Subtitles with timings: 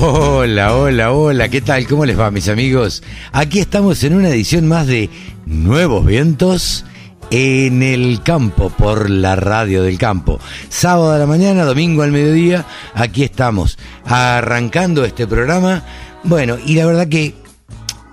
[0.00, 1.84] Hola, hola, hola, ¿qué tal?
[1.88, 3.02] ¿Cómo les va, mis amigos?
[3.32, 5.10] Aquí estamos en una edición más de
[5.44, 6.84] Nuevos Vientos
[7.32, 10.38] en el campo, por la radio del campo.
[10.68, 15.82] Sábado a la mañana, domingo al mediodía, aquí estamos, arrancando este programa.
[16.22, 17.34] Bueno, y la verdad que,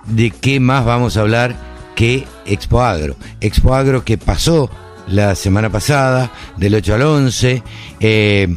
[0.06, 1.54] ¿de qué más vamos a hablar
[1.94, 3.14] que Expo Agro?
[3.40, 4.68] Expo Agro que pasó
[5.06, 7.62] la semana pasada, del 8 al 11,
[8.00, 8.56] eh,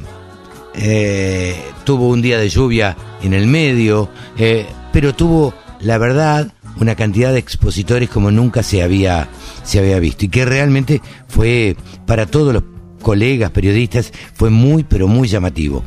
[0.74, 6.94] eh, tuvo un día de lluvia en el medio, eh, pero tuvo, la verdad, una
[6.94, 9.28] cantidad de expositores como nunca se había,
[9.64, 12.62] se había visto y que realmente fue para todos los
[13.02, 15.84] colegas periodistas fue muy pero muy llamativo.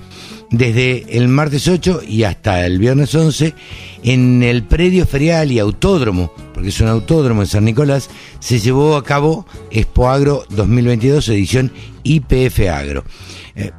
[0.50, 3.54] Desde el martes 8 y hasta el viernes 11,
[4.02, 8.96] en el predio ferial y autódromo, porque es un autódromo en San Nicolás, se llevó
[8.96, 11.70] a cabo Expo Agro 2022 edición
[12.02, 13.04] IPF Agro.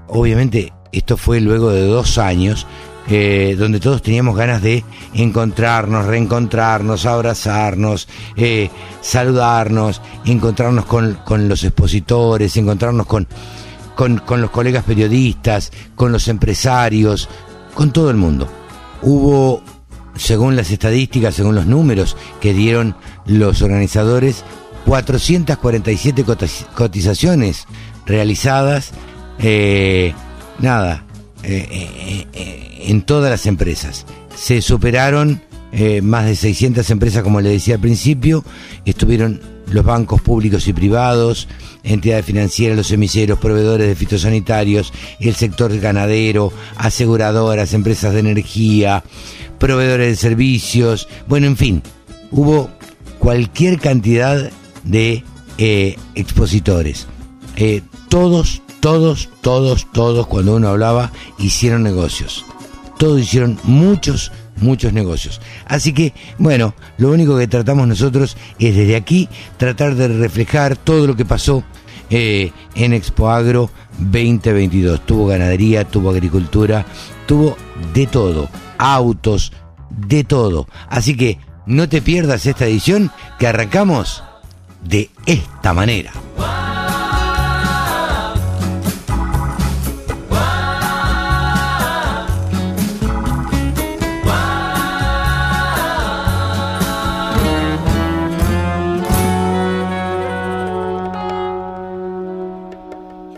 [0.08, 2.66] Obviamente esto fue luego de dos años
[3.10, 8.70] eh, donde todos teníamos ganas de encontrarnos, reencontrarnos, abrazarnos, eh,
[9.02, 13.28] saludarnos, encontrarnos con, con, los expositores, encontrarnos con,
[13.96, 17.28] con, los colegas periodistas, con los empresarios,
[17.74, 18.48] con todo el mundo.
[19.02, 19.62] Hubo,
[20.16, 24.46] según las estadísticas, según los números que dieron los organizadores,
[24.86, 26.24] 447
[26.74, 27.68] cotizaciones
[28.06, 28.92] realizadas.
[29.40, 30.14] Eh,
[30.60, 31.06] nada,
[31.44, 34.06] eh, eh, eh, en todas las empresas.
[34.36, 35.42] Se superaron
[36.04, 38.46] más de 600 empresas, como le decía al principio,
[38.86, 41.48] estuvieron los bancos públicos y privados,
[41.84, 49.04] entidades financieras, los emiseros, proveedores de fitosanitarios, el sector ganadero, aseguradoras, empresas de energía,
[49.58, 51.82] proveedores de servicios, bueno, en fin,
[52.30, 52.70] hubo
[53.18, 54.52] cualquier cantidad
[54.84, 55.24] de
[55.58, 57.08] expositores.
[58.10, 62.44] todos todos, todos, todos, cuando uno hablaba, hicieron negocios.
[62.98, 65.40] Todos hicieron muchos, muchos negocios.
[65.66, 71.08] Así que, bueno, lo único que tratamos nosotros es desde aquí tratar de reflejar todo
[71.08, 71.64] lo que pasó
[72.10, 75.06] eh, en Expo Agro 2022.
[75.06, 76.86] Tuvo ganadería, tuvo agricultura,
[77.26, 77.56] tuvo
[77.94, 79.54] de todo, autos,
[79.90, 80.68] de todo.
[80.90, 84.26] Así que no te pierdas esta edición que arrancamos
[84.84, 86.12] de esta manera.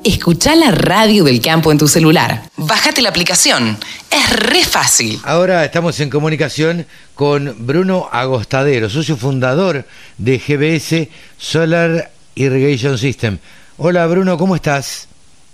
[0.05, 2.43] Escucha la radio del campo en tu celular.
[2.57, 3.75] Bájate la aplicación.
[4.11, 5.19] Es re fácil.
[5.23, 6.85] Ahora estamos en comunicación
[7.15, 9.83] con Bruno Agostadero, socio fundador
[10.19, 13.39] de GBS Solar Irrigation System.
[13.79, 15.07] Hola Bruno, ¿cómo estás?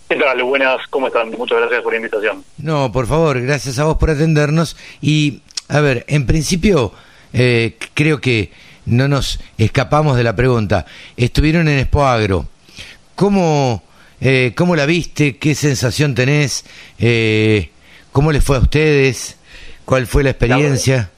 [0.10, 0.44] ¿Qué tal?
[0.44, 1.32] Buenas, ¿cómo están?
[1.32, 2.44] Muchas gracias por la invitación.
[2.58, 4.76] No, por favor, gracias a vos por atendernos.
[5.02, 6.92] Y, a ver, en principio,
[7.32, 8.52] eh, creo que
[8.86, 10.86] no nos escapamos de la pregunta.
[11.16, 12.48] Estuvieron en Expo Agro.
[13.16, 13.82] ¿Cómo
[14.22, 15.38] eh, ¿Cómo la viste?
[15.38, 16.66] ¿Qué sensación tenés?
[17.00, 17.70] Eh,
[18.12, 19.40] ¿Cómo les fue a ustedes?
[19.86, 21.10] ¿Cuál fue la experiencia?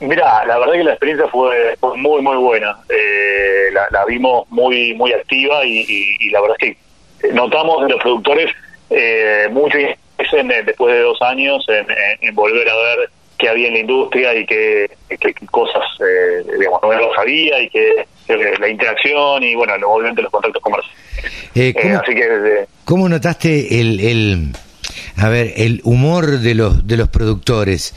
[0.00, 2.78] Mira, la verdad que la experiencia fue, muy, muy buena.
[2.88, 6.76] Eh, la, vimos muy, muy activa y, la verdad es
[7.20, 8.50] que notamos de los productores
[8.90, 11.66] eh, mucho interés después de dos años
[12.20, 14.90] en, volver a ver qué había en la industria y qué,
[15.50, 18.06] cosas, eh, digamos, nuevas había y que
[18.58, 20.98] la interacción y, bueno, obviamente los contactos comerciales.
[21.54, 24.52] Eh, ¿cómo, así que ¿Cómo notaste el, el,
[25.16, 27.94] a ver, el humor de los, de los productores?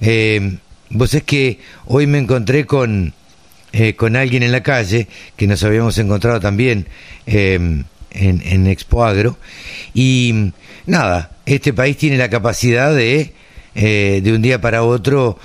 [0.00, 0.58] Eh,
[0.90, 3.14] vos es que hoy me encontré con,
[3.72, 6.86] eh, con alguien en la calle, que nos habíamos encontrado también
[7.26, 9.38] en, en Expo Agro,
[9.92, 10.52] y
[10.86, 13.32] nada, este país tiene la capacidad de...
[13.74, 15.38] de un día para otro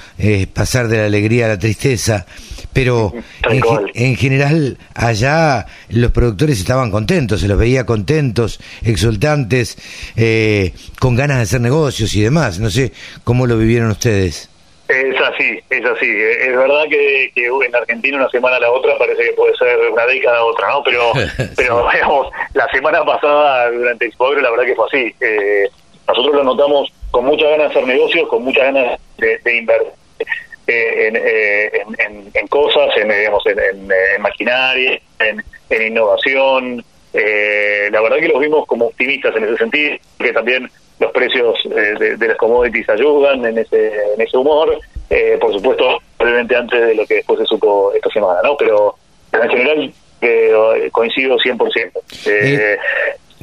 [0.54, 2.26] pasar de la alegría a la tristeza,
[2.74, 3.14] pero
[3.94, 9.78] en, general allá los productores estaban contentos, se los veía contentos, exultantes,
[10.16, 12.60] eh, con ganas de hacer negocios y demás.
[12.60, 12.92] No sé
[13.24, 14.50] cómo lo vivieron ustedes.
[14.88, 16.08] Es así, es así.
[16.08, 20.06] Es verdad que, en Argentina una semana a la otra parece que puede ser una
[20.08, 20.84] década a otra, ¿no?
[20.84, 21.12] Pero,
[21.56, 25.16] pero digamos, la semana pasada durante Expo la verdad que fue así.
[25.20, 25.70] Eh,
[26.08, 29.94] nosotros lo notamos con muchas ganas de hacer negocios, con muchas ganas de, de invertir
[30.68, 36.84] eh, en, en, cosas, en, digamos, en, maquinaria, en, innovación.
[37.14, 40.70] la verdad que los vimos como optimistas en ese sentido, que también
[41.00, 44.78] los precios de, de, las commodities ayudan en ese, en ese humor.
[45.40, 48.56] por supuesto, probablemente antes de lo que después se supo esta semana, ¿no?
[48.58, 48.96] Pero
[49.32, 49.94] en general
[50.92, 51.92] coincido 100%.
[52.26, 52.78] Eh,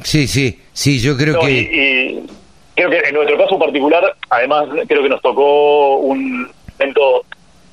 [0.03, 1.51] sí, sí, sí, yo creo que...
[1.51, 2.27] y
[2.76, 7.25] creo que en nuestro caso particular, además, creo que nos tocó un evento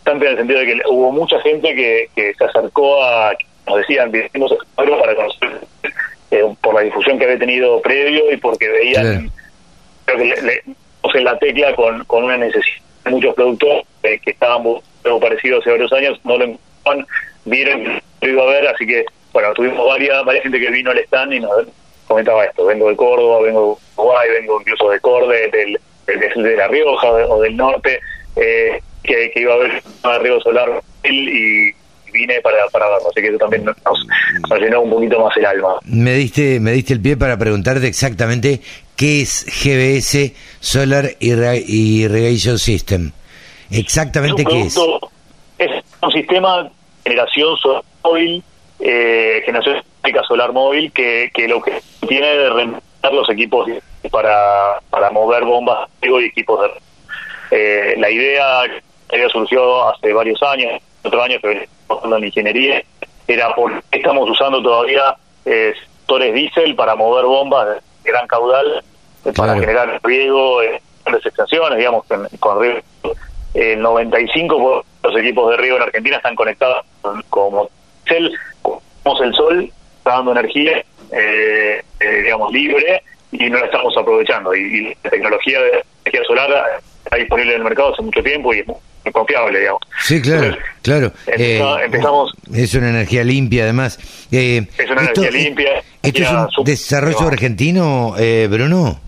[0.04, 3.34] tanto en el sentido de que hubo mucha gente que, que se acercó a,
[3.68, 5.62] nos decían, vivimos para conocer
[6.32, 9.32] eh, por la difusión que había tenido previo y porque veían,
[10.06, 10.64] creo que le,
[11.14, 12.82] en la tecla con, con una necesidad.
[13.06, 14.66] Muchos productos que estaban
[15.04, 17.06] algo parecido hace varios años no lo encontraban,
[17.44, 21.00] vieron lo iba a ver, así que, bueno, tuvimos varias, varias gente que vino al
[21.00, 21.52] stand y nos
[22.14, 25.80] comentaba esto, vengo de Córdoba, vengo de Uruguay, vengo incluso de Corde, del,
[26.44, 28.00] de La Rioja o del norte,
[28.36, 31.72] eh, que, iba a ver a Río Solar y
[32.12, 35.46] vine para, para verlo, así que eso también nos, nos, llenó un poquito más el
[35.48, 35.80] alma.
[35.86, 38.62] Me diste, me diste el pie para preguntarte exactamente
[38.96, 43.12] qué es GBS Solar Irrigation System.
[43.72, 44.78] Exactamente qué es.
[45.58, 45.72] Es
[46.02, 46.70] un sistema de
[47.06, 48.44] generación solar móvil,
[48.80, 49.84] eh, generación
[50.28, 53.70] solar móvil, que, que lo que tiene de reemplazar los equipos
[54.12, 56.70] para, para mover bombas y equipos de...
[57.52, 58.64] Eh, la idea
[59.10, 62.84] que surgió hace varios años, otro año que venimos en ingeniería,
[63.28, 65.16] era por qué estamos usando todavía
[65.46, 67.68] eh, sectores diésel para mover bombas
[68.04, 68.84] de gran caudal,
[69.36, 72.06] para generar riego en grandes extensiones, digamos,
[72.40, 72.80] con riego.
[73.54, 76.86] El 95% de los equipos de riego en Argentina están conectados
[77.30, 77.70] como
[78.08, 78.32] el,
[79.22, 79.72] el sol,
[80.04, 83.02] está dando energía, eh, eh, digamos, libre
[83.32, 84.54] y no la estamos aprovechando.
[84.54, 88.60] Y, la tecnología de energía solar está disponible en el mercado hace mucho tiempo y
[88.60, 89.82] es muy confiable, digamos.
[90.02, 91.12] Sí, claro, claro.
[91.28, 93.98] Eh, empezamos, es una energía limpia, además.
[94.30, 95.84] es una energía limpia.
[96.02, 98.16] ¿Esto es un desarrollo argentino,
[98.50, 99.00] Bruno?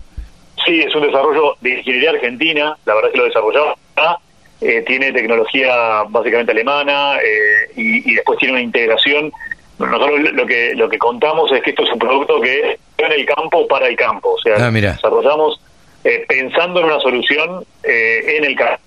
[0.64, 2.76] Sí, es un desarrollo de ingeniería argentina.
[2.86, 4.18] La verdad es que lo desarrollamos acá
[4.60, 9.30] eh, tiene tecnología básicamente alemana eh, y, después tiene una integración.
[9.78, 13.12] Nosotros lo que lo que contamos es que esto es un producto que es en
[13.12, 15.60] el campo para el campo, o sea, ah, desarrollamos
[16.02, 18.80] eh, pensando en una solución en el campo.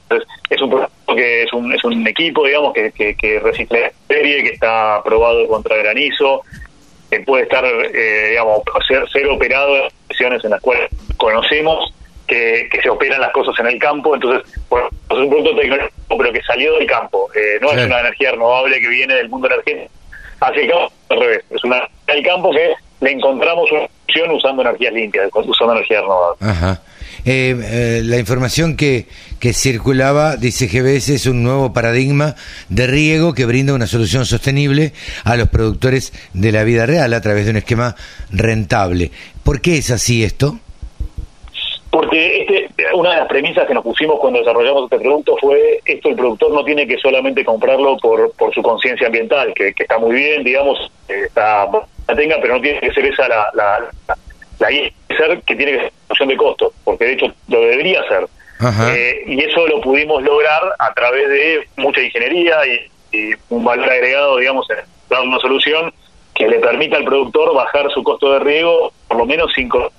[0.50, 4.44] es un producto que es un, es un equipo, digamos, que, que, que recicla serie,
[4.44, 6.42] que está aprobado contra granizo,
[7.12, 7.64] que puede estar,
[8.30, 11.94] digamos, ser, ser operado en condiciones en las cuales conocemos
[12.30, 16.32] que, se operan las cosas en el campo, entonces, bueno, es un producto tecnológico, pero
[16.32, 19.92] que salió del campo, eh, no es una energía renovable que viene del mundo energético,
[20.40, 20.74] así que
[21.10, 25.74] al revés, es una del campo que le encontramos una opción usando energías limpias, usando
[25.74, 26.38] energía renovable.
[26.42, 26.82] Ajá.
[27.26, 29.08] Eh, eh, la información que,
[29.40, 32.36] que circulaba, dice GBS, es un nuevo paradigma
[32.70, 34.94] de riego que brinda una solución sostenible
[35.26, 37.96] a los productores de la vida real a través de un esquema
[38.32, 39.12] rentable.
[39.44, 40.60] ¿Por qué es así esto?
[42.10, 46.10] Porque este, una de las premisas que nos pusimos cuando desarrollamos este producto fue esto
[46.10, 50.16] el productor no tiene que solamente comprarlo por, por su conciencia ambiental, que, está muy
[50.16, 51.68] bien, digamos, está
[52.08, 53.92] la tenga, pero no tiene que ser esa la, la,
[54.60, 58.28] la, ser que tiene que ser función de costo, porque de hecho lo debería ser.
[58.92, 64.38] Eh, y eso lo pudimos lograr a través de mucha ingeniería y, un valor agregado,
[64.38, 64.78] digamos, en
[65.12, 65.94] dar una solución
[66.34, 69.92] que le permita al productor bajar su costo de riego por lo menos cinco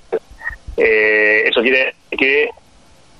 [0.77, 2.49] eh, eso quiere que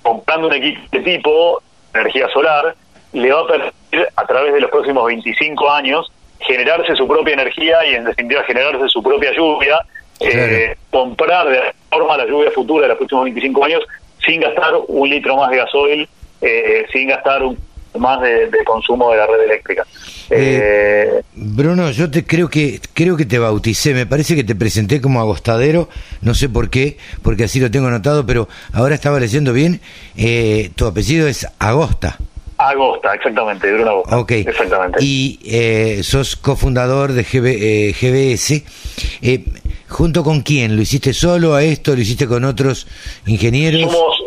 [0.02, 1.62] comprando un equipo de tipo
[1.94, 2.76] energía solar
[3.14, 7.86] le va a permitir a través de los próximos 25 años generarse su propia energía
[7.86, 9.80] y en definitiva generarse su propia lluvia,
[10.20, 13.84] eh, comprar de forma la lluvia futura de los próximos 25 años
[14.26, 16.10] sin gastar un litro más de gasoil,
[16.42, 17.58] eh, sin gastar un
[18.00, 19.86] más de, consumo de la red eléctrica.
[20.30, 24.56] Eh, eh, Bruno, yo te creo que creo que te bauticé, me parece que te
[24.56, 25.90] presenté como agostadero,
[26.22, 29.82] no sé por qué, porque así lo tengo anotado, pero ahora estaba leyendo bien,
[30.16, 32.18] eh, tu apellido es Agosta.
[32.58, 34.18] Agosta, exactamente, Bruno Agosta.
[34.20, 34.32] Ok.
[34.32, 35.04] Exactamente.
[35.04, 38.64] Y sos cofundador de GBS.
[39.92, 40.78] ¿Junto con quién?
[40.78, 41.94] ¿Lo hiciste solo a esto?
[41.94, 42.88] ¿Lo hiciste con otros
[43.26, 43.92] ingenieros?
[43.92, 44.21] Somos,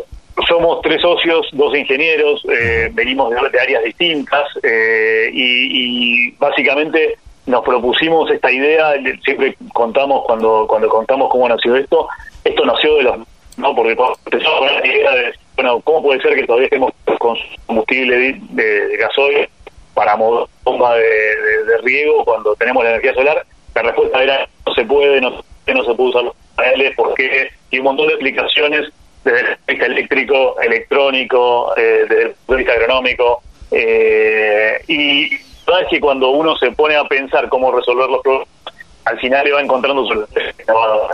[0.47, 8.29] somos tres socios, dos ingenieros, eh, venimos de, áreas distintas eh, y, básicamente nos propusimos
[8.31, 12.07] esta idea, siempre contamos cuando cuando contamos cómo nació esto,
[12.43, 13.17] esto nació de los,
[13.57, 17.37] no porque empezamos con la idea de, bueno, ¿cómo puede ser que todavía estemos con
[17.67, 19.47] combustible de, gasoil
[19.93, 23.45] para bomba de, riego cuando tenemos la energía solar?
[23.75, 27.77] La respuesta era, no se puede, no, no se puede usar los paneles, porque y
[27.79, 28.91] un montón de explicaciones
[29.25, 33.41] desde el punto de vista eléctrico, electrónico, eh, desde el punto de vista agronómico,
[33.71, 35.29] Eh, y
[35.65, 38.47] verdad que cuando uno se pone a pensar cómo resolver los problemas,
[39.05, 40.55] al final le va encontrando soluciones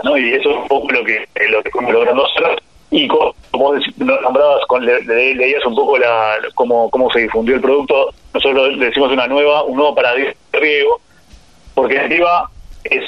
[0.04, 0.16] ¿no?
[0.16, 2.26] Y eso es un poco lo que, lo que logrando.
[2.90, 3.34] Y como,
[3.98, 5.00] nombrabas, con, le,
[5.34, 9.64] leías un poco la, cómo, cómo se difundió el producto, nosotros le decimos una nueva,
[9.64, 11.00] un nuevo paradigma de riego,
[11.74, 12.50] porque definitiva
[12.84, 13.04] es,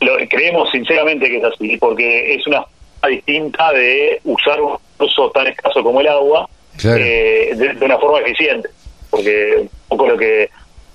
[0.00, 2.64] lo, creemos sinceramente que es así, porque es una
[3.06, 6.48] distinta de usar un recurso tan escaso como el agua
[6.84, 8.68] eh, de, una forma eficiente,
[9.10, 10.50] porque un poco lo que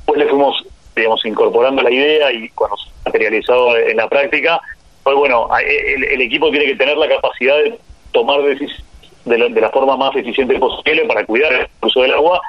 [0.05, 4.61] pues le fuimos digamos incorporando la idea y cuando se materializado en la práctica,
[5.03, 7.77] pues bueno, el, el equipo tiene que tener la capacidad de
[8.11, 8.83] tomar decisiones
[9.25, 12.41] de, la forma más eficiente posible para cuidar el uso del agua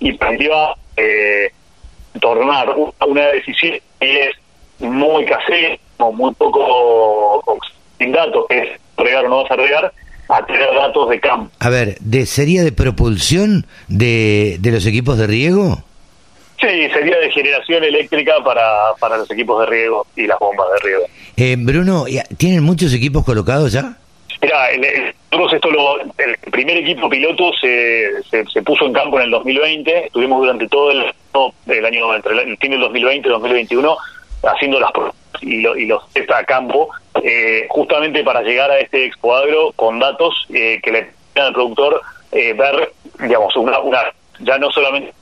[0.00, 1.50] y para eh,
[2.20, 2.74] tornar
[3.06, 4.36] una decisión que es
[4.80, 7.58] muy casera, muy poco
[7.98, 9.92] sin datos, que es regar o no vas a regar,
[10.28, 11.50] a tener datos de campo.
[11.58, 15.82] A ver, ¿de, ¿sería de propulsión de, de los equipos de riego?
[16.60, 20.88] Sí, sería de generación eléctrica para, para los equipos de riego y las bombas de
[20.88, 21.04] riego.
[21.36, 22.04] Eh, Bruno,
[22.36, 23.96] ¿tienen muchos equipos colocados ya?
[24.42, 29.30] Mira, el, esto lo, el primer equipo piloto se, se, puso en campo en el
[29.30, 30.06] 2020.
[30.06, 31.04] Estuvimos durante todo el,
[31.66, 33.96] el año, entre el, fin del 2020 y el 2021,
[34.44, 34.90] haciendo las
[35.40, 36.88] y, y los test a campo,
[37.22, 41.52] eh, justamente para llegar a este Expo Agro con datos eh, que le permitan al
[41.52, 42.00] productor
[42.32, 44.00] eh, ver, digamos, una, una
[44.40, 45.12] ya no solamente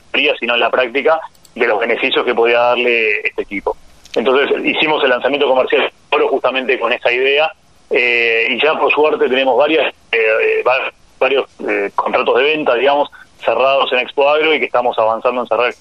[0.40, 1.20] sino en la práctica,
[1.54, 3.76] de los beneficios que podía darle este equipo.
[4.14, 5.90] Entonces hicimos el lanzamiento comercial
[6.30, 7.52] justamente con esa idea
[7.90, 10.64] eh, y ya por suerte tenemos varias eh, eh,
[11.18, 11.46] varios
[11.94, 13.10] contratos de venta, digamos,
[13.42, 15.74] cerrados en Expo Agro y que estamos avanzando en cerrar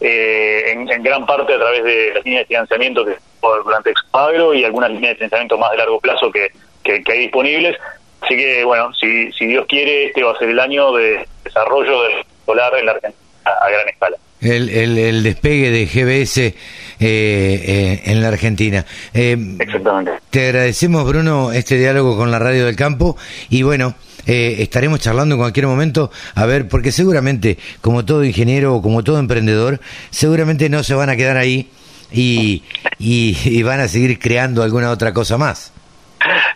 [0.00, 3.16] en, gran parte a través de las líneas de financiamiento que
[3.64, 6.50] durante Expo Agro y algunas líneas de financiamiento más de largo plazo que,
[6.82, 7.76] que, hay disponibles.
[8.20, 12.02] Así que, bueno, si, si Dios quiere, este va a ser el año de desarrollo
[12.02, 12.12] del
[12.44, 16.54] solar en la Argentina a gran escala el, el, despegue de GBS eh,
[17.00, 18.84] eh, en la Argentina.
[19.14, 20.12] Eh, Exactamente.
[20.30, 23.16] Te agradecemos, Bruno, este diálogo con la Radio del Campo
[23.48, 23.94] y bueno.
[24.26, 29.18] Estaremos charlando en cualquier momento, a ver, porque seguramente, como todo ingeniero o como todo
[29.18, 31.70] emprendedor, seguramente no se van a quedar ahí
[32.10, 32.62] y,
[32.98, 35.72] y, van a seguir creando alguna otra cosa más.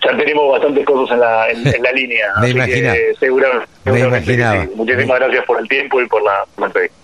[0.04, 2.26] Ya tenemos bastantes cosas en la, en, la línea.
[2.40, 2.96] Me imaginaba.
[3.84, 4.66] Me imaginaba.
[4.74, 6.96] Muchísimas gracias por el tiempo y por la entrevista.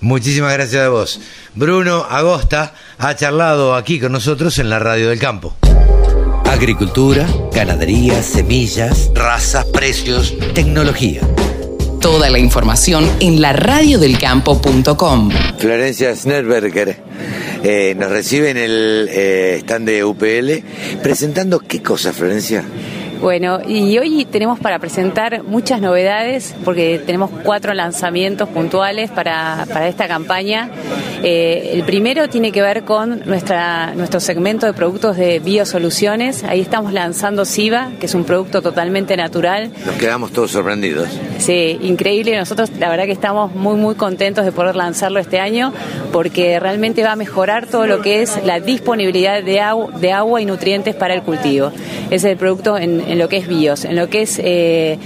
[0.00, 1.20] Muchísimas gracias a vos.
[1.54, 5.56] Bruno Agosta ha charlado aquí con nosotros en la Radio del Campo.
[6.56, 11.20] Agricultura, ganadería, semillas, razas, precios, tecnología.
[12.00, 15.30] Toda la información en la radiodelcampo.com.
[15.58, 16.96] Florencia Snerberger
[17.62, 22.64] eh, nos recibe en el eh, stand de UPL presentando qué cosa, Florencia.
[23.20, 29.88] Bueno, y hoy tenemos para presentar muchas novedades porque tenemos cuatro lanzamientos puntuales para, para
[29.88, 30.70] esta campaña.
[31.22, 36.44] Eh, el primero tiene que ver con nuestra, nuestro segmento de productos de biosoluciones.
[36.44, 39.70] Ahí estamos lanzando SIVA, que es un producto totalmente natural.
[39.84, 41.08] Nos quedamos todos sorprendidos.
[41.38, 42.36] Sí, increíble.
[42.36, 45.72] Nosotros la verdad que estamos muy, muy contentos de poder lanzarlo este año
[46.12, 50.40] porque realmente va a mejorar todo lo que es la disponibilidad de, agua, de agua
[50.40, 51.72] y nutrientes para el cultivo.
[52.10, 53.84] Es el producto en, en lo que es BIOS.
[53.84, 54.98] En lo que es eh,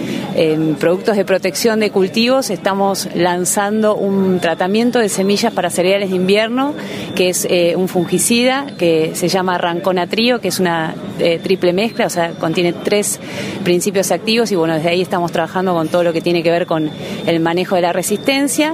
[0.78, 6.74] productos de protección de cultivos, estamos lanzando un tratamiento de semillas para cereales de invierno,
[7.14, 12.06] que es eh, un fungicida que se llama ranconatrio, que es una eh, triple mezcla,
[12.06, 13.20] o sea, contiene tres
[13.64, 16.66] principios activos y bueno, desde ahí estamos trabajando con todo lo que tiene que ver
[16.66, 16.90] con
[17.26, 18.72] el manejo de la resistencia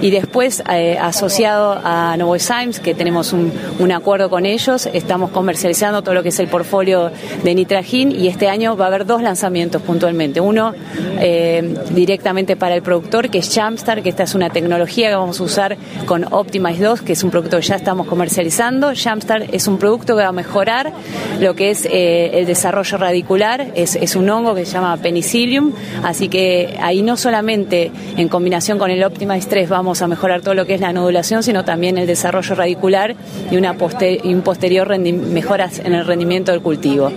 [0.00, 0.62] y después
[1.00, 3.52] asociado a Novozymes, que tenemos un,
[3.92, 7.10] acuerdo con ellos, estamos comercializando todo lo que es el portfolio
[7.42, 10.40] de Nitragin y este año va a haber dos lanzamientos puntualmente.
[10.40, 10.74] Uno
[11.20, 15.40] eh, directamente para el productor, que es Jumpstart, que esta es una tecnología que vamos
[15.40, 18.92] a usar con Optimize 2, que es un producto que ya estamos comercializando.
[18.94, 20.92] Jumpstart es un producto que va a mejorar
[21.40, 25.72] lo que es eh, el desarrollo radicular, es, un hongo que se llama penicillium,
[26.02, 30.54] así que ahí no solamente en combinación con el Optimize 3 vamos a mejorar todo
[30.54, 33.14] lo que es la nodulación, sino también el desarrollo radicular
[33.50, 37.12] y y un posterior mejoras en el rendimiento del cultivo.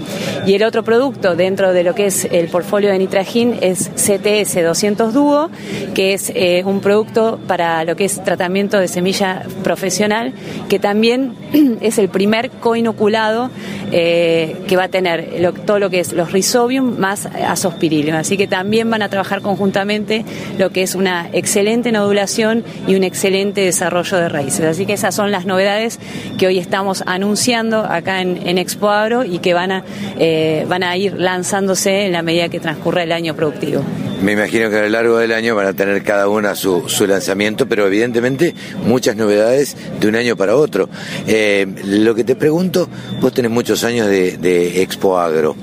[0.46, 4.64] Y el otro producto dentro de lo que es el portfolio de Nitragin es CTS
[4.64, 5.50] 200 Duo,
[5.94, 10.34] que es eh, un producto para lo que es tratamiento de semilla profesional,
[10.70, 11.34] que también
[11.82, 13.50] es el primer coinoculado
[13.92, 18.16] eh, que va a tener todo lo que es los Rhizobium más azospirillum.
[18.16, 20.24] Así que también van a trabajar conjuntamente
[20.58, 24.66] lo que es una excelente nodulación y un excelente desarrollo de raíces.
[24.66, 26.00] Así que esas son las novedades
[26.38, 29.84] que hoy estamos anunciando acá en, en Expo Agro y que van a,
[30.18, 33.84] eh, van a ir lanzándose en la medida que transcurre el año productivo.
[34.22, 37.08] Me imagino que a lo largo del año van a tener cada una su, su
[37.08, 38.54] lanzamiento, pero evidentemente
[38.86, 40.90] muchas novedades de un año para otro.
[41.26, 42.88] Eh, lo que te pregunto,
[43.20, 45.56] vos tenés muchos años de, Expo Agro.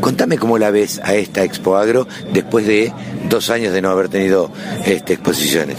[0.00, 2.92] Contame cómo la ves a esta Expo Agro después de
[3.30, 4.50] dos años de no haber tenido
[4.84, 5.78] este, exposiciones.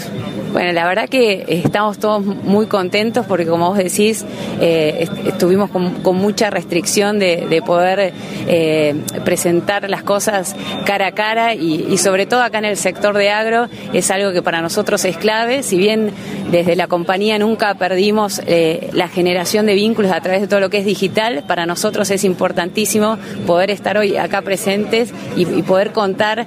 [0.54, 4.24] Bueno, la verdad que estamos todos muy contentos porque, como vos decís,
[4.62, 8.14] eh, estuvimos con, mucha restricción de, poder
[8.48, 8.94] eh,
[9.26, 13.68] presentar las cosas cara a cara y, sobre todo acá en el sector de agro
[13.94, 15.64] es algo que para nosotros es clave.
[15.64, 16.12] Si bien
[16.52, 20.70] desde la compañía nunca perdimos eh, la generación de vínculos a través de todo lo
[20.70, 26.46] que es digital, para nosotros es importantísimo poder estar hoy acá presentes y, poder contar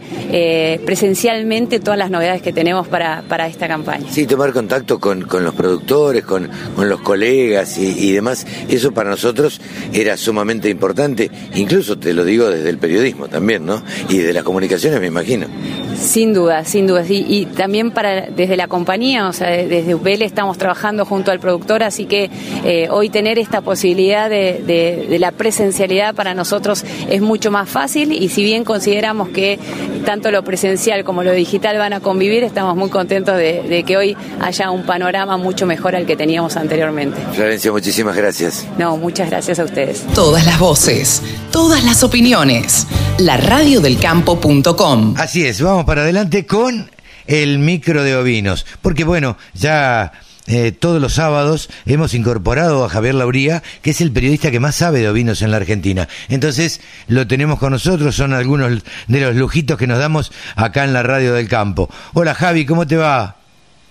[0.84, 4.06] presencialmente todas las novedades que tenemos para, para esta campaña.
[4.10, 8.92] Sí, tomar contacto con, con los productores, con, con los colegas y, y, demás, eso
[8.92, 9.60] para nosotros
[9.92, 13.82] era sumamente importante, incluso te lo digo desde el periodismo también, ¿no?
[14.08, 15.46] Y de las comunicaciones, me imagino.
[15.98, 17.04] Sin duda, sin duda.
[17.08, 21.40] Y, y, también para desde la compañía, o sea, desde UPL estamos trabajando junto al
[21.40, 22.30] productor, así que
[22.64, 27.68] eh, hoy tener esta posibilidad de, de, de, la presencialidad para nosotros es mucho más
[27.68, 29.58] fácil y si bien consideramos que
[30.04, 33.96] tanto lo presencial como lo digital van a convivir, estamos muy contentos de, de que
[33.96, 37.18] hoy haya un panorama mucho mejor al que teníamos anteriormente.
[37.32, 38.66] Florencia, muchísimas gracias.
[38.78, 40.04] No, muchas gracias a ustedes.
[40.14, 41.22] Todas las voces,
[41.56, 42.86] todas las opiniones.
[43.18, 43.40] La
[43.98, 46.90] campo.com Así es, vamos para adelante con
[47.26, 48.66] el micro de ovinos.
[48.82, 50.12] Porque bueno, ya
[50.48, 54.76] eh, todos los sábados hemos incorporado a Javier Lauría, que es el periodista que más
[54.76, 56.08] sabe de ovinos en la Argentina.
[56.28, 60.92] Entonces lo tenemos con nosotros, son algunos de los lujitos que nos damos acá en
[60.92, 61.88] la radio del campo.
[62.12, 63.36] Hola Javi, ¿cómo te va?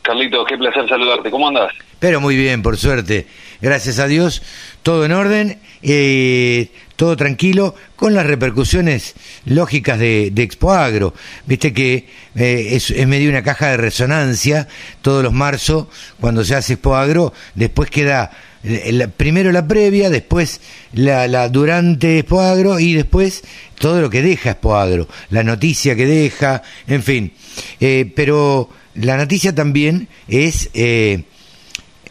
[0.03, 1.31] Carlitos, qué placer saludarte.
[1.31, 1.71] ¿Cómo andas?
[1.97, 3.25] Pero muy bien, por suerte.
[3.59, 4.43] Gracias a Dios,
[4.83, 11.13] todo en orden, eh, todo tranquilo, con las repercusiones lógicas de, de Expo Agro.
[11.45, 14.67] Viste que eh, es, medio una caja de resonancia
[15.01, 18.31] todos los marzo, cuando se hace Expo Agro, después queda
[18.63, 20.61] la, primero la previa, después
[20.93, 23.43] la, la durante Expo Agro y después
[23.77, 27.33] todo lo que deja Expo Agro, la noticia que deja, en fin.
[27.79, 31.23] Eh, pero la noticia también es eh,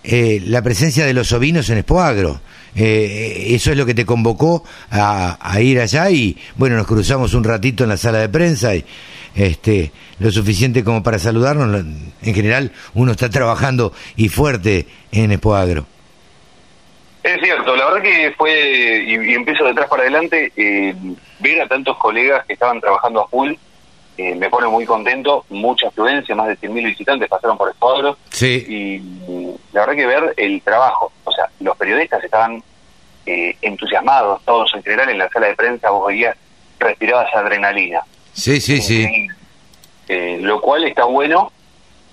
[0.03, 2.40] eh, la presencia de los ovinos en Expoagro.
[2.77, 7.33] Eh, eso es lo que te convocó a, a, ir allá y bueno, nos cruzamos
[7.35, 8.85] un ratito en la sala de prensa y
[9.37, 11.85] este, lo suficiente como para saludarnos.
[12.23, 15.87] En general, uno está trabajando y fuerte en Expoagro.
[17.23, 20.95] Es cierto, la verdad que fue, y, y empiezo de atrás para adelante, eh,
[21.41, 23.55] ver a tantos colegas que estaban trabajando a full
[24.16, 28.16] eh, me pone muy contento, mucha afluencia, más de 100.000 visitantes pasaron por Escuadro.
[28.31, 28.64] Sí.
[28.68, 28.98] Y
[29.72, 32.62] la verdad que ver el trabajo, o sea, los periodistas estaban
[33.27, 36.37] eh, entusiasmados, todos en general en la sala de prensa, vos veías,
[36.79, 38.03] respirabas adrenalina.
[38.33, 39.29] Sí, sí, sí.
[40.09, 41.50] Eh, lo cual está bueno.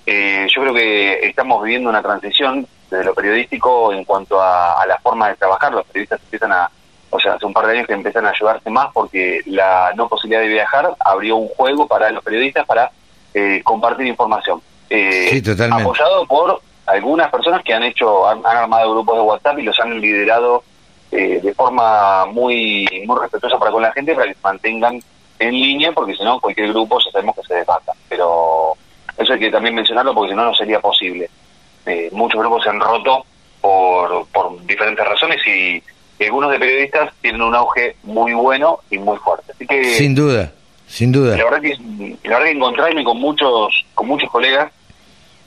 [0.05, 4.85] Eh, yo creo que estamos viviendo una transición desde lo periodístico en cuanto a, a
[4.87, 5.73] la forma de trabajar.
[5.73, 6.71] Los periodistas empiezan a,
[7.11, 10.07] o sea, hace un par de años que empiezan a ayudarse más porque la no
[10.07, 12.91] posibilidad de viajar abrió un juego para los periodistas para
[13.33, 14.61] eh, compartir información.
[14.89, 15.83] Eh, sí, totalmente.
[15.83, 19.79] Apoyado por algunas personas que han hecho, han, han armado grupos de WhatsApp y los
[19.79, 20.63] han liderado
[21.11, 24.99] eh, de forma muy, muy respetuosa para con la gente para que se mantengan
[25.39, 27.91] en línea, porque si no, cualquier grupo ya sabemos que se desbata.
[28.07, 28.73] Pero
[29.17, 31.29] eso hay que también mencionarlo porque si no, no sería posible.
[31.85, 33.25] Eh, muchos grupos se han roto
[33.59, 35.83] por, por diferentes razones y
[36.25, 39.51] algunos de periodistas tienen un auge muy bueno y muy fuerte.
[39.53, 40.51] Así que sin duda,
[40.87, 41.37] sin duda.
[41.37, 41.77] La verdad que
[42.23, 44.71] la verdad que encontrarme con muchos con muchos colegas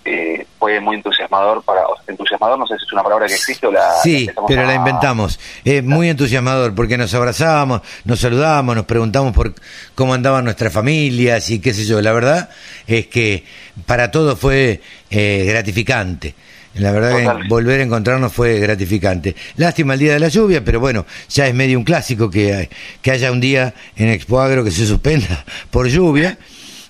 [0.07, 3.33] eh, fue muy entusiasmador para o sea, entusiasmador no sé si es una palabra que
[3.33, 4.67] existe o la sí la pero a...
[4.67, 9.55] la inventamos es muy entusiasmador porque nos abrazábamos nos saludábamos nos preguntamos por
[9.95, 12.51] cómo andaban nuestras familias y qué sé yo la verdad
[12.87, 13.45] es que
[13.87, 16.35] para todos fue eh, gratificante
[16.75, 19.37] la verdad que volver a encontrarnos fue gratificante.
[19.57, 22.69] Lástima el día de la lluvia, pero bueno, ya es medio un clásico que,
[23.01, 26.39] que haya un día en Expo Agro que se suspenda por lluvia.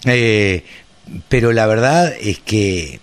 [0.07, 0.65] Eh,
[1.29, 3.01] pero la verdad es que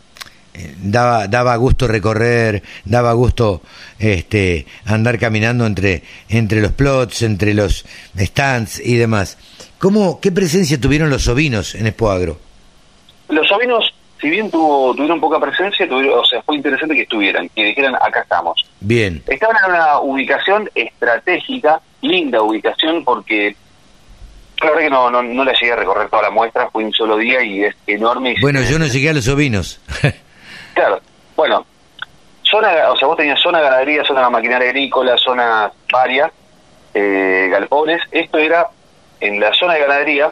[0.54, 3.62] eh, daba, daba gusto recorrer, daba gusto
[4.00, 7.86] este, andar caminando entre, entre los plots, entre los
[8.18, 9.38] stands y demás.
[9.78, 12.40] ¿Cómo, ¿Qué presencia tuvieron los ovinos en Expo Agro?
[13.30, 17.50] Los ovinos si bien tuvo, tuvieron poca presencia, tuvieron, o sea, fue interesante que estuvieran,
[17.50, 18.64] que dijeran, acá estamos.
[18.80, 19.22] Bien.
[19.28, 23.56] Estaban en una ubicación estratégica, linda ubicación, porque
[24.62, 26.94] la verdad que no, no, no la llegué a recorrer toda la muestra, fue un
[26.94, 28.36] solo día y es enorme.
[28.38, 29.82] Y bueno, yo no llegué a los ovinos.
[30.76, 31.02] claro,
[31.36, 31.66] bueno,
[32.44, 36.32] zona, o sea, vos tenías zona ganadería, zona maquinaria agrícola, zonas varias,
[36.94, 38.02] eh, galpones.
[38.12, 38.68] Esto era
[39.20, 40.32] en la zona de ganadería,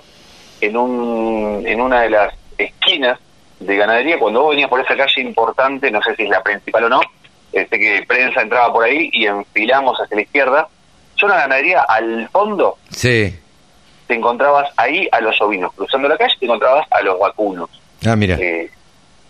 [0.62, 3.20] en, un, en una de las esquinas
[3.60, 6.86] de ganadería, cuando vos venías por esa calle importante, no sé si es la principal
[6.86, 7.02] o no,
[7.52, 10.68] este que prensa entraba por ahí y enfilamos hacia la izquierda,
[11.16, 13.38] zona ganadería al fondo, Sí.
[14.08, 17.70] te encontrabas ahí a los ovinos, cruzando la calle te encontrabas a los vacunos.
[18.08, 18.36] Ah, mira.
[18.40, 18.70] Eh,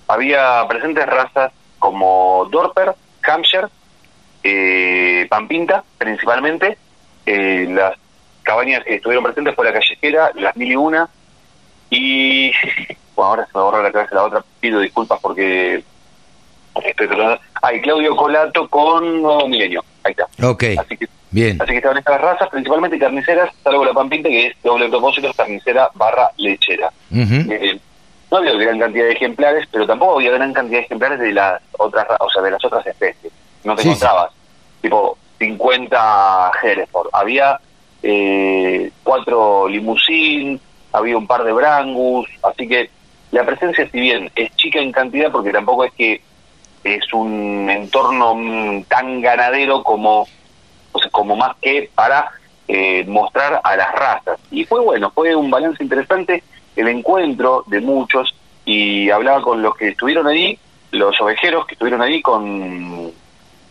[0.08, 3.68] había presentes razas como Dorper, Hampshire,
[4.44, 6.78] eh, Pampinta, principalmente.
[7.26, 7.96] Eh, las
[8.44, 11.10] cabañas que estuvieron presentes fue la callejera, las mil y una.
[11.90, 12.52] Y
[13.20, 14.44] bueno, ahora se me borra la cabeza la otra.
[14.60, 15.84] Pido disculpas porque
[16.84, 17.40] estoy tratando.
[17.62, 19.84] Hay Claudio Colato con Nuevo Milenio.
[20.04, 20.48] Ahí está.
[20.48, 20.64] Ok.
[20.78, 21.62] Así que Bien.
[21.62, 25.88] Así que estaban estas razas, principalmente carniceras, salvo la pampinta, que es doble propósito, carnicera
[25.94, 26.92] barra lechera.
[27.14, 27.80] Eh,
[28.32, 31.62] no había gran cantidad de ejemplares, pero tampoco había gran cantidad de ejemplares de las
[31.78, 33.32] otras, ra- o sea, de las otras especies.
[33.64, 34.32] No te Sí, encontrabas,
[34.82, 37.10] tipo 50 Hereford.
[37.14, 37.60] Había
[38.02, 40.60] eh, cuatro limusín,
[40.94, 42.90] había un par de Brangus, así que
[43.32, 46.22] la presencia, si bien es chica en cantidad, porque tampoco es que
[46.84, 50.28] es un entorno mm, tan ganadero como
[50.92, 52.32] o sea, como más que para
[52.68, 54.40] eh, mostrar a las razas.
[54.52, 56.44] Y fue bueno, fue un balance interesante
[56.76, 60.58] el encuentro de muchos y hablaba con los que estuvieron ahí,
[60.92, 63.12] los ovejeros que estuvieron ahí con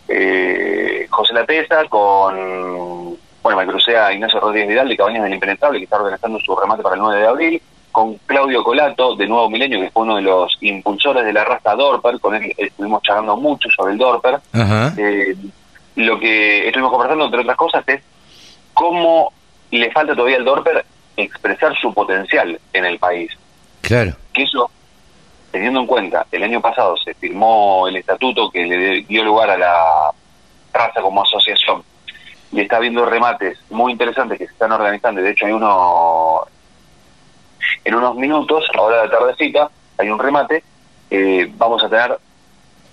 [0.08, 5.78] eh, José Latesa, con, bueno, me crucé a Ignacio Rodríguez Vidal de Cabañas del Impenetrable,
[5.78, 7.62] que está organizando su remate para el 9 de abril,
[7.98, 11.74] con Claudio Colato de Nuevo Milenio, que fue uno de los impulsores de la raza
[11.74, 14.38] Dorper, con él estuvimos charlando mucho sobre el Dorper.
[14.96, 15.34] Eh,
[15.96, 18.00] lo que estuvimos conversando, entre otras cosas, es
[18.72, 19.32] cómo
[19.72, 23.32] le falta todavía al Dorper expresar su potencial en el país.
[23.80, 24.12] Claro.
[24.32, 24.70] Que eso,
[25.50, 29.58] teniendo en cuenta, el año pasado se firmó el estatuto que le dio lugar a
[29.58, 30.12] la
[30.72, 31.82] raza como asociación
[32.52, 35.20] y está habiendo remates muy interesantes que se están organizando.
[35.20, 36.46] y De hecho, hay uno
[37.84, 40.62] en unos minutos, ahora de tardecita, hay un remate.
[41.10, 42.18] eh, vamos a tener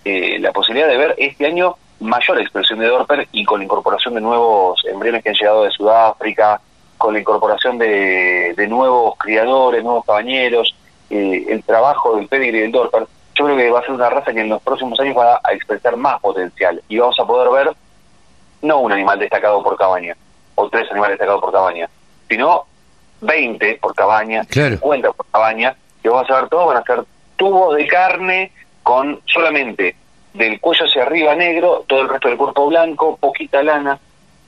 [0.06, 4.14] eh, la posibilidad de ver este año mayor expresión de Dorper y con la incorporación
[4.14, 6.62] de nuevos embriones que han llegado de Sudáfrica,
[6.98, 10.76] con la incorporación de, nuevos criadores, nuevos cabañeros,
[11.10, 13.08] eh, el trabajo del pedigree del Dorper.
[13.36, 15.54] Yo creo que va a ser una raza que en los próximos años va a
[15.54, 17.76] expresar más potencial y vamos a poder ver
[18.62, 20.16] no un animal destacado por cabaña
[20.56, 21.90] o tres animales destacados por cabaña,
[22.30, 22.66] sino
[23.26, 24.76] 20 por cabaña, Claro.
[24.78, 27.04] 50 por cabaña, que vamos a ver todos, van a ser
[27.36, 28.52] tubos de carne
[28.84, 29.96] con solamente
[30.34, 33.98] del cuello hacia arriba negro, todo el resto del cuerpo blanco, poquita lana,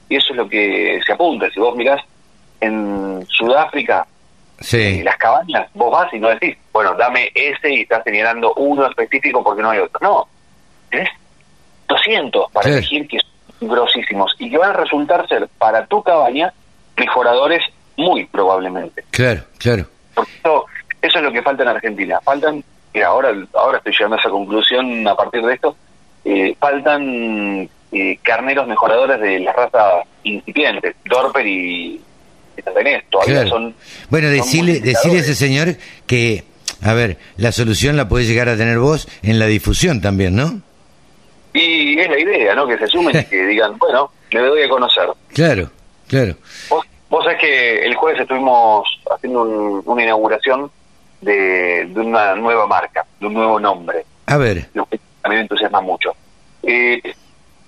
[0.10, 1.50] y eso es lo que se apunta.
[1.50, 2.02] Si vos mirás
[2.62, 4.06] en Sudáfrica,
[4.60, 5.00] Sí.
[5.00, 8.88] eh, las cabañas, vos vas y no decís, bueno, dame ese y estás señalando uno
[8.88, 10.00] específico porque no hay otro.
[10.02, 10.28] No,
[10.90, 11.10] tenés
[11.88, 12.74] 200 para Sí.
[12.74, 13.20] elegir que
[13.60, 16.54] son grosísimos y que van a resultar ser para tu cabaña
[16.96, 17.64] mejoradores
[17.98, 19.04] muy probablemente.
[19.12, 19.86] Claro, claro.
[20.14, 20.66] Porque eso,
[21.02, 22.20] eso es lo que falta en Argentina.
[22.24, 25.76] Faltan, mira, ahora, ahora estoy llegando a esa conclusión a partir de esto,
[26.26, 32.02] eh, faltan eh, carneros mejoradores de las razas incipientes, Dorper y,
[32.80, 33.04] Inés.
[33.10, 33.50] Todavía Claro.
[33.50, 33.76] son...
[34.10, 36.44] Bueno, son decirle, decirle a ese señor que,
[36.82, 40.62] a ver, la solución la puede llegar a tener vos en la difusión también, ¿no?
[41.54, 42.68] Y es la idea, ¿no?
[42.68, 45.08] Que se sumen y que digan, bueno, le doy a conocer.
[45.34, 45.70] Claro,
[46.08, 46.36] claro.
[47.10, 50.70] Vos, sabés que el jueves estuvimos haciendo un- una inauguración
[51.22, 54.06] de, de una nueva marca, de un nuevo nombre.
[54.28, 56.14] A ver, lo que a mí me entusiasma mucho.
[56.64, 57.02] Eh,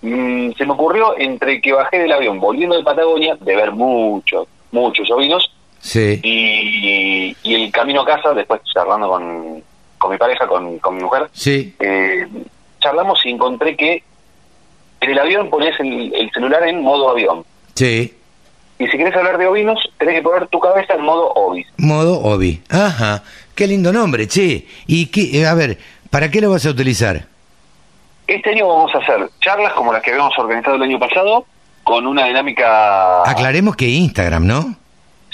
[0.02, 4.48] mm, se me ocurrió entre que bajé del avión volviendo de Patagonia, de ver muchos,
[4.72, 5.50] muchos ovinos,
[5.80, 9.64] sí, y, y el camino a casa, después charlando con,
[9.98, 12.28] con mi pareja, con, con mi mujer, sí, eh,
[12.82, 14.04] charlamos y encontré que
[15.02, 17.46] en el avión pones el, el celular en modo avión.
[17.76, 18.16] sí.
[18.80, 21.68] Y si querés hablar de ovinos, tenés que poner tu cabeza en modo ovis.
[21.78, 22.62] Modo Obi.
[22.70, 24.66] Ajá, qué lindo nombre, che.
[24.88, 25.78] Y qué, eh, a ver,
[26.10, 27.28] ¿para qué lo vas a utilizar?
[28.26, 31.46] Este año vamos a hacer charlas como las que habíamos organizado el año pasado,
[31.84, 33.24] con una dinámica...
[33.30, 34.76] Aclaremos que Instagram, ¿no?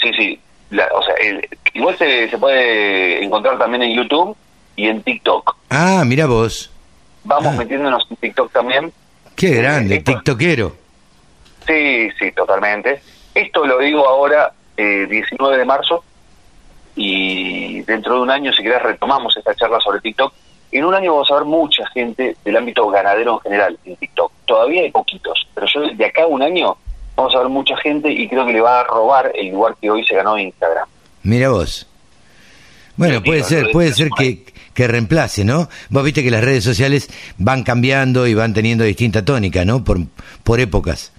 [0.02, 0.40] Sí, sí.
[0.70, 4.36] La- o sea, el- igual se, se puede encontrar también en YouTube
[4.74, 5.54] y en TikTok.
[5.70, 6.70] Ah, mira vos.
[7.22, 7.58] Vamos Ah.
[7.58, 8.92] metiéndonos en TikTok también.
[9.36, 10.74] Qué grande, esto- tiktokero.
[11.66, 13.00] Sí, sí, totalmente.
[13.36, 16.02] Esto lo digo ahora, eh, 19 de marzo,
[16.94, 20.32] y dentro de un año, si querés, retomamos esta charla sobre TikTok.
[20.72, 24.32] En un año vamos a ver mucha gente del ámbito ganadero en general en TikTok.
[24.46, 26.78] Todavía hay poquitos, pero yo de acá a un año
[27.14, 29.90] vamos a ver mucha gente y creo que le va a robar el lugar que
[29.90, 30.88] hoy se ganó en Instagram.
[31.22, 31.86] Mira vos.
[32.96, 35.68] Bueno, puede ser, puede ser que, que reemplace, ¿no?
[35.90, 39.84] Vos viste que las redes sociales van cambiando y van teniendo distinta tónica, ¿no?
[39.84, 39.98] Por,
[40.42, 41.12] por épocas.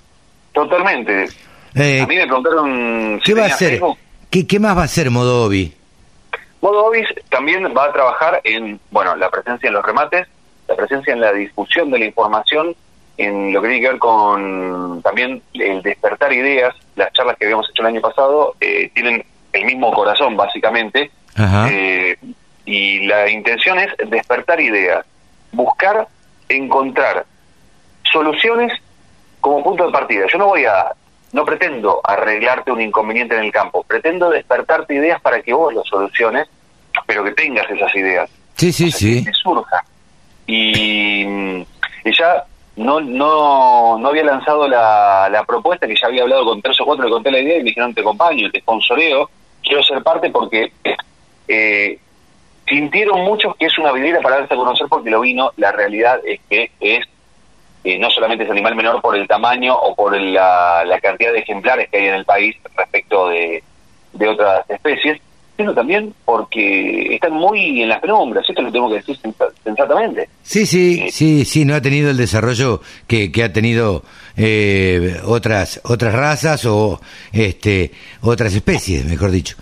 [0.53, 1.27] Totalmente.
[1.80, 3.80] Eh, a mí me preguntaron si ¿Qué va a hacer?
[4.30, 5.74] ¿Qué, ¿Qué más va a hacer Modo Obi?
[6.62, 10.28] Modo Obis también va a trabajar en, bueno, la presencia en los remates,
[10.68, 12.76] la presencia en la difusión de la información,
[13.18, 17.70] en lo que tiene que ver con también el despertar ideas, las charlas que habíamos
[17.70, 22.18] hecho el año pasado eh, tienen el mismo corazón básicamente, eh,
[22.66, 25.06] y la intención es despertar ideas,
[25.52, 26.08] buscar
[26.50, 27.26] encontrar
[28.12, 28.74] soluciones
[29.40, 30.26] como punto de partida.
[30.32, 30.92] Yo no voy a,
[31.34, 35.84] no pretendo arreglarte un inconveniente en el campo, pretendo despertarte ideas para que vos lo
[35.84, 36.48] soluciones,
[37.06, 38.30] pero que tengas esas ideas.
[38.56, 39.24] Sí, sí, sí.
[39.24, 39.84] Que surja.
[40.46, 41.26] Y,
[42.06, 42.46] ya
[42.78, 46.86] no, no, no había lanzado la, la propuesta, que ya había hablado con tres o
[46.86, 49.30] cuatro, le conté la idea y me dijeron, te acompaño, te sponsoreo,
[49.62, 50.72] quiero ser parte porque
[51.48, 52.00] eh,
[52.68, 56.20] sintieron muchos que es una vidriera para darse a conocer porque lo vino, la realidad
[56.26, 57.06] es que es
[57.88, 61.88] eh, no solamente es animal menor por el tamaño o por la, cantidad de ejemplares
[61.89, 63.63] que hay en el país respecto de,
[64.28, 65.21] otras especies,
[65.56, 69.17] sino también porque están muy en las penumbras, esto lo tengo que decir
[69.63, 70.28] sensatamente.
[70.43, 74.04] Sí, sí, eh, sí, sí, no ha tenido el desarrollo que, que ha tenido
[74.36, 77.00] eh, otras otras razas o
[77.32, 79.56] este otras especies, mejor dicho.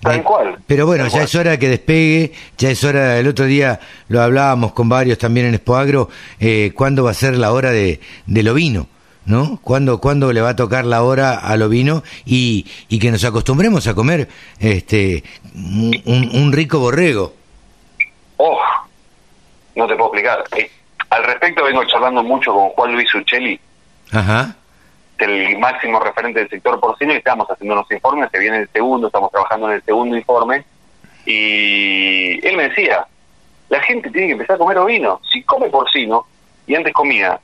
[0.00, 0.58] Tal cual.
[0.66, 4.72] Pero bueno, ya es hora que despegue, ya es hora, el otro día lo hablábamos
[4.72, 6.08] con varios también en Expoagro,
[6.38, 8.86] eh, ¿cuándo va a ser la hora de, del ovino?
[9.26, 9.60] ¿No?
[9.62, 13.86] ¿Cuándo, ¿Cuándo le va a tocar la hora al ovino y, y que nos acostumbremos
[13.86, 15.22] a comer este
[15.54, 17.34] un, rico borrego?
[18.38, 18.58] Oh,
[19.76, 20.42] no te puedo explicar.
[20.56, 20.70] Eh,
[21.10, 23.60] al respecto vengo charlando mucho con Juan Luis Uccelli.
[24.10, 24.56] Ajá
[25.20, 29.06] el máximo referente del sector porcino y estamos haciendo unos informes, se viene el segundo,
[29.08, 30.64] estamos trabajando en el segundo informe
[31.26, 33.06] y él me decía,
[33.68, 36.26] la gente tiene que empezar a comer ovino, si come porcino
[36.66, 37.38] y antes comía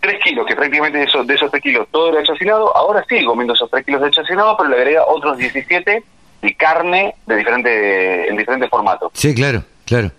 [0.00, 3.24] 3 kilos, que prácticamente de esos, de esos 3 kilos todo era chacinado, ahora sigue
[3.24, 6.02] comiendo esos 3 kilos de chacinado, pero le agrega otros 17
[6.40, 9.10] de carne de diferente, en diferentes formatos.
[9.14, 10.10] Sí, claro, claro.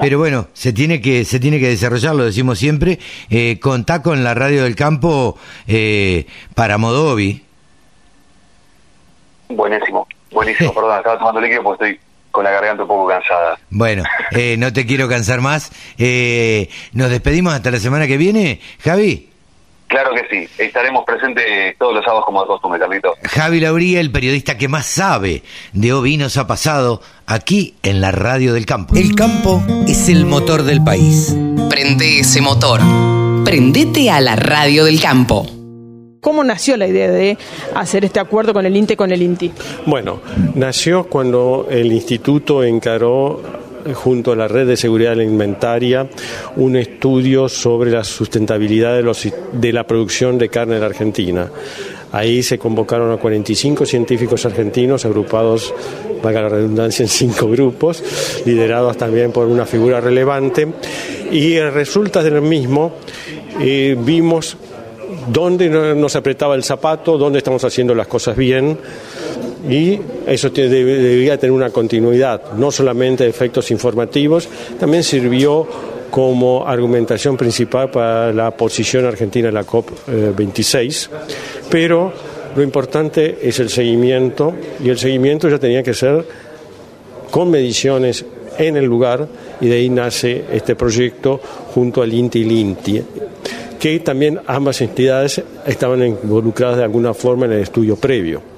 [0.00, 2.98] Pero bueno, se tiene que se tiene que desarrollar, lo decimos siempre.
[3.30, 7.44] Eh, contá con la radio del campo eh, para Modovi.
[9.48, 10.74] Buenísimo, buenísimo.
[10.74, 13.58] Perdón, estaba tomando líquido porque estoy con la garganta un poco cansada.
[13.70, 15.72] Bueno, eh, no te quiero cansar más.
[15.98, 19.30] Eh, nos despedimos hasta la semana que viene, Javi.
[19.88, 23.14] Claro que sí, estaremos presentes todos los sábados como de costumbre, Carlito.
[23.24, 28.52] Javi Lauría, el periodista que más sabe de ovinos, ha pasado aquí en la radio
[28.52, 28.94] del campo.
[28.94, 31.34] El campo es el motor del país.
[31.70, 32.80] Prende ese motor.
[33.44, 35.46] Prendete a la radio del campo.
[36.20, 37.38] ¿Cómo nació la idea de
[37.74, 39.52] hacer este acuerdo con el INTE con el INTI?
[39.86, 40.20] Bueno,
[40.54, 43.40] nació cuando el instituto encaró
[43.94, 46.08] junto a la Red de Seguridad Alimentaria
[46.56, 49.00] un estudio sobre la sustentabilidad
[49.52, 51.50] de, la producción de carne en Argentina.
[52.10, 55.74] Ahí se convocaron a 45 científicos argentinos agrupados,
[56.22, 58.02] valga la redundancia, en cinco grupos,
[58.46, 60.66] liderados también por una figura relevante.
[61.30, 62.92] Y resulta del mismo,
[63.60, 64.56] eh, vimos
[65.30, 68.78] dónde nos apretaba el zapato, dónde estamos haciendo las cosas bien
[69.68, 75.66] y eso debía tener una continuidad, no solamente efectos informativos, también sirvió
[76.10, 81.08] como argumentación principal para la posición argentina en la COP26,
[81.70, 82.12] pero
[82.56, 86.24] lo importante es el seguimiento y el seguimiento ya tenía que ser
[87.30, 88.24] con mediciones
[88.58, 89.28] en el lugar
[89.60, 91.40] y de ahí nace este proyecto
[91.74, 93.04] junto al INTI y LINTI
[93.78, 98.57] que también ambas entidades estaban involucradas de alguna forma en el estudio previo.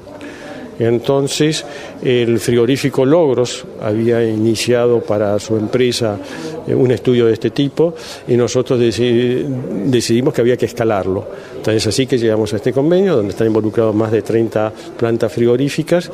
[0.81, 1.65] Entonces,
[2.03, 6.19] el frigorífico Logros había iniciado para su empresa
[6.67, 7.95] eh, un estudio de este tipo
[8.27, 11.29] y nosotros decidimos que había que escalarlo.
[11.57, 16.11] Entonces, así que llegamos a este convenio donde están involucrados más de 30 plantas frigoríficas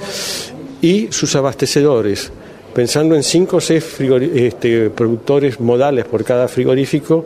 [0.82, 2.32] y sus abastecedores
[2.74, 4.00] pensando en 5 o 6
[4.34, 7.24] este, productores modales por cada frigorífico,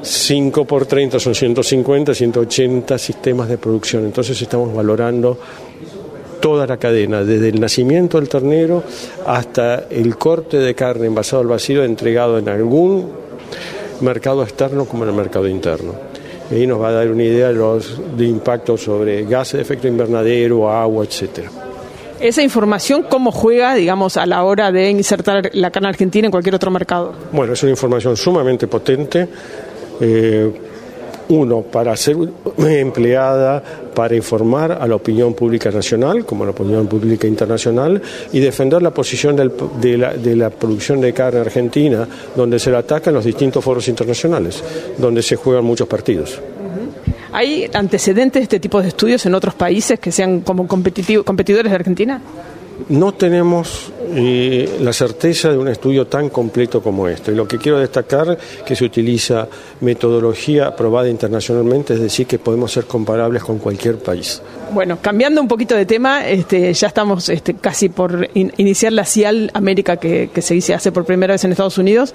[0.00, 4.04] 5 por 30 son 150, 180 sistemas de producción.
[4.04, 5.38] Entonces estamos valorando
[6.44, 8.84] toda la cadena, desde el nacimiento del ternero
[9.26, 13.10] hasta el corte de carne envasado al vacío entregado en algún
[14.02, 15.94] mercado externo como en el mercado interno.
[16.50, 19.62] Y ahí nos va a dar una idea de los de impacto sobre gases de
[19.62, 21.48] efecto invernadero, agua, etcétera.
[22.20, 26.56] Esa información, ¿cómo juega, digamos, a la hora de insertar la carne argentina en cualquier
[26.56, 27.14] otro mercado?
[27.32, 29.26] Bueno, es una información sumamente potente.
[29.98, 30.52] Eh,
[31.28, 32.16] uno, para ser
[32.58, 33.62] empleada
[33.94, 38.82] para informar a la opinión pública nacional, como a la opinión pública internacional, y defender
[38.82, 43.24] la posición de, la, de, la, producción de carne argentina, donde se la atacan los
[43.24, 44.62] distintos foros internacionales,
[44.98, 46.40] donde se juegan muchos partidos.
[47.32, 51.74] ¿Hay antecedentes de este tipo de estudios en otros países que sean como competidores de
[51.74, 52.20] Argentina?
[52.88, 57.32] No tenemos eh, la certeza de un estudio tan completo como este.
[57.32, 59.48] Y lo que quiero destacar que se utiliza
[59.80, 64.42] metodología aprobada internacionalmente, es decir, que podemos ser comparables con cualquier país.
[64.72, 69.50] Bueno, cambiando un poquito de tema, este, ya estamos este, casi por iniciar la CIAL
[69.54, 72.14] América que, se hace por primera vez en Estados Unidos.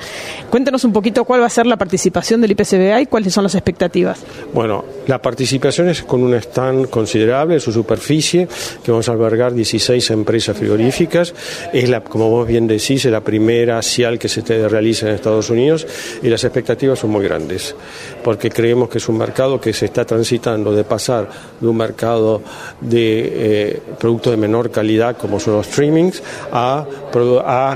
[0.50, 3.56] Cuéntenos un poquito cuál va a ser la participación del IPCBA y cuáles son las
[3.56, 4.20] expectativas.
[4.54, 8.48] Bueno, la participación es con un stand considerable en su superficie,
[8.84, 11.34] que vamos a albergar 16 empresas frigoríficas.
[11.74, 15.50] Es la, como vos bien decís, es la primera CIAL que se realiza en Estados
[15.50, 15.88] Unidos
[16.22, 17.76] y las expectativas son muy grandes,
[18.24, 22.42] porque creemos que es un mercado que se está transitando de pasar de un mercado
[22.82, 26.86] de eh, productos de menor calidad como son los streamings a,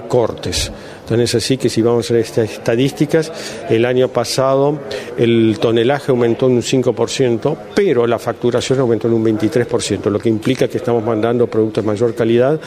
[0.07, 0.71] cortes.
[1.01, 3.31] Entonces así que si vamos a estas estadísticas,
[3.69, 4.79] el año pasado
[5.17, 10.29] el tonelaje aumentó en un 5%, pero la facturación aumentó en un 23%, lo que
[10.29, 12.59] implica que estamos mandando productos de mayor calidad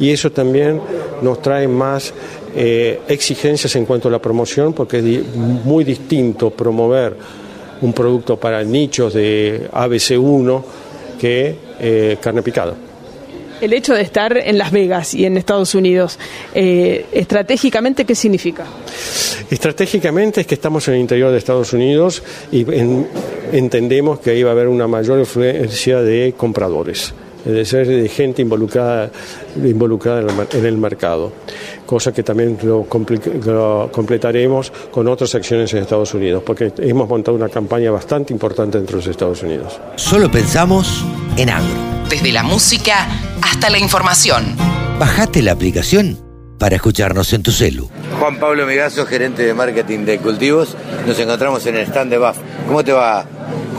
[0.00, 0.80] y eso también
[1.22, 2.12] nos trae más
[2.56, 7.16] eh, exigencias en cuanto a la promoción, porque es muy distinto promover
[7.80, 10.62] un producto para nichos de ABC1
[11.18, 12.74] que eh, carne picada.
[13.60, 16.18] El hecho de estar en Las Vegas y en Estados Unidos,
[16.54, 18.64] eh, estratégicamente, ¿qué significa?
[19.48, 22.66] Estratégicamente es que estamos en el interior de Estados Unidos y
[23.52, 28.42] entendemos que ahí va a haber una mayor influencia de compradores de ser de gente
[28.42, 29.10] involucrada,
[29.56, 31.32] involucrada en el mercado,
[31.86, 37.48] cosa que también lo, completaremos con otras acciones en Estados Unidos, porque hemos montado una
[37.48, 39.80] campaña bastante importante dentro de los Estados Unidos.
[39.96, 41.04] Solo pensamos
[41.36, 41.74] en agro.
[42.08, 43.08] Desde la música
[43.42, 44.56] hasta la información.
[44.98, 46.18] Bajate la aplicación
[46.58, 47.90] para escucharnos en tu celu.
[48.18, 50.76] Juan Pablo Migazo, gerente de marketing de cultivos.
[51.06, 52.38] Nos encontramos en el stand de BAF.
[52.66, 53.26] ¿Cómo te va,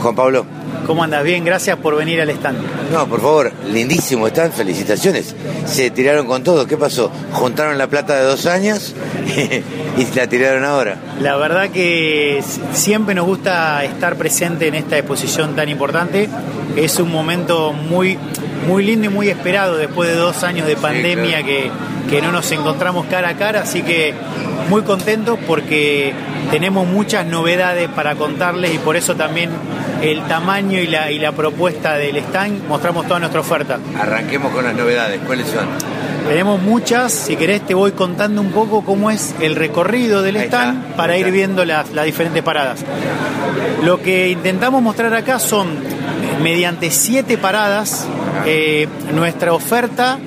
[0.02, 0.55] Juan Pablo?
[0.86, 1.24] ¿Cómo andas?
[1.24, 2.58] Bien, gracias por venir al stand.
[2.92, 5.34] No, por favor, lindísimo stand, felicitaciones.
[5.66, 7.10] Se tiraron con todo, ¿qué pasó?
[7.32, 8.94] Juntaron la plata de dos años
[9.98, 10.96] y la tiraron ahora.
[11.20, 12.40] La verdad que
[12.72, 16.28] siempre nos gusta estar presente en esta exposición tan importante.
[16.76, 18.16] Es un momento muy,
[18.66, 21.70] muy lindo y muy esperado después de dos años de pandemia que,
[22.10, 24.14] que no nos encontramos cara a cara, así que
[24.68, 26.12] muy contentos porque
[26.50, 29.50] tenemos muchas novedades para contarles y por eso también
[30.02, 33.78] el tamaño y la, y la propuesta del stand, mostramos toda nuestra oferta.
[33.98, 35.95] Arranquemos con las novedades, ¿cuáles son?
[36.28, 40.96] Tenemos muchas, si querés te voy contando un poco cómo es el recorrido del stand
[40.96, 42.80] para ir viendo las, las diferentes paradas.
[43.82, 45.68] Lo que intentamos mostrar acá son,
[46.42, 48.06] mediante siete paradas,
[48.44, 50.18] eh, nuestra oferta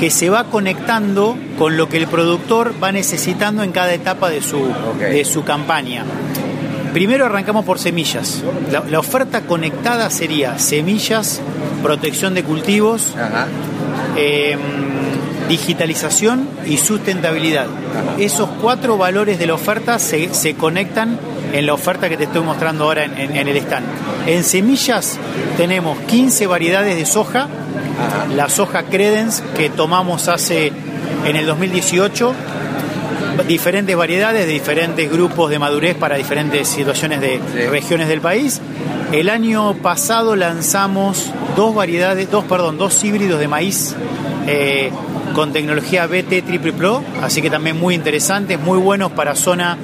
[0.00, 4.42] que se va conectando con lo que el productor va necesitando en cada etapa de
[4.42, 6.04] su, de su campaña.
[6.92, 8.42] Primero arrancamos por semillas.
[8.70, 11.40] La, oferta conectada sería semillas,
[11.82, 13.14] protección de cultivos,
[14.16, 14.95] em,
[15.48, 17.66] digitalización y sustentabilidad.
[18.18, 21.18] Esos cuatro valores de la oferta se, conectan
[21.52, 23.86] en la oferta que te estoy mostrando ahora en, el stand.
[24.26, 25.18] En semillas
[25.56, 27.48] tenemos 15 variedades de soja,
[28.34, 30.72] la soja Credence que tomamos hace
[31.24, 32.34] en el 2018
[33.46, 38.60] diferentes variedades de diferentes grupos de madurez para diferentes situaciones de regiones del país.
[39.12, 43.94] El año pasado lanzamos dos variedades, dos, perdón, dos híbridos de maíz
[44.48, 44.90] eh,
[45.36, 49.76] con tecnología BT Triple Pro, así que también muy interesantes, muy buenos para zona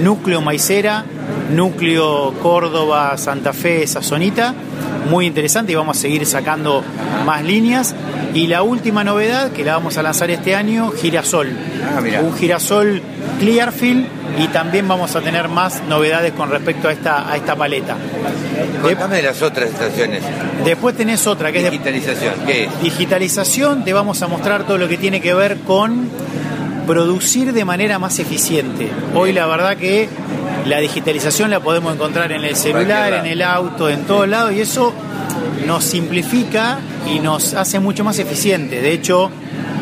[0.00, 1.04] núcleo maicera,
[1.50, 4.54] núcleo Córdoba, Santa Fe, esa zonita,
[5.10, 6.84] muy interesante y vamos a seguir sacando
[7.26, 7.96] más líneas.
[8.32, 11.48] Y la última novedad que la vamos a lanzar este año, girasol.
[11.96, 13.02] Ah, un girasol
[13.40, 14.06] Clearfield
[14.38, 17.96] y también vamos a tener más novedades con respecto a esta, a esta paleta.
[18.80, 20.22] Contame de las otras estaciones.
[20.64, 22.34] Después tenés otra que es digitalización.
[22.46, 22.82] ¿Qué es?
[22.82, 26.08] Digitalización, te vamos a mostrar todo lo que tiene que ver con
[26.86, 28.90] producir de manera más eficiente.
[29.14, 30.08] Hoy la verdad que
[30.66, 34.60] la digitalización la podemos encontrar en el celular, en el auto, en todos lados y
[34.60, 34.92] eso
[35.66, 36.78] nos simplifica
[37.12, 38.80] y nos hace mucho más eficiente.
[38.80, 39.30] De hecho,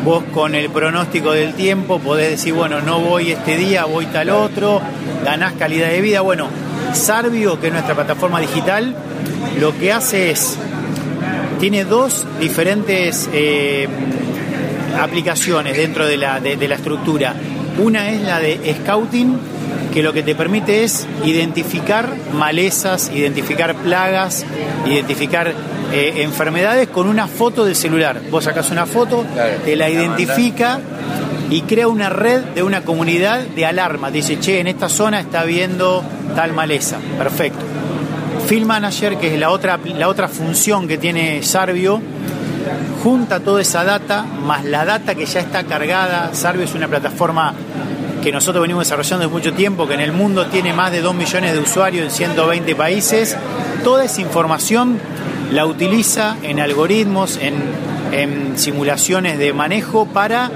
[0.03, 4.29] vos con el pronóstico del tiempo podés decir, bueno, no voy este día, voy tal
[4.29, 4.81] otro,
[5.23, 6.21] ganás calidad de vida.
[6.21, 6.47] Bueno,
[6.93, 8.95] Sarvio, que es nuestra plataforma digital,
[9.59, 10.57] lo que hace es,
[11.59, 13.87] tiene dos diferentes eh,
[14.99, 17.35] aplicaciones dentro de la, de la estructura.
[17.77, 19.37] Una es la de Scouting,
[19.93, 24.45] que lo que te permite es identificar malezas, identificar plagas,
[24.85, 25.53] identificar
[25.91, 28.21] eh, enfermedades con una foto del celular.
[28.29, 29.25] Vos sacás una foto,
[29.65, 30.79] te la identifica
[31.49, 34.09] y crea una red de una comunidad de alarma.
[34.09, 36.03] Dice, che, en esta zona está viendo
[36.35, 36.97] tal maleza.
[37.17, 37.59] Perfecto.
[38.47, 42.01] Field Manager, que es la otra, la otra función que tiene Sarvio,
[43.03, 46.33] junta toda esa data, más la data que ya está cargada.
[46.33, 47.53] Sarvio es una plataforma
[48.21, 51.15] que nosotros venimos desarrollando desde mucho tiempo, que en el mundo tiene más de 2
[51.15, 53.35] millones de usuarios en 120 países.
[53.83, 54.99] Toda esa información
[55.51, 57.55] la utiliza en algoritmos, en,
[58.11, 60.49] en simulaciones de manejo para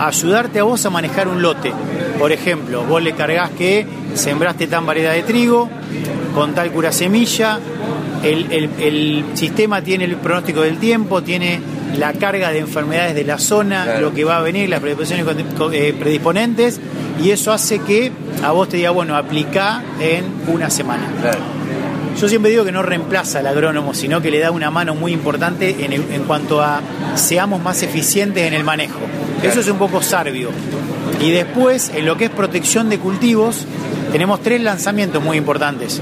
[0.00, 1.72] ayudarte a vos a manejar un lote.
[2.18, 5.68] Por ejemplo, vos le cargas que sembraste tan variedad de trigo,
[6.34, 7.58] con tal cura semilla,
[8.22, 11.60] el, el- el sistema tiene el pronóstico del tiempo, tiene
[11.96, 15.26] la carga de enfermedades de la zona, lo que va a venir, las predisposiciones
[15.72, 16.80] eh, predisponentes,
[17.22, 21.04] y eso hace que a vos te diga, bueno, aplica en una semana.
[22.20, 25.12] Yo siempre digo que no reemplaza al agrónomo, sino que le da una mano muy
[25.12, 26.80] importante en, el- en cuanto a
[27.14, 28.98] seamos más eficientes en el manejo.
[29.42, 30.50] Eso es un poco Sarvio.
[31.20, 33.66] Y después, en lo que es protección de cultivos,
[34.12, 36.00] tenemos tres lanzamientos muy importantes.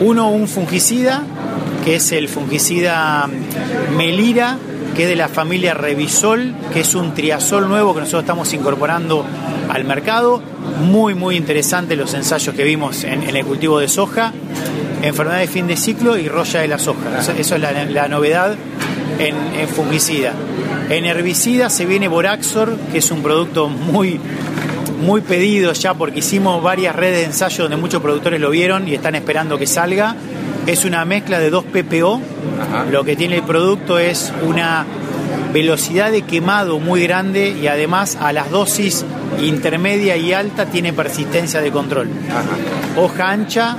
[0.00, 1.22] Uno, un fungicida,
[1.84, 3.28] que es el fungicida
[3.96, 4.58] Melira,
[4.96, 9.24] que es de la familia Revisol, que es un triazol nuevo que nosotros estamos incorporando
[9.68, 10.42] al mercado.
[10.80, 14.32] Muy, muy interesante los ensayos que vimos en, en el cultivo de soja,
[15.02, 17.20] enfermedad de fin de ciclo y roya de la soja.
[17.20, 18.56] Eso, eso es la, la novedad
[19.18, 20.32] en, en fungicida.
[20.88, 24.18] En herbicida se viene Boraxor, que es un producto muy,
[25.02, 28.94] muy pedido ya porque hicimos varias redes de ensayo donde muchos productores lo vieron y
[28.94, 30.16] están esperando que salga.
[30.66, 32.20] Es una mezcla de dos PPO.
[32.90, 34.86] Lo que tiene el producto es una
[35.52, 39.04] velocidad de quemado muy grande y además a las dosis
[39.40, 42.08] intermedia y alta tiene persistencia de control.
[42.96, 43.76] Hoja ancha,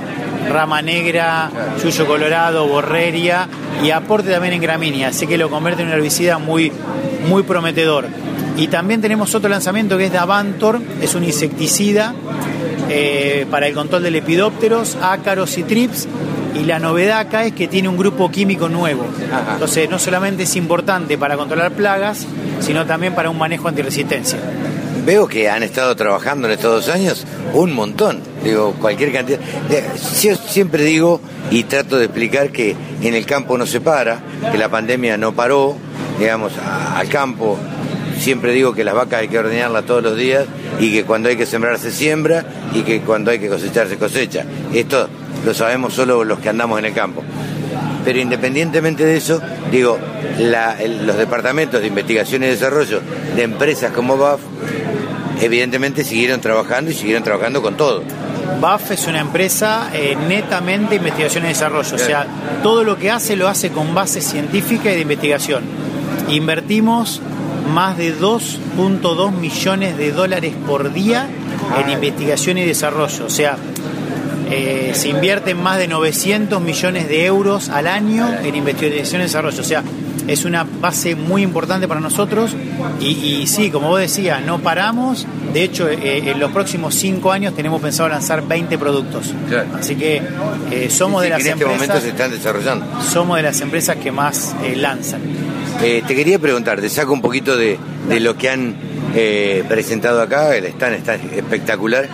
[0.50, 1.50] rama negra,
[1.82, 3.48] yuyo colorado, borreria
[3.82, 6.72] y aporte también en gramínea, así que lo convierte en un herbicida muy,
[7.28, 8.06] muy prometedor.
[8.56, 12.14] Y también tenemos otro lanzamiento que es Davantor, es un insecticida
[12.88, 16.06] eh, para el control de lepidópteros, ácaros y trips.
[16.54, 19.04] Y la novedad acá es que tiene un grupo químico nuevo.
[19.54, 22.26] Entonces, no solamente es importante para controlar plagas,
[22.60, 24.38] sino también para un manejo antirresistencia.
[25.04, 29.38] Veo que han estado trabajando en estos dos años un montón, digo, cualquier cantidad.
[29.70, 29.84] Eh,
[30.22, 34.56] Yo siempre digo y trato de explicar que en el campo no se para, que
[34.56, 35.76] la pandemia no paró,
[36.18, 37.58] digamos, al campo.
[38.18, 40.46] Siempre digo que las vacas hay que ordeñarlas todos los días
[40.80, 43.98] y que cuando hay que sembrar se siembra y que cuando hay que cosechar se
[43.98, 44.44] cosecha.
[44.72, 45.08] Esto
[45.44, 47.22] lo sabemos solo los que andamos en el campo.
[48.04, 49.40] Pero independientemente de eso,
[49.70, 49.98] digo,
[50.38, 53.00] los departamentos de investigación y desarrollo
[53.34, 54.40] de empresas como BAF,
[55.40, 58.02] evidentemente siguieron trabajando y siguieron trabajando con todo.
[58.60, 62.26] BAF es una empresa eh, netamente investigación y desarrollo, o sea,
[62.62, 65.64] todo lo que hace lo hace con base científica y de investigación.
[66.28, 67.20] Invertimos
[67.72, 71.28] más de 2.2 millones de dólares por día
[71.80, 73.56] en investigación y desarrollo, o sea,
[74.50, 79.60] eh, se invierten más de 900 millones de euros al año en investigación y desarrollo,
[79.60, 79.82] o sea,
[80.26, 82.54] es una base muy importante para nosotros
[83.00, 85.26] y, y sí, como vos decías, no paramos.
[85.52, 89.32] De hecho, eh, en los próximos cinco años tenemos pensado lanzar 20 productos.
[89.78, 90.22] Así que
[90.70, 92.86] eh, somos de las que en este empresas, momento se están desarrollando.
[93.02, 95.20] somos de las empresas que más eh, lanzan.
[95.82, 98.74] Eh, te quería preguntar, te saco un poquito de, de lo que han
[99.14, 102.08] eh, presentado acá, el stand está espectacular.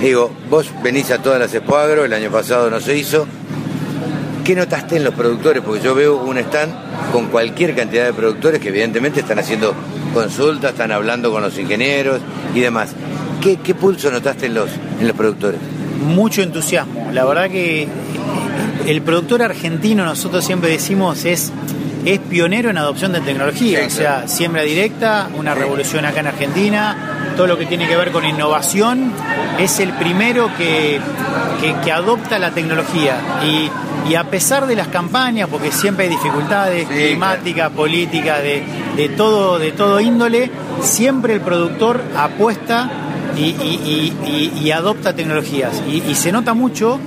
[0.00, 3.26] Digo, vos venís a todas las Expo Agro, el año pasado no se hizo.
[4.46, 5.62] ¿Qué notaste en los productores?
[5.62, 6.72] Porque yo veo un stand
[7.12, 9.74] con cualquier cantidad de productores que evidentemente están haciendo
[10.14, 12.20] consultas, están hablando con los ingenieros
[12.54, 12.90] y demás.
[13.42, 14.70] ¿Qué, qué pulso notaste en los,
[15.00, 15.60] en los productores?
[15.96, 17.10] mucho entusiasmo.
[17.12, 17.88] La verdad que
[18.86, 21.52] el productor argentino, nosotros siempre decimos, es,
[22.04, 23.80] es pionero en adopción de tecnología.
[23.86, 28.10] o sea, siembra directa, una revolución acá en Argentina, todo lo que tiene que ver
[28.10, 29.12] con innovación,
[29.58, 31.00] es el primero que,
[31.60, 33.18] que, que adopta la tecnología.
[33.44, 33.70] Y,
[34.10, 38.62] y a pesar de las campañas, porque siempre hay dificultades climáticas, políticas, de,
[38.96, 42.88] de, todo, de todo índole, siempre el productor apuesta
[43.36, 45.82] y, y- adopta tecnologías.
[45.88, 46.98] Y se nota mucho,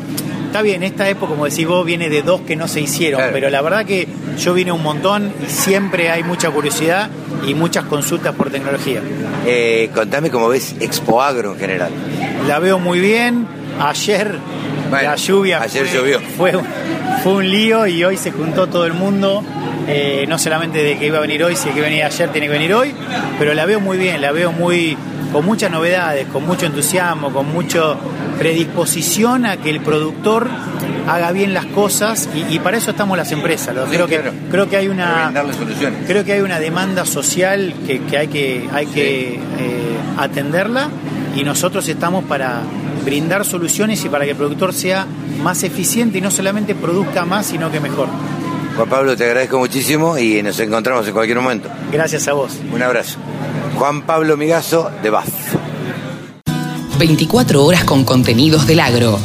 [0.50, 3.50] está bien, esta época, como decís vos, viene de dos que no se hicieron, pero
[3.50, 7.10] la verdad que yo vine un montón y siempre hay mucha curiosidad
[7.48, 9.02] y muchas consultas por tecnología.
[9.46, 11.92] Eh, contame cómo ves Expo Agro en general.
[12.48, 13.48] La veo muy bien.
[13.80, 14.36] Ayer
[14.92, 16.20] la lluvia ayer fue, llovió.
[16.38, 16.66] Fue, un-
[17.24, 19.44] fue un lío y hoy se juntó todo el mundo.
[19.92, 22.54] eh, no solamente de que iba a venir hoy, si que venía ayer tiene que
[22.54, 22.94] venir hoy,
[23.40, 24.96] pero la veo muy bien, la veo muy
[25.32, 27.96] con muchas novedades, con mucho entusiasmo, con mucha
[28.40, 30.48] predisposición a que el productor
[31.08, 33.76] haga bien las cosas y, y para eso estamos las empresas.
[33.76, 34.32] Lo- Sí, creo, claro.
[34.32, 36.00] que, creo que hay una soluciones.
[36.08, 39.40] creo que hay una demanda social que, que hay que hay que eh,
[40.18, 40.90] atenderla
[41.36, 42.62] y nosotros estamos para
[43.06, 45.06] brindar soluciones y para que el productor sea
[45.44, 48.08] más eficiente y no solamente produzca más sino que mejor
[48.76, 51.68] Juan Pablo, te agradezco muchísimo y nos encontramos en cualquier momento.
[51.92, 52.58] Gracias a vos.
[52.74, 53.18] Un abrazo.
[53.78, 55.28] Juan Pablo Migazo, de BAF.
[57.00, 59.18] 24 horas con contenidos del agro.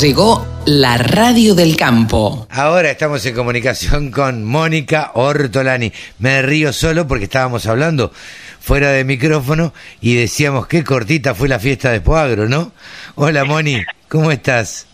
[0.00, 2.46] Llegó la radio del campo.
[2.48, 5.92] Ahora estamos en comunicación con Mónica Ortolani.
[6.20, 8.12] Me río solo porque estábamos hablando
[8.60, 12.70] fuera de micrófono y decíamos qué cortita fue la fiesta de Poagro, ¿no?
[13.16, 14.86] Hola Moni, ¿cómo estás?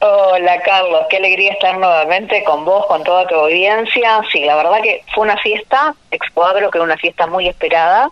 [0.00, 4.20] Hola Carlos, qué alegría estar nuevamente con vos, con toda tu audiencia.
[4.32, 8.10] Sí, la verdad que fue una fiesta, Expoagro, que era una fiesta muy esperada,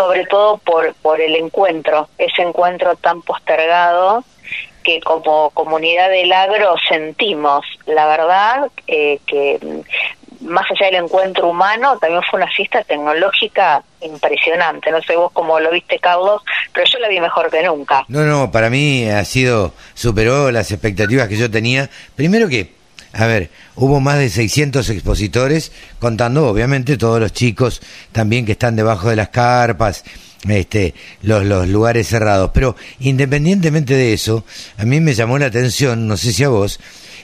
[0.00, 4.24] sobre todo por, por el encuentro, ese encuentro tan postergado
[4.82, 9.58] que como comunidad del agro sentimos, la verdad, eh, que
[10.40, 14.90] más allá del encuentro humano, también fue una fiesta tecnológica impresionante.
[14.90, 16.40] No sé vos cómo lo viste, Carlos,
[16.72, 18.06] pero yo la vi mejor que nunca.
[18.08, 21.90] No, no, para mí ha sido, superó las expectativas que yo tenía.
[22.16, 22.72] Primero que,
[23.12, 27.80] a ver, hubo más de 600 expositores, contando obviamente todos los chicos
[28.12, 30.04] también que están debajo de las carpas,
[30.48, 32.50] este, los, los lugares cerrados.
[32.54, 34.44] Pero independientemente de eso,
[34.76, 36.78] a mí me llamó la atención, no sé si a vos,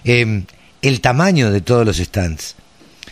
[0.05, 0.43] eh,
[0.83, 2.57] el tamaño de todos los stands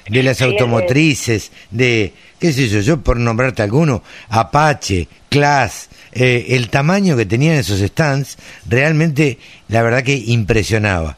[0.09, 6.69] de las automotrices, de, qué sé yo, yo por nombrarte alguno, Apache, Class, eh, el
[6.69, 11.17] tamaño que tenían esos stands, realmente la verdad que impresionaba.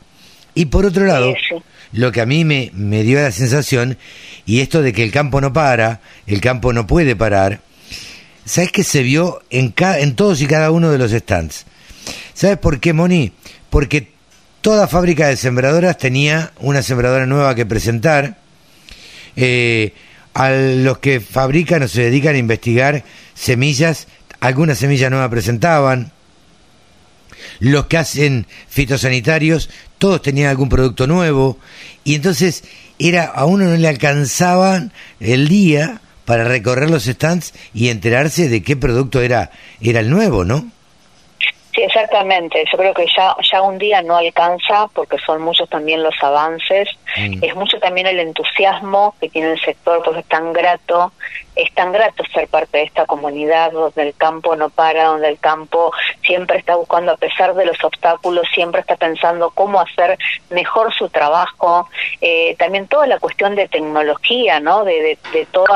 [0.57, 1.35] Y por otro lado,
[1.93, 3.99] lo que a mí me, me dio la sensación,
[4.47, 7.61] y esto de que el campo no para, el campo no puede parar,
[8.47, 11.67] ¿sabes qué se vio en, en todos y cada uno de los stands?
[12.33, 13.33] ¿Sabes por qué, Moni?
[13.69, 14.09] Porque
[14.63, 18.39] toda fábrica de sembradoras tenía una sembradora nueva que presentar,
[19.37, 19.93] eh,
[20.33, 23.05] a los que fabrican o se dedican a investigar
[23.35, 24.09] semillas,
[24.41, 26.13] algunas semillas nuevas presentaban,
[27.61, 31.59] los que hacen fitosanitarios, todos tenían algún producto nuevo,
[32.05, 32.65] y entonces
[32.99, 38.63] era a uno no le alcanzaban el día para recorrer los stands y enterarse de
[38.63, 40.67] qué producto era, era el nuevo, ¿no?
[41.77, 42.65] Sí, exactamente.
[42.73, 46.89] Yo creo que ya, ya un día no alcanza porque son muchos también los avances.
[47.19, 47.45] Mm.
[47.45, 51.13] Es mucho también el entusiasmo que tiene el sector porque es tan grato,
[51.57, 55.39] es tan grato ser parte de esta comunidad donde el campo no para, donde el
[55.39, 55.91] campo
[56.23, 60.19] siempre está buscando, a pesar de los obstáculos, siempre está pensando cómo hacer
[60.51, 61.89] mejor su trabajo.
[62.21, 64.85] Eh, también toda la cuestión de tecnología, ¿no?
[64.85, 65.67] De, de, de todo,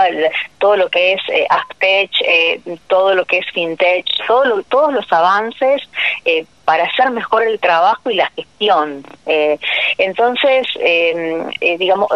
[0.59, 1.47] todo lo que es eh,
[1.81, 5.83] eh, todo lo que es FinTech, todo todos los avances
[6.25, 9.03] eh, para hacer mejor el trabajo y la gestión.
[9.27, 9.59] Eh,
[9.99, 12.09] entonces, eh, digamos,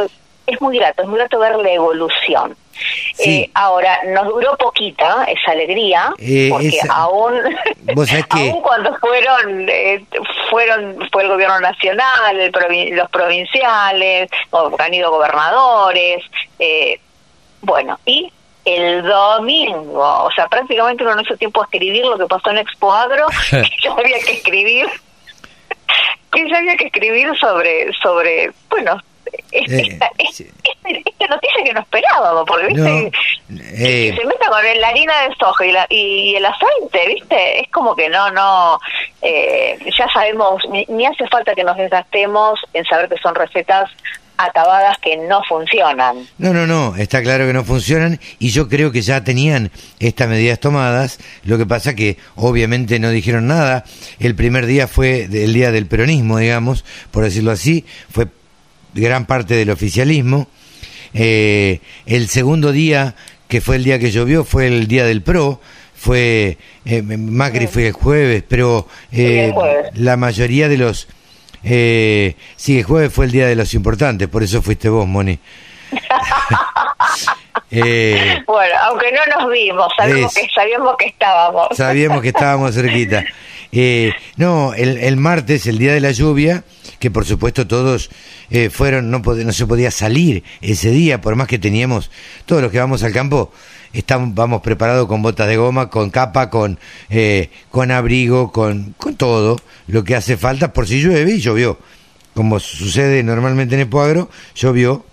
[0.46, 2.56] es muy grato, es muy grato ver la evolución.
[3.54, 6.12] Ahora, nos duró poquita esa alegría,
[6.50, 7.34] porque aún,
[8.30, 9.68] aún cuando fueron,
[10.50, 12.52] fueron fue el gobierno nacional,
[12.92, 14.30] los provinciales,
[14.78, 16.22] han ido gobernadores,
[17.62, 18.30] bueno, y
[18.64, 22.58] el domingo, o sea, prácticamente uno no hizo tiempo a escribir lo que pasó en
[22.58, 24.86] Expo Agro, que ya había que escribir,
[26.32, 28.98] que ya había que escribir sobre, sobre bueno,
[29.50, 33.12] esta, eh, esta, noticia que no esperábamos, porque viste,
[33.50, 37.70] eh, se meta con la harina de soja y, la, y, el aceite, viste, es
[37.70, 38.78] como que no, no,
[39.22, 43.90] eh, ya sabemos, ni hace falta que nos desgastemos en saber que son recetas
[44.36, 46.26] acabadas que no funcionan.
[46.38, 49.70] No, no, no, está claro que no funcionan y yo creo que ya tenían
[50.00, 53.84] estas medidas tomadas, lo que pasa que obviamente no dijeron nada.
[54.18, 58.26] El primer día fue el día del peronismo, digamos, por decirlo así, fue
[58.94, 60.48] gran parte del oficialismo.
[61.12, 63.14] Eh, el segundo día,
[63.48, 65.60] que fue el día que llovió, fue el día del PRO,
[65.94, 69.54] fue eh, Macri fue el jueves, pero eh,
[69.94, 71.08] la mayoría de los
[71.64, 75.38] eh, sí, el jueves fue el día de los importantes, por eso fuiste vos, Moni.
[77.76, 81.68] Eh, bueno, aunque no nos vimos, sabíamos, que, sabíamos que estábamos.
[81.72, 83.24] Sabíamos que estábamos cerquita.
[83.72, 86.62] Eh, no, el, el, martes, el día de la lluvia,
[87.04, 88.08] que por supuesto todos
[88.48, 92.10] eh, fueron, no, se podía salir ese día, por más que teníamos,
[92.46, 93.52] todos los que vamos al campo,
[93.92, 96.78] estamos, vamos preparados con botas de goma, con capa, con,
[97.10, 101.78] eh, con abrigo, con, con todo lo que hace falta por si llueve y llovió.
[102.32, 105.04] Como sucede normalmente en el Poagro, llovió.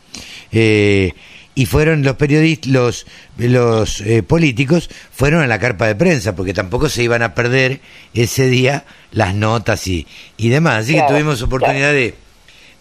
[0.53, 1.13] Eh,
[1.53, 3.05] y fueron los periodistas, los,
[3.37, 7.81] los eh, políticos, fueron a la carpa de prensa, porque tampoco se iban a perder
[8.13, 10.85] ese día las notas y, y demás.
[10.85, 12.15] Así que tuvimos oportunidad de,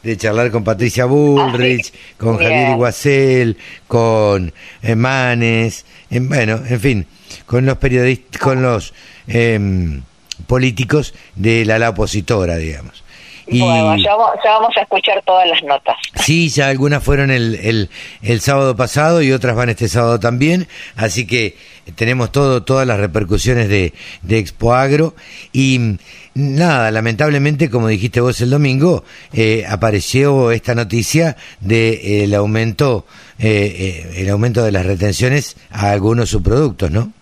[0.03, 3.57] de charlar con Patricia Bullrich, ah, con Javier Iguacel,
[3.87, 4.53] con
[4.97, 7.07] Manes, en, bueno, en fin,
[7.47, 8.95] con los periodistas, con los
[9.27, 10.03] em,
[10.47, 13.03] políticos de la ala opositora, digamos.
[13.51, 13.61] Y...
[13.61, 15.97] Bueno, ya vamos, ya vamos a escuchar todas las notas.
[16.15, 17.91] Sí, ya algunas fueron el, el,
[18.23, 21.57] el sábado pasado y otras van este sábado también, así que
[21.97, 23.93] tenemos todo, todas las repercusiones de,
[24.23, 25.15] de Expo Agro
[25.53, 25.97] y
[26.35, 33.07] nada, lamentablemente, como dijiste vos el domingo, eh, apareció esta noticia de eh, el aumento,
[33.39, 37.13] eh, eh, el aumento de las retenciones a algunos subproductos, ¿no?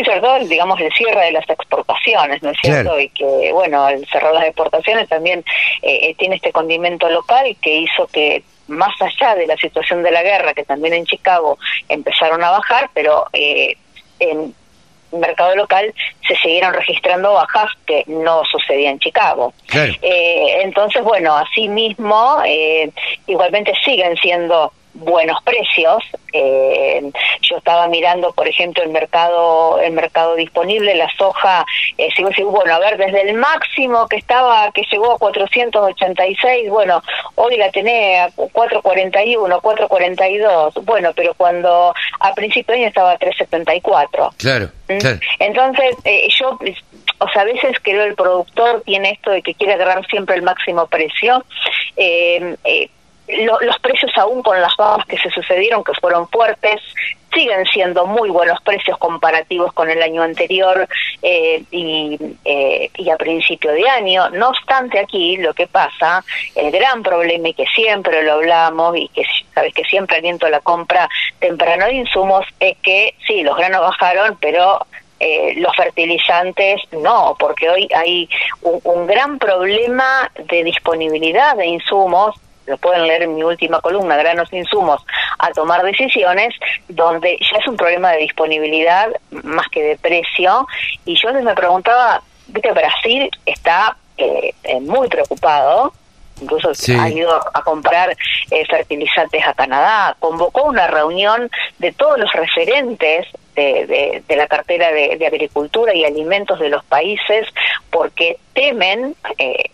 [0.00, 2.90] Sí, sobre todo, digamos, el cierre de las exportaciones, ¿no es cierto?
[2.90, 3.00] Claro.
[3.00, 5.44] Y que, bueno, el cerrar las exportaciones también
[5.82, 10.10] eh, eh, tiene este condimento local que hizo que más allá de la situación de
[10.10, 13.76] la guerra, que también en Chicago empezaron a bajar, pero eh,
[14.20, 14.54] en
[15.12, 15.92] mercado local
[16.26, 19.52] se siguieron registrando bajas que no sucedía en Chicago.
[19.66, 19.92] Claro.
[20.00, 22.90] Eh, entonces, bueno, así mismo, eh,
[23.26, 26.02] igualmente siguen siendo buenos precios.
[26.32, 27.10] Eh,
[27.42, 31.64] yo estaba mirando, por ejemplo, el mercado el mercado disponible, la soja,
[31.98, 32.08] eh,
[32.44, 37.02] bueno, a ver, desde el máximo que estaba, que llegó a 486, bueno,
[37.34, 43.18] hoy la tenés a 441, 442, bueno, pero cuando a principio de año estaba a
[43.18, 44.30] 374.
[44.36, 44.98] Claro, ¿Mm?
[44.98, 45.18] claro.
[45.38, 46.58] Entonces, eh, yo,
[47.18, 50.42] o sea, a veces creo el productor tiene esto de que quiere agarrar siempre el
[50.42, 51.44] máximo precio.
[51.96, 52.90] Eh, eh,
[53.44, 56.80] lo- los precios aún con las bajas que se sucedieron, que fueron fuertes,
[57.32, 60.88] siguen siendo muy buenos precios comparativos con el año anterior
[61.22, 64.30] eh, y, eh, y a principio de año.
[64.30, 66.24] No obstante, aquí lo que pasa,
[66.56, 69.22] el gran problema y que siempre lo hablamos y que
[69.54, 71.08] sabes que siempre aliento la compra
[71.38, 74.84] temprano de insumos es que sí, los granos bajaron, pero
[75.20, 78.28] eh, los fertilizantes no, porque hoy hay
[78.62, 82.34] un, un gran problema de disponibilidad de insumos
[82.66, 85.04] lo pueden leer en mi última columna, granos insumos,
[85.38, 86.54] a tomar decisiones,
[86.88, 90.66] donde ya es un problema de disponibilidad más que de precio.
[91.04, 95.92] Y yo me preguntaba, viste, Brasil está eh, eh, muy preocupado,
[96.40, 96.94] incluso Sí.
[96.98, 98.16] ha ido a comprar
[98.50, 104.46] eh, fertilizantes a Canadá, convocó una reunión de todos los referentes de, de- de la
[104.46, 107.46] cartera de, de agricultura y alimentos de los países
[107.90, 109.64] porque temen eh,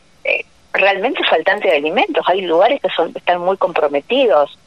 [0.72, 2.24] realmente faltante de alimentos.
[2.28, 4.58] Hay lugares que son están muy comprometidos.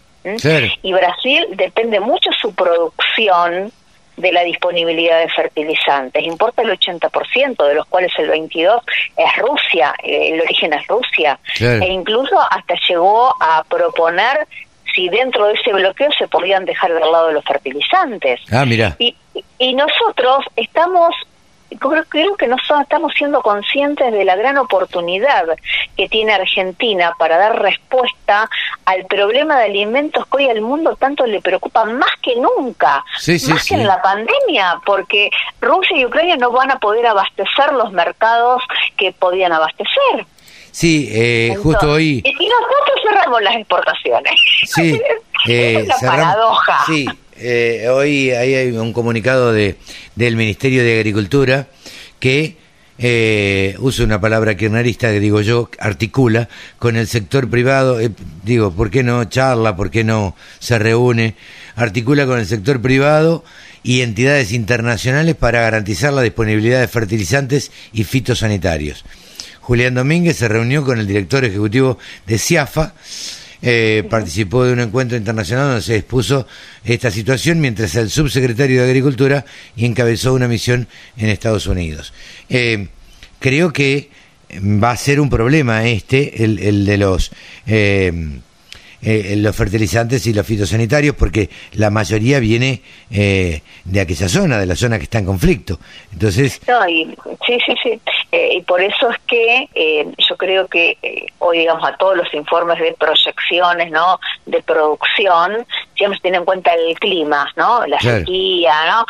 [0.81, 3.71] Y Brasil depende mucho su producción
[4.19, 6.23] de la disponibilidad de fertilizantes.
[6.23, 8.81] Importa el 80%, de los cuales el 22%
[9.15, 11.39] es Rusia, eh, el origen es Rusia.
[11.55, 11.83] Claro.
[11.83, 14.45] E incluso hasta llegó a proponer
[14.93, 18.41] si dentro de ese bloqueo se podían dejar del lado los fertilizantes.
[18.51, 18.95] Ah, mira.
[18.99, 19.15] Y,
[19.57, 21.15] y nosotros estamos,
[21.77, 25.45] creo, creo que no estamos siendo conscientes de la gran oportunidad
[25.95, 28.49] que tiene Argentina para dar respuesta
[28.85, 33.37] al problema de alimentos que hoy al mundo tanto le preocupa más que nunca, Sí,
[33.39, 33.69] sí, más sí.
[33.75, 35.29] que en la pandemia, porque
[35.61, 38.61] Rusia y Ucrania no van a poder abastecer los mercados
[38.97, 40.25] que podían abastecer.
[40.71, 42.21] Sí, eh, justo hoy...
[42.23, 44.33] Y, y nosotros cerramos las exportaciones.
[44.65, 45.01] Sí,
[45.47, 46.77] eh, es una cerramos- paradoja.
[46.85, 47.05] Sí,
[47.39, 49.77] eh, hoy hay un comunicado de,
[50.15, 51.67] del Ministerio de Agricultura
[52.19, 52.57] que
[53.01, 58.11] eh, usa una palabra kirchnerista que digo yo, articula con el sector privado, eh,
[58.43, 59.77] digo, ¿por qué no charla?
[59.77, 61.35] ¿Por qué no se reúne?
[61.75, 63.45] Articula con el sector privado
[63.83, 69.05] y entidades internacionales para garantizar la disponibilidad de fertilizantes y fitosanitarios.
[69.61, 72.95] Julián Domínguez se reunió con el director ejecutivo de CIAFA,
[73.61, 76.47] eh, participó de un encuentro internacional donde se expuso
[76.83, 79.45] esta situación, mientras el subsecretario de Agricultura
[79.77, 80.87] encabezó una misión
[81.17, 82.13] en Estados Unidos.
[82.49, 82.87] Eh,
[83.39, 84.09] creo que
[84.61, 87.31] va a ser un problema este, el, el de los...
[87.67, 88.39] eh,
[89.01, 92.81] eh, los fertilizantes y los fitosanitarios porque la mayoría viene
[93.11, 95.79] eh, de aquella zona, de la zona que está en conflicto.
[96.11, 97.05] Entonces, No, y,
[97.45, 98.01] sí, sí, sí.
[98.31, 102.15] Eh, y por eso es que eh, yo creo que eh, hoy, digamos, a todos
[102.17, 104.19] los informes de proyecciones, ¿no?
[104.45, 107.85] De producción, siempre se tiene en cuenta el clima, ¿no?
[107.87, 108.19] La Claro.
[108.19, 109.05] sequía, ¿no?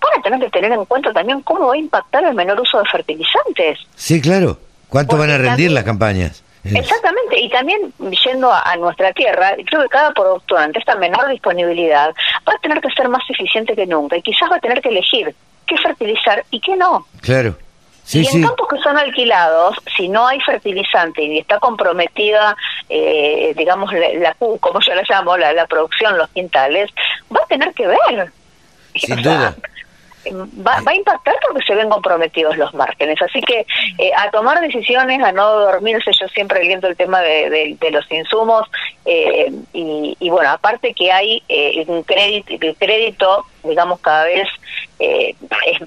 [0.00, 2.78] Van a tener que tener en cuenta también cómo va a impactar el menor uso
[2.78, 3.78] de fertilizantes.
[3.94, 6.43] sí, claro, ¿cuánto Porque van a rendir también- las campañas?
[6.64, 7.92] Exactamente, y también
[8.24, 12.14] yendo a, a nuestra tierra, creo que cada productor ante esta menor disponibilidad
[12.48, 14.88] va a tener que ser más eficiente que nunca y quizás va a tener que
[14.88, 15.34] elegir
[15.66, 17.06] qué fertilizar y qué no.
[17.20, 17.56] Claro.
[18.04, 18.36] Sí, y sí.
[18.36, 22.54] en campos que son alquilados, si no hay fertilizante y está comprometida,
[22.88, 26.90] eh, digamos, la, la como yo la llamo, la, la producción, los quintales,
[27.34, 28.30] va a tener que ver.
[28.94, 29.56] Sin O sea, duda.
[30.32, 33.20] Va, va a impactar porque se ven comprometidos los márgenes.
[33.22, 33.66] Así que
[33.98, 37.90] eh, a tomar decisiones, a no dormirse, yo siempre aliento el tema de, de- de
[37.90, 38.68] los insumos
[39.04, 44.48] eh, y, y bueno, aparte que hay eh, un crédito, el crédito, digamos, cada vez
[45.00, 45.34] eh,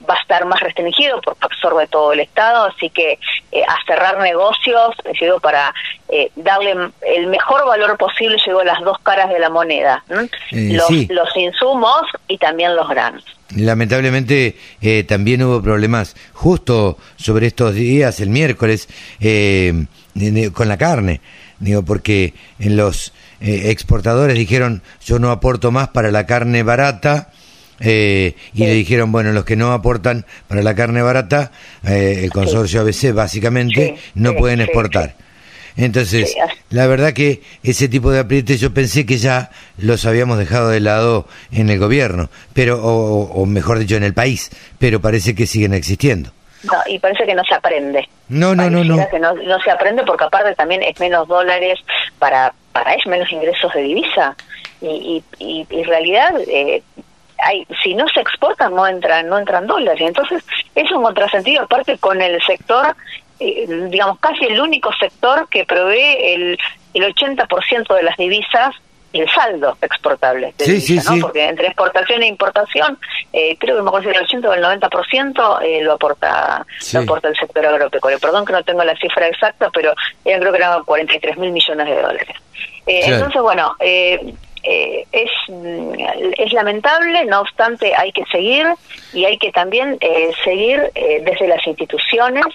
[0.09, 3.17] va a estar más restringido porque absorbe todo el Estado, así que
[3.53, 5.73] eh, a cerrar negocios, llegó para
[6.09, 10.03] eh, darle el mejor valor posible, llegó las dos caras de la moneda,
[10.51, 13.23] los, los insumos y también los granos.
[13.55, 14.57] Lamentablemente
[15.07, 18.89] también hubo problemas justo sobre estos días, el miércoles,
[20.53, 21.21] con la carne,
[21.59, 27.31] digo, porque en los exportadores dijeron yo no aporto más para la carne barata,
[27.79, 31.51] eh, y le dijeron, bueno, los que no aportan para la carne barata,
[31.85, 35.15] eh, el consorcio ABC básicamente, no pueden exportar.
[35.77, 36.35] Entonces,
[36.71, 40.79] la verdad que ese tipo de aprietes yo pensé que ya los habíamos dejado de
[40.79, 44.49] lado en el gobierno, pero o, mejor dicho en el país,
[44.79, 46.31] pero parece que siguen existiendo.
[46.63, 48.09] No, y parece que no se aprende.
[48.27, 49.07] No, no, no, no.
[49.09, 51.79] Que no, no se aprende porque aparte también es menos dólares
[52.17, 54.35] para para es menos ingresos de divisa
[54.81, 56.83] y, y, y, en realidad eh,
[57.83, 60.01] si no se exportan no entran no entran dólares.
[60.01, 60.43] Entonces
[60.75, 62.95] es un contrasentido aparte con el sector
[63.39, 66.59] eh, digamos casi el único sector que provee el
[66.93, 68.73] el 80% de las divisas
[69.13, 71.21] y el saldo exportable de divisa, ¿no?
[71.21, 72.97] porque entre exportación e importación
[73.31, 77.27] eh, creo que mejor si el 80 o el 90% eh, lo aporta lo aporta
[77.29, 78.19] el sector agropecuario.
[78.19, 82.01] Perdón que no tengo la cifra exacta pero creo que eran 43 mil millones de
[82.01, 82.35] dólares.
[82.85, 83.75] Entonces bueno
[84.63, 85.93] eh, eh, es, mm,
[86.37, 88.67] es lamentable, no obstante hay que seguir
[89.13, 92.45] y hay que también eh, seguir eh, desde las instituciones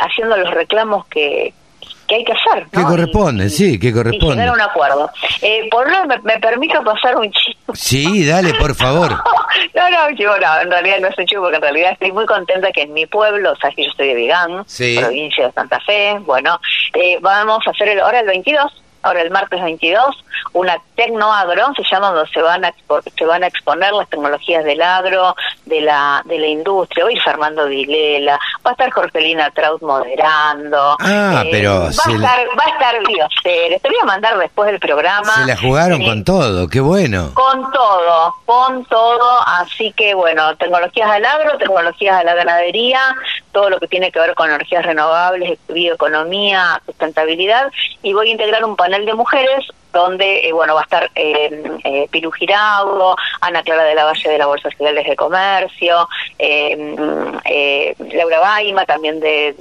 [0.00, 1.52] haciendo los reclamos que,
[2.06, 2.68] que hay que hacer.
[2.70, 4.44] Que corresponde, sí, que corresponde.
[4.44, 5.10] Y un acuerdo.
[5.72, 7.74] por lo me, me, permito pasar un chivo.
[7.74, 9.10] Sí, dale, por favor.
[9.74, 12.26] no, no, chivo, no, en realidad no es un chivo, porque en realidad estoy muy
[12.26, 14.64] contenta que en mi pueblo, o sea, que yo estoy de Vigán,
[15.00, 16.60] provincia de Santa Fe, bueno,
[17.20, 22.10] vamos a hacer el, ahora el 22 ahora el martes 22, una tecnoagro, se llama
[22.10, 22.72] donde se van a
[23.16, 25.34] se van a exponer las tecnologías del agro,
[25.66, 27.04] de la de la industria.
[27.04, 30.96] Hoy Fernando Vilela, va a estar Jorgelina Traut moderando.
[31.00, 33.80] Ah, eh, pero va, a estar, va a estar Biocer.
[33.80, 35.34] Te voy a mandar después del programa.
[35.34, 37.30] Se la jugaron con todo, qué bueno.
[37.34, 39.40] Con todo, con todo.
[39.46, 43.00] Así que bueno, tecnologías del agro, tecnologías de la ganadería,
[43.50, 47.72] todo lo que tiene que ver con energías renovables, bioeconomía, sustentabilidad.
[48.02, 51.62] Y voy a integrar un panel de mujeres donde eh, bueno va a estar eh,
[51.84, 56.96] eh, Piru Giraudo, Ana Clara de la Valle de la Bolsa Federales de Comercio, eh,
[57.44, 59.54] eh, Laura Baima también de,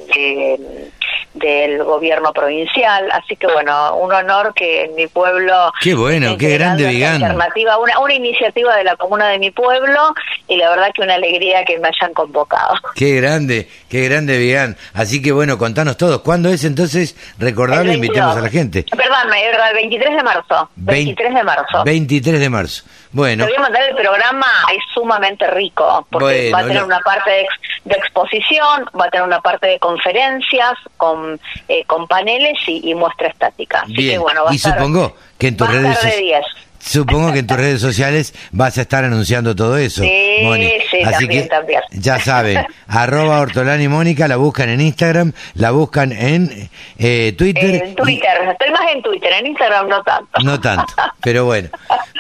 [1.33, 5.71] del gobierno provincial, así que bueno, un honor que en mi pueblo...
[5.81, 7.23] Qué bueno, qué grande Vigán.
[7.23, 10.13] Alternativa, una, una iniciativa de la comuna de mi pueblo
[10.47, 12.75] y la verdad que una alegría que me hayan convocado.
[12.95, 14.77] Qué grande, qué grande Vigán.
[14.93, 17.15] Así que bueno, contanos todos, ¿cuándo es entonces?
[17.37, 18.85] Recordarlo, invitemos a la gente.
[18.89, 20.69] Perdón, el 23 de marzo.
[20.77, 21.83] 23 de marzo.
[21.83, 22.83] 23 de marzo.
[23.11, 23.45] Bueno.
[23.45, 27.29] Te voy a mandar el programa, es sumamente rico, porque va a tener una parte
[27.83, 31.37] de, exposición, va a tener una parte de conferencias con,
[31.67, 33.83] eh, con paneles y, muestra estática.
[33.87, 34.21] Bien.
[34.51, 36.45] y supongo que en tus redes sociales
[36.83, 40.03] Supongo que en tus redes sociales vas a estar anunciando todo eso.
[40.03, 40.09] Sí,
[40.89, 41.49] sí, Así que
[41.91, 47.83] ya saben, arroba Ortolani Mónica, la buscan en Instagram, la buscan en eh, Twitter.
[47.83, 50.41] En Twitter, estoy más en Twitter, en Instagram no tanto.
[50.43, 51.69] No tanto, pero bueno.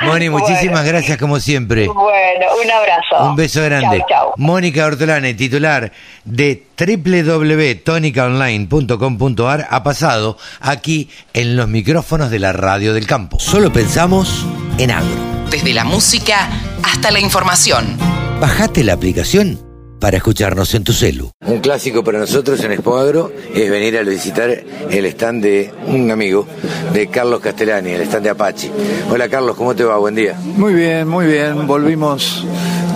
[0.01, 1.87] Moni, muchísimas gracias como siempre.
[1.87, 3.29] Bueno, un abrazo.
[3.29, 4.03] Un beso grande.
[4.37, 5.91] Mónica Ortolani, titular
[6.23, 13.39] de www.tonicaonline.com.ar ha pasado aquí en los micrófonos de la radio del campo.
[13.39, 14.45] Solo pensamos
[14.83, 15.47] en agro.
[15.49, 16.49] Desde la música
[16.83, 17.97] hasta la información.
[18.39, 19.70] Bajate la aplicación
[20.01, 21.31] para escucharnos en tu celu.
[21.45, 26.09] Un clásico para nosotros en Expo Agro es venir a visitar el stand de un
[26.09, 26.47] amigo,
[26.91, 28.71] de Carlos Castellani, el stand de Apache.
[29.11, 29.97] Hola Carlos, ¿cómo te va?
[29.97, 30.35] Buen día.
[30.43, 31.67] Muy bien, muy bien.
[31.67, 32.43] Volvimos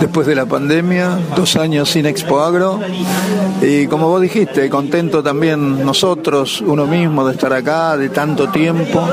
[0.00, 2.80] después de la pandemia, dos años sin Expo Agro.
[3.62, 9.08] Y como vos dijiste, contento también nosotros, uno mismo, de estar acá, de tanto tiempo.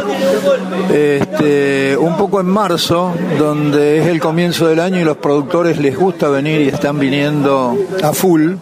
[0.91, 5.97] Este, un poco en marzo, donde es el comienzo del año y los productores les
[5.97, 8.55] gusta venir y están viniendo a full,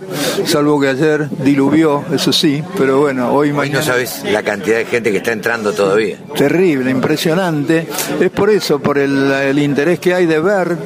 [0.46, 4.86] salvo que ayer diluvió, eso sí, pero bueno, hoy, hoy no sabes la cantidad de
[4.86, 6.18] gente que está entrando todavía.
[6.36, 7.88] Terrible, impresionante.
[8.20, 10.78] Es por eso, por el, el interés que hay de ver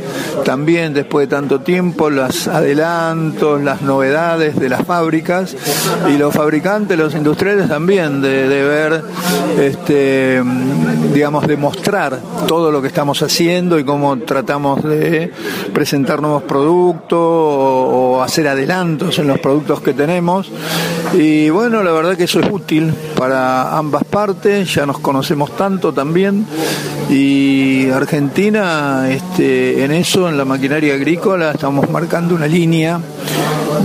[0.43, 5.55] también después tanto tiempo, los adelantos, las novedades de las fábricas
[6.13, 9.03] y los fabricantes, los industriales también, de, ver,
[9.59, 10.41] este,
[11.13, 15.31] digamos, demostrar todo lo que estamos haciendo y cómo tratamos de
[15.73, 20.51] presentar nuevos productos o, hacer adelantos en los productos que tenemos.
[21.13, 25.93] Y bueno, la verdad que eso es útil para ambas partes, ya nos conocemos tanto
[25.93, 26.45] también.
[27.09, 32.99] Y Argentina este, en eso, en la maquinaria agrícola, estamos marcando una línea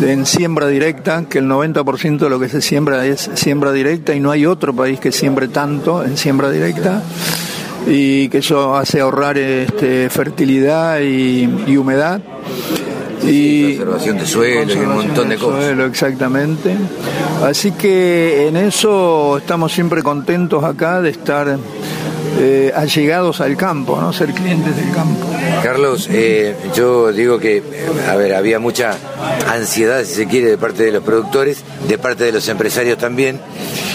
[0.02, 4.20] en siembra directa, que el 90% de lo que se siembra es siembra directa y
[4.20, 7.02] no hay otro país que siembre tanto en siembra directa.
[7.86, 12.20] Y que eso hace ahorrar este, fertilidad y humedad
[13.24, 15.64] y conservación de suelo y un montón de, cosas.
[15.64, 16.76] Suelo, exactamente.
[17.42, 21.58] Así que en eso estamos siempre contentos acá de estar
[22.38, 24.12] eh, allegados al campo, ¿no?
[24.12, 25.26] Ser clientes del campo.
[25.62, 27.62] Carlos, eh, yo digo que,
[28.08, 28.96] a ver, había mucha
[29.48, 33.40] ansiedad, si se quiere, de parte de los productores, de parte de los empresarios también,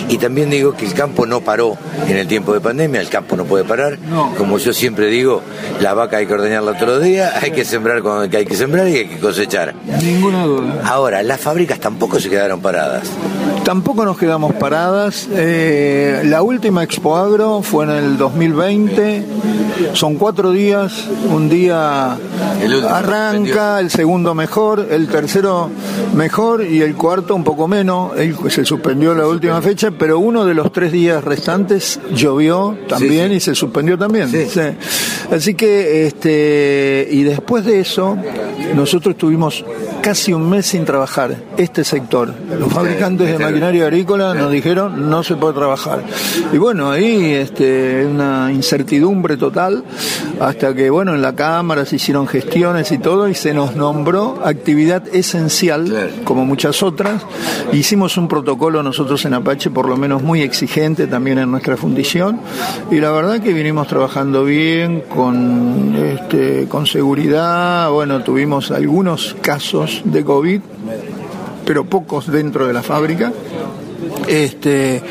[0.08, 1.78] y también digo que el campo no paró
[2.08, 3.98] en el tiempo de pandemia, el campo no puede parar.
[4.38, 5.42] Como yo siempre digo,
[5.82, 8.98] la vaca hay que ordeñarla los días, hay que sembrar cuando hay que sembrar y
[8.98, 9.74] hay que cosechar.
[10.04, 10.82] Ninguna duda.
[10.84, 13.10] Ahora, las fábricas tampoco se quedaron paradas.
[13.66, 15.28] Tampoco nos quedamos paradas.
[15.32, 19.26] Eh, la última Expo Agro fue en el 2020.
[19.94, 21.08] Son cuatro días.
[21.32, 22.16] Un día
[22.88, 25.72] arranca, el segundo mejor, el tercero
[26.14, 28.12] mejor y el cuarto un poco menos.
[28.50, 33.40] se suspendió la última fecha, pero uno de los tres días restantes llovió también y
[33.40, 34.30] se suspendió también.
[35.32, 38.16] Así que, este, y después de eso,
[38.76, 39.66] nosotros tuvimos
[40.02, 42.32] casi un mes sin trabajar este sector.
[42.60, 46.04] Los fabricantes de maquinaria agrícola nos dijeron no se puede trabajar.
[46.52, 49.82] Y bueno, ahí este, una incertidumbre total
[50.42, 54.42] hasta que bueno, en la Cámara se hicieron gestiones y todo y se nos nombró
[54.44, 57.26] actividad esencial como muchas otras.
[57.72, 62.42] Hicimos un protocolo nosotros en Apache por lo menos muy exigente también en nuestra fundición
[62.92, 70.02] y la verdad que vinimos trabajando bien con este, con seguridad, bueno, tuvimos algunos casos
[70.04, 70.60] de COVID,
[71.66, 73.34] pero pocos dentro de la fábrica.
[74.28, 75.02] Este,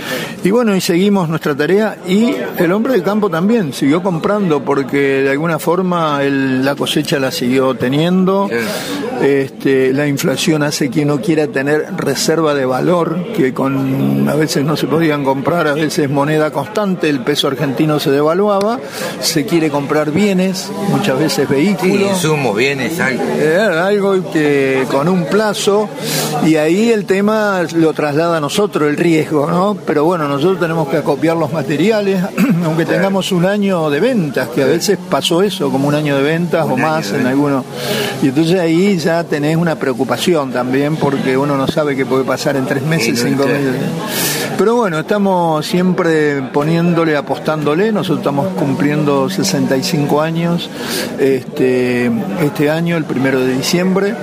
[0.42, 5.22] y bueno, y seguimos nuestra tarea y el hombre de campo también siguió comprando porque
[5.22, 8.48] de alguna forma la cosecha la siguió teniendo.
[9.22, 14.64] Este, la inflación hace que no quiera tener reserva de valor, que con a veces
[14.64, 18.80] no se podían comprar, a veces moneda constante, el peso argentino se devaluaba,
[19.20, 21.96] se quiere comprar bienes, muchas veces vehículos.
[21.96, 23.22] Sí, insumos, bienes, algo.
[23.38, 25.88] Eh, algo que con un plazo,
[26.44, 29.76] y ahí el tema lo traslada a nosotros, el riesgo, ¿no?
[29.86, 32.24] Pero bueno, nosotros tenemos que acopiar los materiales,
[32.64, 36.22] aunque tengamos un año de ventas, que a veces pasó eso, como un año de
[36.22, 37.64] ventas o más en algunos.
[38.24, 42.56] Y entonces ahí ya tenés una preocupación también porque uno no sabe qué puede pasar
[42.56, 43.74] en tres meses, cinco meses.
[44.56, 47.92] Pero bueno, estamos siempre poniéndole, apostándole.
[47.92, 50.70] Nosotros estamos cumpliendo 65 años
[51.18, 52.10] este,
[52.40, 54.14] este año, el primero de diciembre,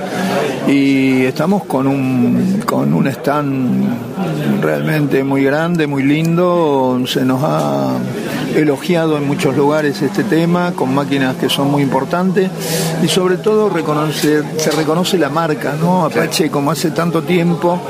[0.66, 3.84] y estamos con un, con un stand
[4.60, 7.00] realmente muy grande, muy lindo.
[7.06, 7.98] Se nos ha
[8.54, 12.50] elogiado en muchos lugares este tema, con máquinas que son muy importantes
[13.02, 16.04] y sobre todo reconoce, se reconoce la marca, ¿no?
[16.04, 17.80] Apache como hace tanto tiempo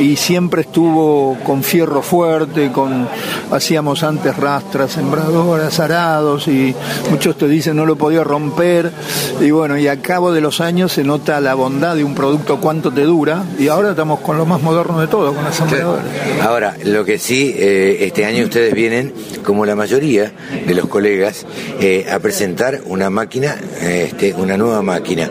[0.00, 3.08] y siempre estuvo con fierro fuerte, con
[3.50, 6.74] hacíamos antes rastras, sembradoras, arados y
[7.10, 8.92] muchos te dicen no lo podía romper
[9.40, 12.60] y bueno, y a cabo de los años se nota la bondad de un producto
[12.60, 16.04] cuánto te dura y ahora estamos con lo más moderno de todo, con las sembradoras.
[16.42, 19.12] Ahora, lo que sí, eh, este año ustedes vienen,
[19.44, 21.44] como la mayoría de los colegas,
[21.80, 25.30] eh, a presentar una máquina, este, una nueva máquina,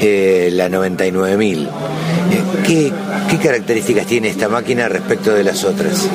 [0.00, 1.68] eh, la 99000.
[2.66, 2.92] ¿Qué,
[3.28, 6.08] ¿Qué características tiene esta máquina respecto de las otras?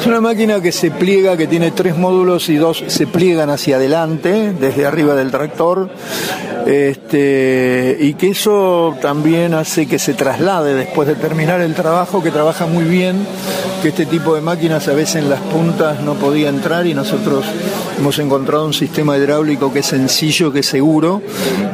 [0.00, 3.76] Es una máquina que se pliega, que tiene tres módulos y dos se pliegan hacia
[3.76, 5.90] adelante, desde arriba del tractor,
[6.66, 12.30] este, y que eso también hace que se traslade después de terminar el trabajo, que
[12.30, 13.26] trabaja muy bien,
[13.82, 17.44] que este tipo de máquinas a veces en las puntas no podía entrar y nosotros
[17.98, 21.20] hemos encontrado un sistema hidráulico que es sencillo, que es seguro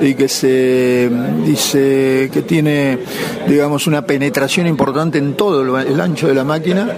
[0.00, 1.08] y que se
[1.44, 2.98] dice que tiene,
[3.46, 6.90] digamos, una penetración importante en todo el ancho de la máquina.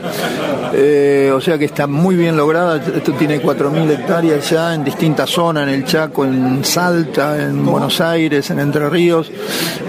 [0.73, 2.77] Eh, o sea que está muy bien lograda.
[2.77, 8.01] Esto tiene 4.000 hectáreas ya en distintas zonas, en el Chaco, en Salta, en Buenos
[8.01, 9.31] Aires, en Entre Ríos.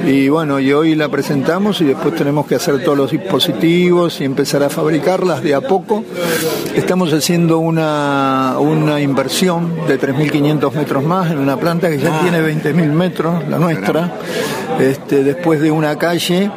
[0.05, 4.25] Y bueno, y hoy la presentamos y después tenemos que hacer todos los dispositivos y
[4.25, 6.03] empezar a fabricarlas de a poco.
[6.75, 12.21] Estamos haciendo una, una inversión de 3.500 metros más en una planta que ya ah.
[12.21, 14.13] tiene 20.000 metros, la nuestra,
[14.79, 16.51] este, después de una calle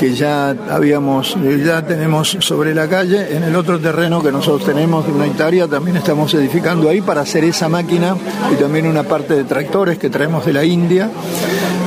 [0.00, 5.06] que ya habíamos, ya tenemos sobre la calle, en el otro terreno que nosotros tenemos
[5.06, 8.16] de una hectárea, también estamos edificando ahí para hacer esa máquina
[8.50, 11.10] y también una parte de tractores que traemos de la India.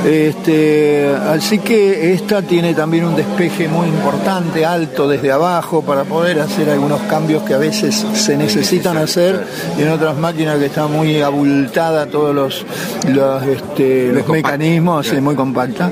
[0.06, 6.38] Este, así que esta tiene también un despeje muy importante, alto desde abajo, para poder
[6.38, 9.44] hacer algunos cambios que a veces se necesitan hacer,
[9.76, 12.64] y en otras máquinas que está muy abultada todos los,
[13.08, 15.90] los, este, los mecanismos, es muy compacta.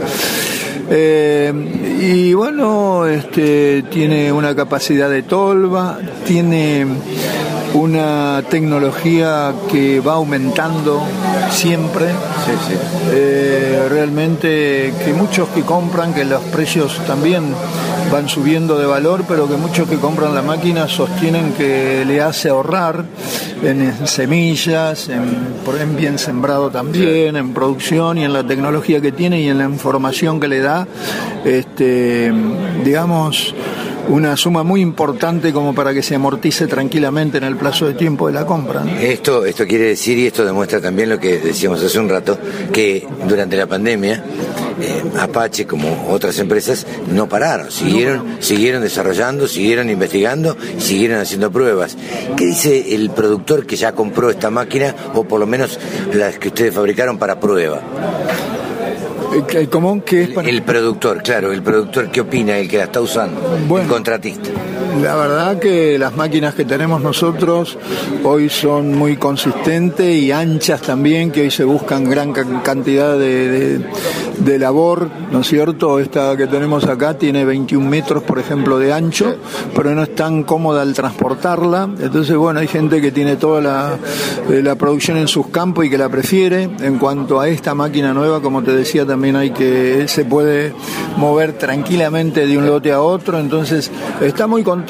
[0.90, 1.52] Eh,
[2.00, 6.86] y bueno, este, tiene una capacidad de tolva, tiene
[7.74, 11.02] una tecnología que va aumentando
[11.50, 12.06] siempre.
[13.10, 17.54] Eh, realmente que muchos que compran, que los precios también
[18.12, 22.50] van subiendo de valor, pero que muchos que compran la máquina sostienen que le hace
[22.50, 23.06] ahorrar
[23.62, 25.22] en semillas, en,
[25.80, 29.64] en bien sembrado también, en producción y en la tecnología que tiene y en la
[29.64, 30.86] información que le da.
[31.46, 32.30] Este,
[32.84, 33.54] digamos,
[34.08, 38.26] una suma muy importante como para que se amortice tranquilamente en el plazo de tiempo
[38.26, 38.84] de la compra.
[39.00, 42.38] Esto, esto quiere decir, y esto demuestra también lo que decíamos hace un rato,
[42.72, 44.22] que durante la pandemia
[44.80, 51.96] eh, Apache, como otras empresas, no pararon, siguieron, siguieron desarrollando, siguieron investigando, siguieron haciendo pruebas.
[52.36, 55.78] ¿Qué dice el productor que ya compró esta máquina, o por lo menos
[56.12, 57.80] las que ustedes fabricaron para prueba?
[59.32, 63.00] ¿El común que es El productor, claro, el productor que opina, el que la está
[63.00, 64.50] usando, el contratista.
[65.00, 67.78] La verdad que las máquinas que tenemos nosotros
[68.24, 73.80] hoy son muy consistentes y anchas también, que hoy se buscan gran cantidad de,
[74.58, 75.98] labor, ¿no es cierto?
[75.98, 79.36] Esta que tenemos acá tiene 21 metros, por ejemplo, de ancho,
[79.74, 81.88] pero no es tan cómoda al transportarla.
[81.98, 83.96] Entonces, bueno, hay gente que tiene toda la,
[84.50, 86.68] eh, la producción en sus campos y que la prefiere.
[86.80, 90.74] En cuanto a esta máquina nueva, como te decía, también hay que, se puede
[91.16, 93.90] mover tranquilamente de un lote a otro, entonces
[94.20, 94.81] está muy contento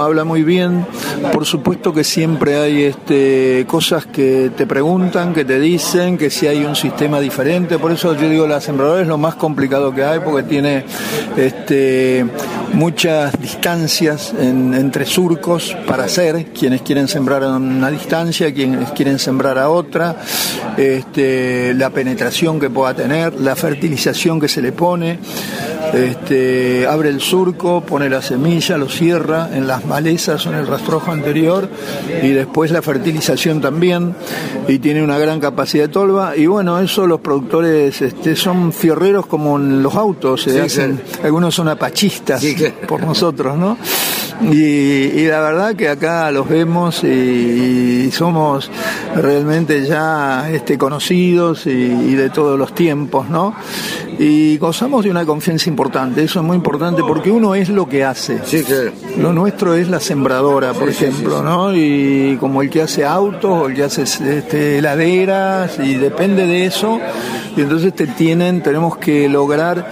[0.00, 0.86] habla muy bien.
[1.32, 6.46] Por supuesto que siempre hay este, cosas que te preguntan, que te dicen, que si
[6.46, 7.78] hay un sistema diferente.
[7.78, 10.84] Por eso yo digo, la sembradora es lo más complicado que hay porque tiene
[11.36, 12.24] este,
[12.72, 19.58] muchas distancias entre surcos para hacer, quienes quieren sembrar a una distancia, quienes quieren sembrar
[19.58, 20.16] a otra,
[20.76, 25.18] este, la penetración que pueda tener, la fertilización que se le pone.
[25.94, 30.66] Este, abre el surco, pone la semilla, lo cierra en las malezas o en el
[30.66, 31.68] rastrojo anterior
[32.22, 34.14] y después la fertilización también
[34.66, 36.36] y tiene una gran capacidad de tolva.
[36.36, 41.54] Y bueno, eso los productores este, son fierreros como en los autos, se hacen, algunos
[41.54, 42.44] son apachistas
[42.88, 43.76] por nosotros, ¿no?
[44.42, 48.70] Y, la verdad que acá los vemos y, somos
[49.14, 53.54] realmente ya este, conocidos y, de todos los tiempos, ¿no?
[54.18, 58.04] Y gozamos de una confianza importante, eso es muy importante porque uno es lo que
[58.04, 58.40] hace.
[58.44, 58.62] Sí,
[59.18, 61.74] Lo nuestro es la sembradora, por ejemplo, ¿no?
[61.74, 66.66] Y como el que hace autos o el que hace este, heladeras y depende de
[66.66, 67.00] eso.
[67.56, 69.88] Y entonces te tienen, tenemos que lograr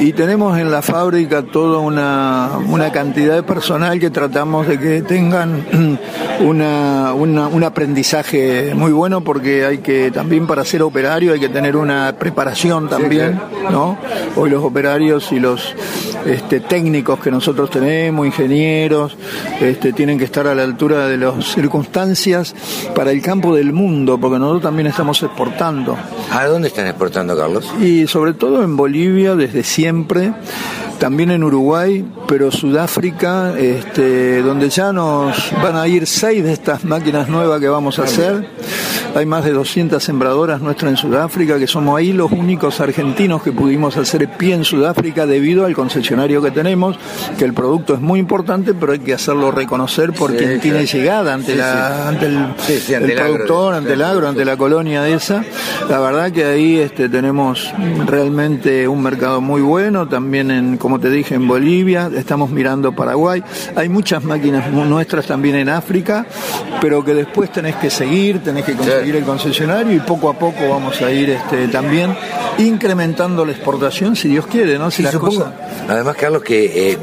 [0.00, 3.42] y tenemos en la fábrica toda una, una cantidad de
[3.82, 5.98] personal que tratamos de que tengan
[6.40, 11.76] una, un aprendizaje muy bueno porque hay que también para ser operario hay que tener
[11.76, 13.98] una preparación también, ¿no?
[14.36, 15.74] Hoy los operarios y los
[16.26, 19.16] este, técnicos que nosotros tenemos, ingenieros,
[19.60, 22.54] este, tienen que estar a la altura de las circunstancias
[22.94, 25.96] para el campo del mundo, porque nosotros también estamos exportando.
[26.30, 27.68] ¿A dónde están exportando, Carlos?
[27.80, 30.32] Y sobre todo en Bolivia desde siempre
[31.02, 36.84] también en Uruguay, pero Sudáfrica, este, donde ya nos van a ir seis de estas
[36.84, 38.48] máquinas nuevas que vamos a hacer.
[39.16, 43.50] Hay más de 200 sembradoras nuestras en Sudáfrica, que somos ahí los únicos argentinos que
[43.52, 46.96] pudimos hacer pie en Sudáfrica debido al concesionario que tenemos,
[47.36, 51.34] que el producto es muy importante, pero hay que hacerlo reconocer por quien tiene llegada
[51.34, 55.44] ante, la, ante el, productor, ante el agro, ante la colonia de esa.
[55.90, 57.70] La verdad que ahí este, tenemos
[58.06, 63.42] realmente un mercado muy bueno, también en como te dije, en Bolivia, estamos mirando Paraguay.
[63.76, 66.26] Hay muchas máquinas nuestras también en África,
[66.80, 70.68] pero que después tenés que seguir, tenés que conseguir el concesionario y poco a poco
[70.68, 72.16] vamos a ir este, también
[72.58, 74.90] incrementando la exportación, si Dios quiere, ¿no?
[74.90, 75.04] Si
[75.88, 76.98] Además, Carlos, que eh,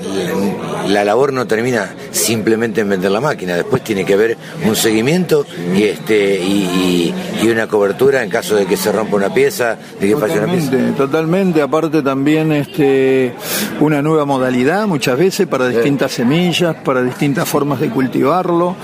[0.88, 5.46] la labor no termina simplemente en vender la máquina, después tiene que haber un seguimiento
[5.76, 7.14] y este y,
[7.50, 10.72] una cobertura en caso de que se rompa una pieza, de que falle una pieza.
[10.96, 13.34] Totalmente, aparte también este
[13.80, 18.76] una nueva modalidad muchas veces para distintas semillas, para distintas formas de cultivarlo,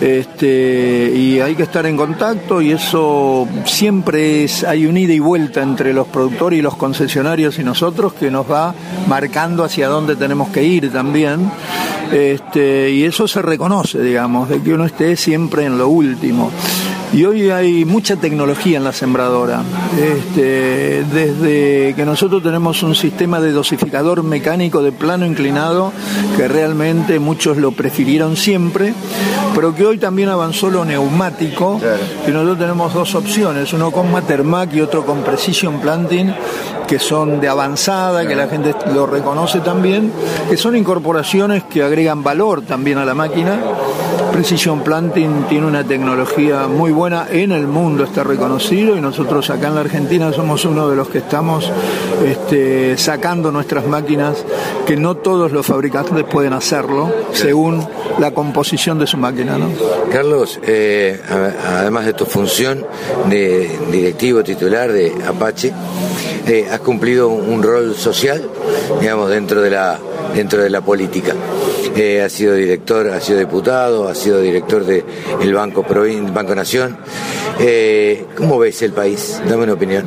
[0.00, 5.18] este, y hay que estar en contacto y eso siempre es, hay un ida y
[5.18, 8.74] vuelta entre los productores y los concesionarios y nosotros que nos va
[9.08, 11.50] marcando hacia dónde tenemos que ir también,
[12.12, 16.50] este, y eso se reconoce, digamos, de que uno esté siempre en lo último.
[17.12, 19.62] Y hoy hay mucha tecnología en la sembradora.
[19.98, 25.92] Este, desde que nosotros tenemos un sistema de dosificador mecánico de plano inclinado,
[26.36, 28.92] que realmente muchos lo prefirieron siempre,
[29.54, 31.80] pero que hoy también avanzó lo neumático,
[32.26, 36.34] y nosotros tenemos dos opciones, uno con Matermac y otro con Precision Planting,
[36.86, 40.12] que son de avanzada, que la gente lo reconoce también,
[40.48, 43.58] que son incorporaciones que agregan valor también a la máquina.
[44.36, 49.68] Precision Planting tiene una tecnología muy buena en el mundo, está reconocido y nosotros acá
[49.68, 51.72] en la Argentina somos uno de los que estamos
[52.22, 54.44] este, sacando nuestras máquinas,
[54.86, 59.56] que no todos los fabricantes pueden hacerlo según la composición de su máquina.
[59.56, 59.70] ¿no?
[60.12, 61.18] Carlos, eh,
[61.66, 62.84] además de tu función
[63.30, 65.72] de directivo titular de Apache,
[66.46, 68.46] eh, has cumplido un rol social,
[69.00, 69.98] digamos, dentro de la,
[70.34, 71.34] dentro de la política.
[71.96, 75.02] Ha sido director, ha sido diputado, ha sido director del
[75.40, 76.98] el Banco Provin, Banco Nación.
[77.58, 79.40] Eh, ¿Cómo ves el país?
[79.48, 80.04] Dame una opinión.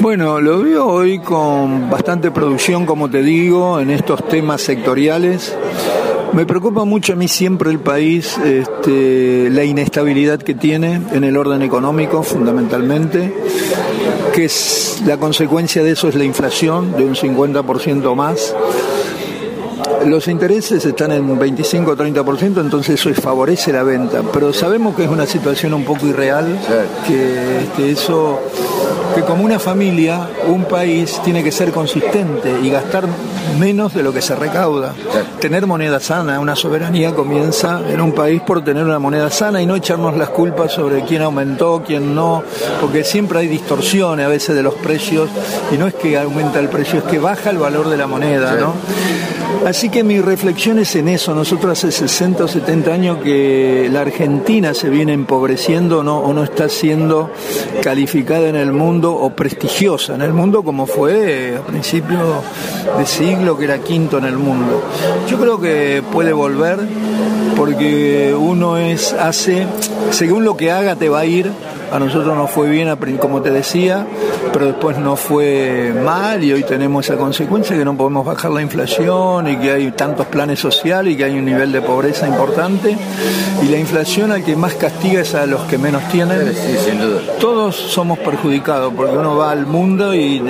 [0.00, 5.52] Bueno, lo veo hoy con bastante producción, como te digo, en estos temas sectoriales.
[6.32, 11.36] Me preocupa mucho a mí siempre el país, este, la inestabilidad que tiene en el
[11.36, 13.34] orden económico, fundamentalmente,
[14.32, 14.48] que
[15.06, 18.54] la consecuencia de eso es la inflación de un 50% más
[20.06, 24.22] los intereses están en 25 o 30%, entonces eso favorece la venta.
[24.32, 26.58] Pero sabemos que es una situación un poco irreal,
[27.06, 28.40] que este, eso,
[29.14, 33.06] que como una familia, un país tiene que ser consistente y gastar
[33.58, 34.94] menos de lo que se recauda.
[35.40, 39.66] Tener moneda sana, una soberanía comienza en un país por tener una moneda sana y
[39.66, 42.42] no echarnos las culpas sobre quién aumentó, quién no,
[42.80, 45.28] porque siempre hay distorsiones a veces de los precios
[45.72, 48.54] y no es que aumenta el precio, es que baja el valor de la moneda,
[48.54, 48.74] ¿no?
[49.66, 51.34] Así que mi reflexión es en eso.
[51.34, 56.18] Nosotros hace 60 o 70 años que la Argentina se viene empobreciendo ¿no?
[56.18, 57.30] o no está siendo
[57.80, 62.42] calificada en el mundo o prestigiosa en el mundo como fue a principio
[62.96, 64.82] de siglo que era quinto en el mundo.
[65.28, 66.78] Yo creo que puede volver
[67.56, 69.66] porque uno es hace
[70.10, 71.50] según lo que haga te va a ir
[71.92, 74.06] a nosotros nos fue bien, como te decía,
[74.52, 78.62] pero después no fue mal y hoy tenemos esa consecuencia que no podemos bajar la
[78.62, 82.96] inflación y que hay tantos planes sociales y que hay un nivel de pobreza importante.
[83.62, 86.54] Y la inflación al que más castiga es a los que menos tienen.
[87.38, 90.42] Todos somos perjudicados porque uno va al mundo y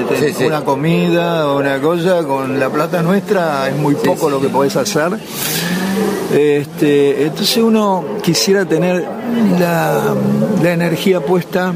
[0.46, 4.76] una comida o una cosa con la plata nuestra es muy poco lo que podés
[4.76, 5.18] hacer.
[6.32, 9.04] Este, entonces uno quisiera tener
[9.58, 10.14] la,
[10.64, 11.74] energía puesta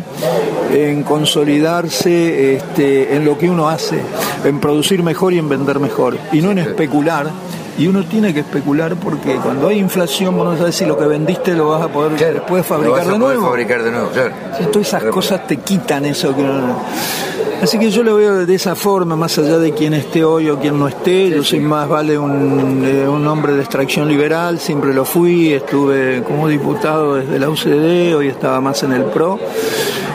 [0.72, 4.00] en consolidarse este, en lo que uno hace,
[4.44, 7.30] en producir mejor y en vender mejor, y no en especular.
[7.78, 11.06] Y uno tiene que especular porque cuando hay inflación, vos no sabes si lo que
[11.06, 13.46] vendiste lo vas a poder después fabricar de nuevo.
[13.46, 14.10] fabricar de nuevo,
[14.72, 16.76] Todas esas cosas te quitan eso que uno
[17.62, 20.58] Así que yo lo veo de esa forma, más allá de quién esté hoy o
[20.58, 21.30] quién no esté.
[21.30, 26.22] Yo soy más vale un, eh, un hombre de extracción liberal, siempre lo fui, estuve
[26.22, 29.38] como diputado desde la UCD, hoy estaba más en el PRO.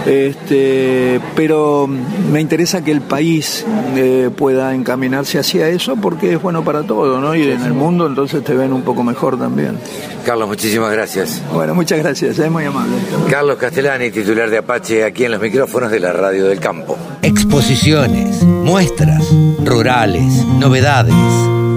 [0.05, 6.63] Este, pero me interesa que el país eh, pueda encaminarse hacia eso porque es bueno
[6.63, 7.35] para todo, ¿no?
[7.35, 9.77] Y en el mundo entonces te ven un poco mejor también.
[10.25, 11.41] Carlos, muchísimas gracias.
[11.53, 12.95] Bueno, muchas gracias, es muy amable.
[13.29, 16.97] Carlos Castellani, titular de Apache, aquí en los micrófonos de la Radio del Campo.
[17.21, 19.23] Exposiciones, muestras,
[19.63, 21.13] rurales, novedades.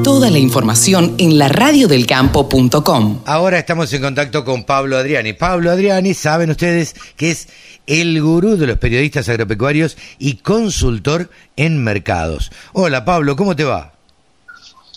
[0.02, 3.20] Toda la información en la radiodelcampo.com.
[3.24, 5.32] Ahora estamos en contacto con Pablo Adriani.
[5.32, 7.48] Pablo Adriani, saben ustedes que es
[7.86, 12.50] el gurú de los periodistas agropecuarios y consultor en mercados.
[12.72, 13.94] Hola Pablo, ¿cómo te va?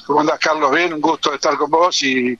[0.07, 0.71] ¿Cómo andás, Carlos?
[0.73, 2.39] Bien, un gusto estar con vos y,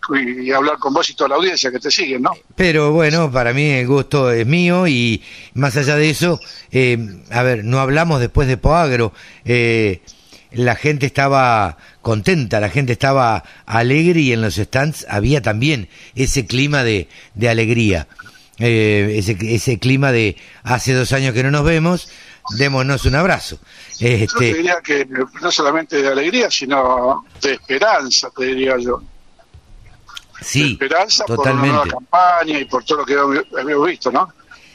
[0.56, 2.32] hablar con vos y toda la audiencia que te sigue, ¿no?
[2.56, 5.22] Pero bueno, para mí el gusto es mío y
[5.54, 6.40] más allá de eso,
[6.72, 6.98] eh,
[7.30, 9.12] a ver, no hablamos después de Poagro.
[9.44, 10.02] Eh,
[10.54, 16.46] la gente estaba contenta, la gente estaba alegre y en los stands había también ese
[16.46, 18.08] clima de, de alegría.
[18.60, 22.10] Eh, ese, ese clima de hace dos años que no nos vemos,
[22.58, 23.60] démonos un abrazo.
[24.00, 24.26] Este...
[24.26, 25.08] Yo te diría que
[25.42, 29.02] no solamente de alegría, sino de esperanza, te diría yo.
[30.42, 31.70] Sí, de esperanza totalmente.
[31.70, 34.32] por nueva campaña y por todo lo que hemos visto, ¿no?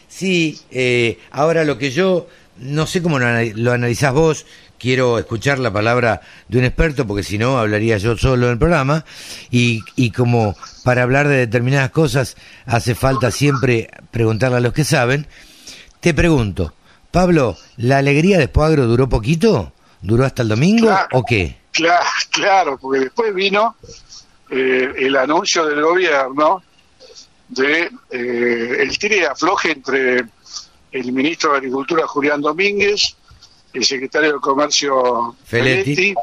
[0.09, 2.27] Sí, eh, ahora lo que yo
[2.59, 4.47] no sé cómo lo, analizás vos,
[4.83, 8.59] quiero escuchar la palabra de un experto porque si no hablaría yo solo en el
[8.59, 9.05] programa
[9.49, 12.37] y, y como para hablar de determinadas cosas
[12.67, 15.29] hace falta siempre preguntarle a los que saben,
[16.01, 16.75] te pregunto,
[17.13, 19.73] Pablo, ¿la alegría de Poagro duró poquito?
[20.01, 21.59] ¿Duró hasta el domingo o qué?
[21.71, 23.77] Claro, claro, porque después vino
[24.51, 26.61] eh, el anuncio del gobierno
[27.51, 30.25] de eh, el tire y afloje entre
[30.91, 33.17] el ministro de Agricultura Julián Domínguez,
[33.73, 35.95] el secretario de Comercio Feletti.
[35.95, 36.15] Feletti,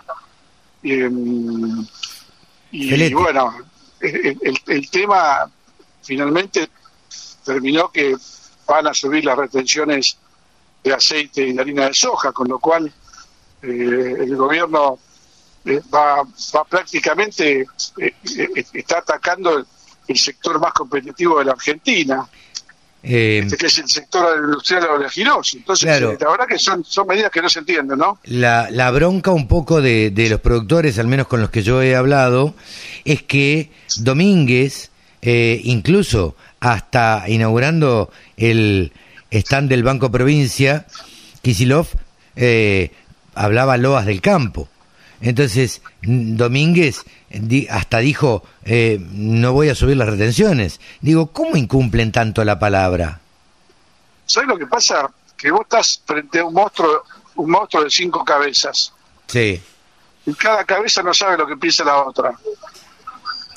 [0.84, 1.86] em,
[2.72, 3.14] y, Feletti.
[3.14, 3.54] bueno,
[4.00, 5.50] el, el- tema
[6.04, 6.70] finalmente
[7.44, 8.16] terminó que
[8.68, 10.18] van a subir las retenciones
[10.84, 12.92] de aceite y de harina de soja, con lo cual
[13.62, 15.00] eh, el gobierno
[15.66, 17.66] eh, va, va prácticamente,
[17.98, 18.14] eh,
[18.74, 19.66] está atacando
[20.08, 22.28] el sector más competitivo de la Argentina,
[23.02, 25.58] Eh, este que es el sector agroindustrial oleaginoso.
[25.58, 26.12] Entonces, Claro.
[26.12, 28.20] eh, la verdad que son, son medidas que no se entienden, ¿no?
[28.26, 31.82] La, la bronca un poco de, de los productores, al menos con los que yo
[31.82, 32.56] he hablado,
[33.06, 38.92] es que Domínguez, eh, incluso hasta inaugurando el
[39.32, 40.86] stand del Banco Provincia,
[41.42, 41.88] Kisilov
[42.36, 42.92] eh,
[43.34, 44.68] hablaba loas del campo.
[45.22, 47.04] Entonces, Domínguez
[47.70, 50.80] hasta dijo, eh, no voy a subir las retenciones.
[51.02, 53.20] Digo, ¿cómo incumplen tanto la palabra?
[54.26, 55.10] ¿Sabes lo que pasa?
[55.38, 57.04] Que vos estás frente a un monstruo,
[57.36, 58.94] un monstruo de cinco cabezas.
[59.28, 59.62] Sí,
[60.30, 62.34] y cada cabeza no sabe lo que piensa la otra.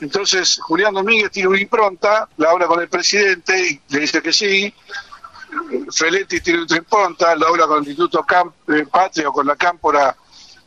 [0.00, 4.32] Entonces, Julián Domínguez tiene una impronta, la habla con el presidente y le dice que
[4.32, 4.72] sí.
[5.94, 9.54] Feletti tiene otra impronta, la habla con el Instituto Camp eh, Patria o con la
[9.54, 10.16] Cámpora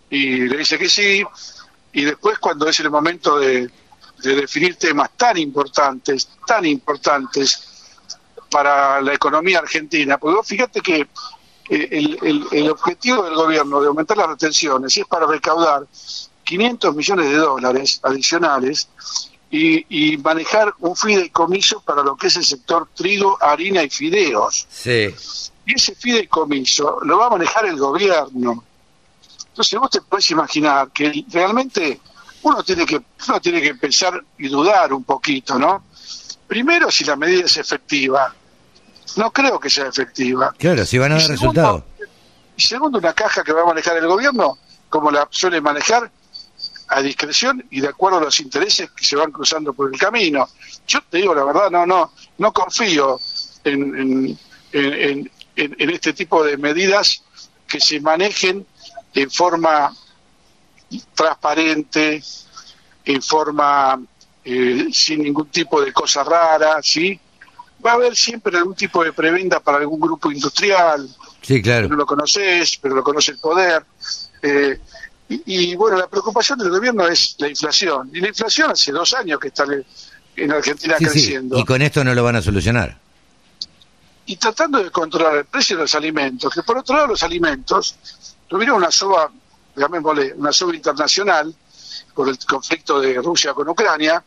[0.10, 1.24] y le dice que sí.
[1.96, 3.70] Y después, cuando es el momento de,
[4.24, 7.90] de definir temas tan importantes, tan importantes
[8.52, 11.08] para la economía argentina, porque vos fíjate que
[11.70, 15.88] eh, el, el- el objetivo del gobierno de aumentar las retenciones es para recaudar
[16.44, 18.88] 500 millones de dólares adicionales
[19.50, 24.68] y, y manejar un fideicomiso para lo que es el sector trigo, harina y fideos.
[24.70, 25.14] sí.
[25.68, 28.64] Y ese fideicomiso lo va a manejar el gobierno.
[29.56, 32.02] Entonces vos te puedes imaginar que realmente
[32.42, 32.98] uno tiene que
[33.30, 35.86] uno tiene que pensar y dudar un poquito, ¿no?
[36.46, 38.36] Primero si la medida es efectiva.
[39.16, 40.54] No creo que sea efectiva.
[40.58, 41.84] Claro, si van a dar resultados.
[42.58, 44.58] Y segundo, una caja que va a manejar el gobierno,
[44.90, 46.12] como la suele manejar,
[46.90, 50.50] a discreción y de acuerdo a los intereses que se van cruzando por el camino.
[50.86, 53.22] Yo te digo la verdad, no, no, no confío
[53.64, 54.38] en-
[54.74, 57.24] en- en- en este tipo de medidas
[57.66, 58.68] que se manejen
[59.16, 59.92] en forma
[61.14, 62.22] transparente,
[63.06, 64.00] en forma
[64.44, 67.20] eh, sin ningún tipo de cosa rara, ¿sí?
[67.86, 71.08] Va a haber siempre algún tipo de prebenda para algún grupo industrial,
[71.42, 71.88] Sí, claro.
[71.88, 73.86] no lo conoces, pero lo conoce el poder.
[74.42, 74.80] Eh,
[75.30, 78.10] y, y, bueno, la preocupación del gobierno es la inflación.
[78.14, 79.66] Y la inflación hace dos años que está
[80.36, 81.58] en Argentina Sí, sí, creciendo.
[81.60, 82.98] Y con esto no lo van a solucionar.
[84.28, 87.96] Y tratando de controlar el precio de los alimentos, que por otro lado los alimentos
[88.56, 89.30] tuvieron una soba,
[89.76, 91.54] llamémosle, una soba internacional
[92.14, 94.24] por el conflicto de Rusia con Ucrania,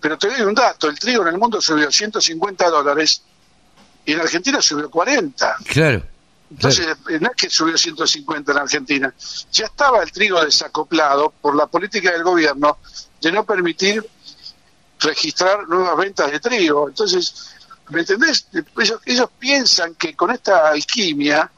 [0.00, 3.22] pero te doy un dato, el trigo en el mundo subió 150 dólares
[4.06, 5.56] y en Argentina subió 40.
[5.66, 6.02] Claro.
[6.50, 9.14] Entonces, eh, no es que subió 150 en Argentina,
[9.52, 12.78] ya estaba el trigo desacoplado por la política del gobierno
[13.20, 14.02] de no permitir
[15.00, 16.88] registrar nuevas ventas de trigo.
[16.88, 17.52] Entonces,
[17.90, 18.46] ¿me entendés?
[18.78, 21.50] Ellos, ellos piensan que con esta alquimia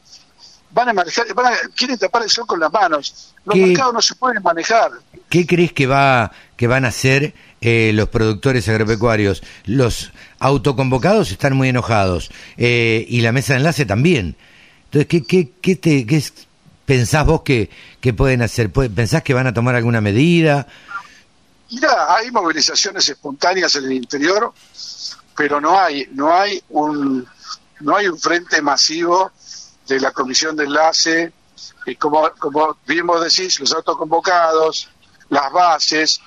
[0.73, 3.35] van a manejar, van a- quieren tapar el sol con las manos.
[3.45, 3.67] Los ¿Qué?
[3.67, 4.91] mercados no se pueden manejar.
[5.29, 9.43] ¿Qué crees que va que van a hacer eh, los productores agropecuarios?
[9.67, 14.37] Los autoconvocados están muy enojados eh, y la mesa de enlace también.
[14.85, 16.33] Entonces, ¿qué, qué, qué, te, qué es-
[16.85, 17.71] pensás vos que,
[18.01, 18.71] que pueden hacer?
[18.71, 20.67] ¿Puede- ¿Pensás que van a tomar alguna medida?
[21.71, 24.53] Mira, hay movilizaciones espontáneas en el interior,
[25.37, 27.27] pero no hay, no hay un,
[27.81, 29.33] no hay un frente masivo
[29.87, 31.33] de la comisión de enlace,
[31.87, 34.89] y como, como bien vos decís, los autoconvocados,
[35.29, 36.21] las bases,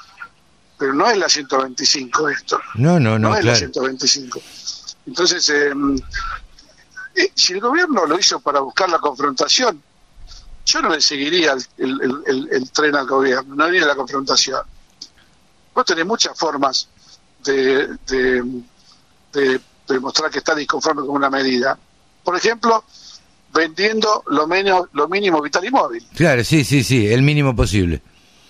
[0.77, 2.60] pero no es la 125 esto.
[2.76, 3.57] No, no, no, es la claro.
[3.57, 4.41] 125.
[5.07, 5.72] Entonces, eh,
[7.15, 9.82] eh, si el gobierno lo hizo para buscar la confrontación,
[10.65, 13.95] yo no le seguiría el, el- el- el- el tren al gobierno, no haría la
[13.95, 14.61] confrontación.
[15.73, 16.88] Vos tenés muchas formas
[17.44, 18.44] de, de,
[19.34, 21.77] de demostrar que está disconforme con una medida.
[22.23, 22.84] Por ejemplo,
[23.56, 26.06] vendiendo lo menos lo mínimo vital y móvil.
[26.14, 28.02] Claro, sí, sí, sí, el mínimo posible.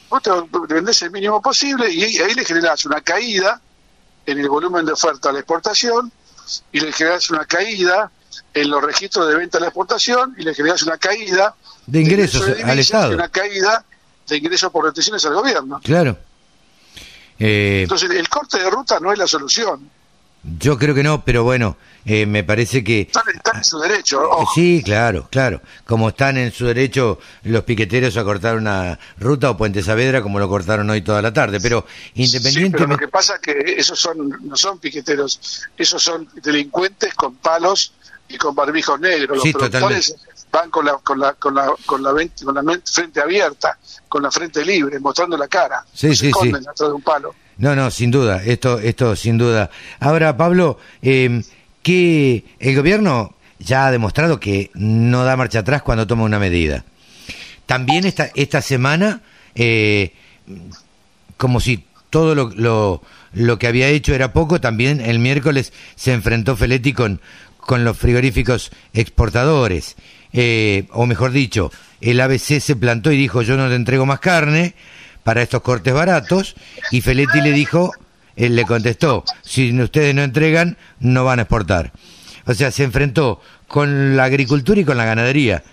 [0.09, 0.31] Vos te
[0.73, 3.61] vendés el mínimo posible y ahí le generás una caída
[4.25, 6.11] en el volumen de oferta a la exportación
[6.71, 8.11] y le generás una caída
[8.53, 11.55] en los registros de venta a la exportación y le generás una caída
[11.85, 13.11] De ingresos de al Estado.
[13.11, 13.85] y una caída
[14.27, 15.79] de ingresos por retenciones al gobierno.
[15.83, 16.17] Claro.
[17.37, 19.89] Eh, Entonces, el corte de ruta no es la solución.
[20.59, 23.01] Yo creo que no, pero bueno, eh, me parece que...
[23.01, 24.21] Están, están en su derecho.
[24.23, 24.45] Eh.
[24.53, 25.61] Sí, claro, claro.
[25.85, 30.37] Como están en su derecho los piqueteros a cortar una ruta o Puente Saavedra, como
[30.37, 31.59] lo cortaron hoy toda la tarde.
[31.59, 33.05] Pero Sí, pero lo independientemente...
[33.05, 37.93] que pasa es que esos son no son piqueteros, esos son delincuentes con palos
[38.27, 39.37] y con barbijos negros.
[39.43, 40.15] Los productores
[40.51, 44.29] van con la con la con la con la, con la frente abierta, con la
[44.29, 45.83] frente libre, mostrando la cara.
[45.91, 46.69] Sí, No sí, se esconden sí.
[46.69, 47.33] atrás de un palo.
[47.57, 49.69] No, no, sin duda, esto, esto sin duda.
[49.99, 51.41] Ahora, Pablo, eh,
[51.81, 56.83] que el gobierno ya ha demostrado que no da marcha atrás cuando toma una medida.
[57.65, 59.21] También esta, esta semana,
[59.55, 60.13] eh,
[61.37, 63.01] como si todo lo, lo,
[63.33, 67.21] lo que había hecho era poco, también el miércoles se enfrentó Feletti con,
[67.57, 69.95] con los frigoríficos exportadores.
[70.33, 71.71] Eh, o mejor dicho,
[72.01, 74.75] el ABC se plantó y dijo yo no te entrego más carne
[75.25, 76.53] para estos cortes baratos
[76.91, 77.97] y Feletti le dijo,
[78.35, 81.91] él le contestó, si ustedes no entregan, no van a exportar.
[82.45, 85.63] O sea, se enfrentó con la agricultura y con la ganadería.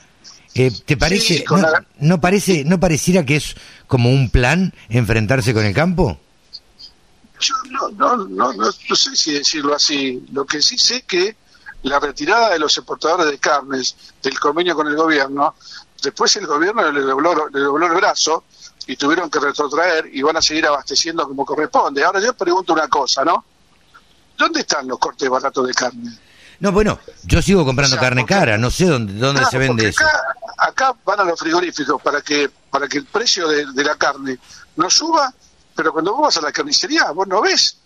[0.55, 3.55] Eh, ¿Te parece, Sí, no, la- no parece, no pareciera que es
[3.87, 6.19] como un plan enfrentarse con el campo?
[7.39, 10.25] Yo no, no, no, no, no sé si decirlo así.
[10.33, 11.37] Lo que sí sé que
[11.83, 15.55] la retirada de los exportadores de carnes del convenio con el gobierno,
[16.03, 18.45] después el gobierno le dobló, le dobló el brazo
[18.87, 22.05] y tuvieron que retrotraer y van a seguir abasteciendo como corresponde.
[22.05, 23.45] Ahora yo pregunto una cosa, ¿no?
[24.37, 26.11] ¿Dónde están los cortes baratos de carne?
[26.61, 29.51] No, bueno, yo sigo comprando O sea, carne porque- cara, no sé dónde, dónde Claro,
[29.51, 30.05] se vende eso.
[30.05, 30.23] Acá,
[30.59, 34.39] acá van a los frigoríficos para que para que el precio de, de la carne
[34.77, 35.33] no suba,
[35.75, 37.77] pero cuando vos vas a la carnicería, vos no ves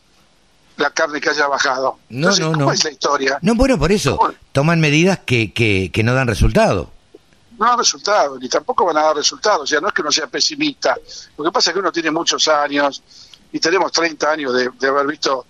[0.76, 1.98] la carne que haya bajado.
[2.10, 2.72] No, Entonces, no, ¿cómo no.
[2.72, 3.38] es la historia?
[3.42, 4.32] No, bueno, por eso, ¿Cómo?
[4.52, 6.90] toman medidas que, que, que no dan resultado.
[7.58, 9.62] No da resultados, ni tampoco van a dar resultados.
[9.62, 10.96] O sea, no es que uno sea pesimista.
[11.38, 13.02] Lo que pasa es que uno tiene muchos años
[13.52, 15.46] y tenemos 30 años de, de haber visto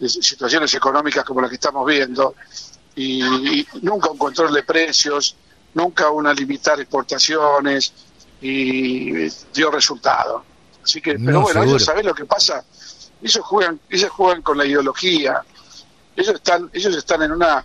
[0.00, 2.34] eh, situaciones económicas como las que estamos viendo
[2.94, 5.36] y, y nunca un control de precios,
[5.74, 7.92] nunca una limitar exportaciones
[8.40, 10.44] y dio resultado.
[10.82, 11.70] Así que, pero No, bueno, seguro.
[11.76, 12.64] ellos saben lo que pasa.
[13.22, 15.42] Ellos juegan, ellos juegan con la ideología.
[16.16, 17.62] Ellos están, ellos están en una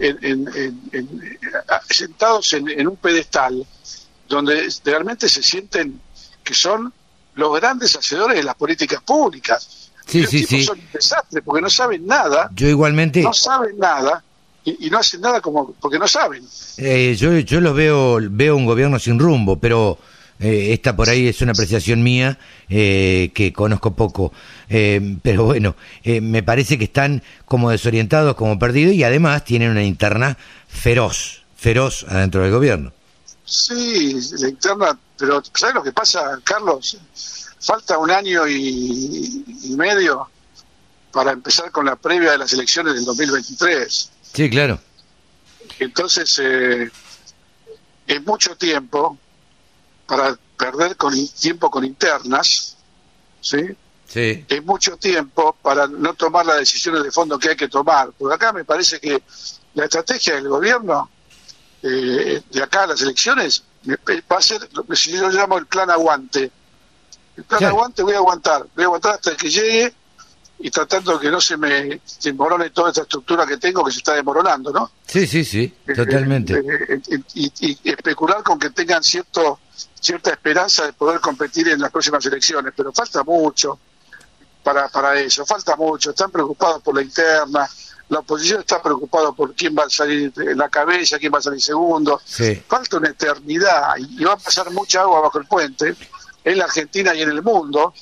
[0.00, 1.30] en-
[1.88, 3.66] sentados en, en un pedestal
[4.28, 6.00] donde realmente se sienten
[6.44, 6.92] que son
[7.34, 9.90] los grandes hacedores de las políticas públicas.
[10.06, 10.62] Sí, Los sí, tipos sí.
[10.64, 14.22] son un desastre porque no saben nada, Yo igualmente, no saben nada
[14.64, 16.44] y, y no hacen nada como porque no saben.
[16.78, 19.98] eh, yo, yo los veo, veo un gobierno sin rumbo, pero
[20.40, 22.38] eh, esta por ahí es una apreciación mía
[22.68, 24.32] eh, que conozco poco.
[24.68, 29.84] Eh, pero bueno, me parece que están como desorientados, como perdidos y además tienen una
[29.84, 30.36] interna
[30.68, 32.92] feroz, feroz adentro del gobierno.
[33.44, 36.96] Sí, la interna, pero ¿sabes lo que pasa, Carlos?
[37.60, 40.28] Falta un año y, y medio
[41.12, 44.10] para empezar con la previa de las elecciones del 2023.
[44.32, 44.78] Sí, claro.
[45.78, 46.90] Entonces, eh,
[48.06, 49.18] es mucho tiempo
[50.10, 52.76] para perder con tiempo con internas,
[53.40, 53.58] ¿sí?
[54.06, 54.44] Sí.
[54.48, 58.10] Es mucho tiempo para no tomar las decisiones de fondo que hay que tomar.
[58.18, 59.22] Porque acá me parece que
[59.74, 61.08] la estrategia del gobierno
[61.82, 63.96] eh, de acá a las elecciones me-
[64.30, 66.50] va a ser lo que si yo llamo el plan aguante.
[67.36, 69.94] El plan aguante voy a aguantar, voy a aguantar hasta que llegue
[70.58, 74.14] y tratando que no se me desmorone toda esta estructura que tengo que se está
[74.14, 74.90] desmoronando, ¿no?
[75.06, 76.54] Sí, sí, sí, totalmente.
[76.58, 79.60] Eh, eh, y, y especular con que tengan cierto
[80.00, 83.78] cierta esperanza de poder competir en las próximas elecciones, pero falta mucho
[84.62, 87.68] para, para eso, falta mucho, están preocupados por la interna,
[88.08, 91.42] la oposición está preocupada por quién va a salir en la cabeza, quién va a
[91.42, 92.60] salir segundo, Sí.
[92.68, 95.94] falta una eternidad y, y va a pasar mucha agua bajo el puente
[96.44, 97.94] en la Argentina y en el mundo,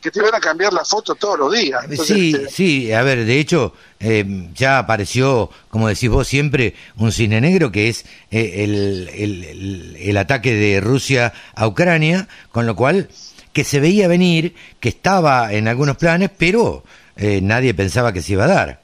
[0.00, 1.82] que te van a cambiar la foto todos los días.
[1.84, 6.74] Entonces, Sí, este, sí, a ver, de hecho, eh, ya apareció, como decís vos siempre,
[6.96, 12.28] un cine negro que es eh, el, el- el- el ataque de Rusia a Ucrania,
[12.52, 13.08] con lo cual
[13.52, 16.84] que se veía venir, que estaba en algunos planes, pero
[17.16, 18.80] eh, nadie pensaba que se iba a dar.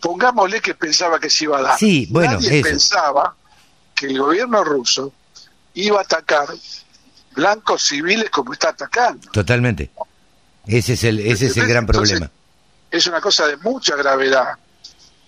[0.00, 1.78] pongámosle que pensaba que se iba a dar.
[1.78, 2.68] Sí, bueno, Nadie eso.
[2.68, 3.34] pensaba
[3.94, 5.12] que el gobierno ruso
[5.74, 6.48] iba a atacar
[7.34, 9.30] blancos civiles como está atacando.
[9.30, 9.90] Totalmente.
[10.66, 12.30] Ese es el, ese es el gran Entonces, problema.
[12.90, 14.54] Es una cosa de mucha gravedad.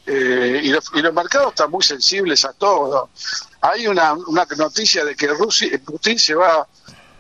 [0.07, 3.11] Eh, y, los, y los mercados están muy sensibles a todo.
[3.61, 6.67] Hay una, una noticia de que Rusia, Putin se va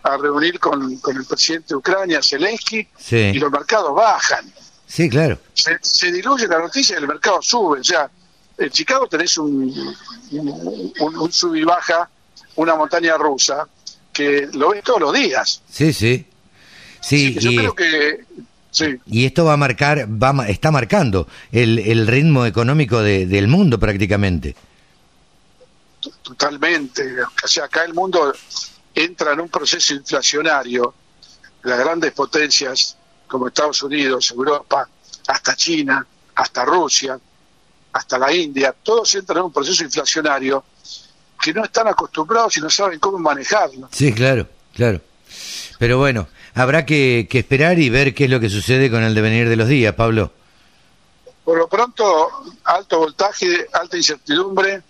[0.05, 3.17] a reunir con, con el presidente de Ucrania, Zelensky, Sí.
[3.17, 4.51] y los mercados bajan.
[4.87, 5.37] Sí, claro.
[5.53, 7.81] se, se diluye la noticia y el mercado sube.
[7.81, 8.09] O sea,
[8.57, 9.95] en Chicago tenés un,
[10.31, 12.09] un, un- un sub y baja,
[12.55, 13.67] una montaña rusa,
[14.17, 15.63] que lo ves todos los días.
[15.71, 16.27] Sí, sí.
[17.01, 18.25] Sí, yo y- creo que
[18.71, 18.95] Sí.
[19.07, 23.79] Y esto va a marcar, va, está marcando el, el ritmo económico de- del mundo
[23.81, 24.55] prácticamente.
[26.23, 27.23] Totalmente.
[27.23, 28.35] O sea, acá el mundo
[28.95, 30.95] entra en un proceso inflacionario.
[31.63, 34.87] Las grandes potencias como Estados Unidos, Europa,
[35.27, 37.19] hasta China, hasta Rusia,
[37.93, 40.65] hasta la India, todos entran en un proceso inflacionario
[41.41, 43.89] que no están acostumbrados y no saben cómo manejarlo.
[43.93, 45.01] Sí, claro, claro.
[45.79, 49.15] Pero bueno, habrá que, que esperar y ver qué es lo que sucede con el
[49.15, 50.33] devenir de los días, Pablo.
[51.45, 52.31] Por lo pronto,
[52.65, 54.83] alto voltaje, alta incertidumbre,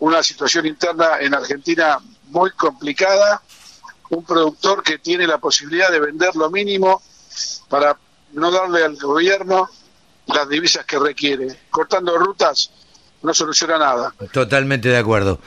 [0.00, 1.98] una situación interna en Argentina
[2.30, 3.40] muy complicada,
[4.10, 7.00] un productor que tiene la posibilidad de vender lo mínimo
[7.68, 7.96] para
[8.32, 9.68] no darle al gobierno
[10.26, 11.46] las divisas que requiere.
[11.70, 12.70] Cortando rutas
[13.22, 14.14] no soluciona nada.
[14.32, 15.38] Totalmente de acuerdo.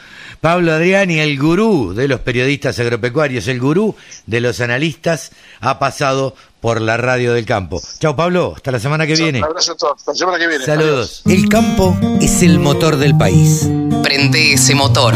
[0.42, 3.96] Pablo Adriani, el gurú de los periodistas agropecuarios, el gurú
[4.26, 7.82] de los analistas, ha pasado por la radio del campo.
[8.00, 9.40] Chao Pablo, hasta la semana que viene.
[9.40, 9.98] Un abrazo a todos.
[9.98, 10.66] Hasta la semana que viene.
[10.66, 11.22] Saludos.
[11.26, 13.70] El campo es el motor del país.
[14.04, 15.14] Prende ese motor.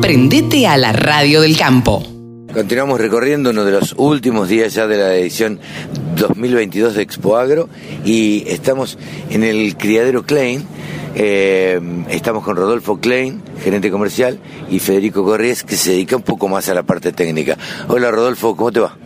[0.00, 2.17] Prendete a la radio del campo.
[2.52, 5.60] Continuamos recorriendo uno de los últimos días ya de la edición
[6.16, 7.68] 2022 de Expo Agro
[8.04, 8.98] y estamos
[9.30, 10.64] en el criadero Klein.
[11.14, 14.38] Eh, estamos con Rodolfo Klein, gerente comercial,
[14.70, 17.56] y Federico Corries, que se dedica un poco más a la parte técnica.
[17.88, 18.96] Hola Rodolfo, ¿cómo te va?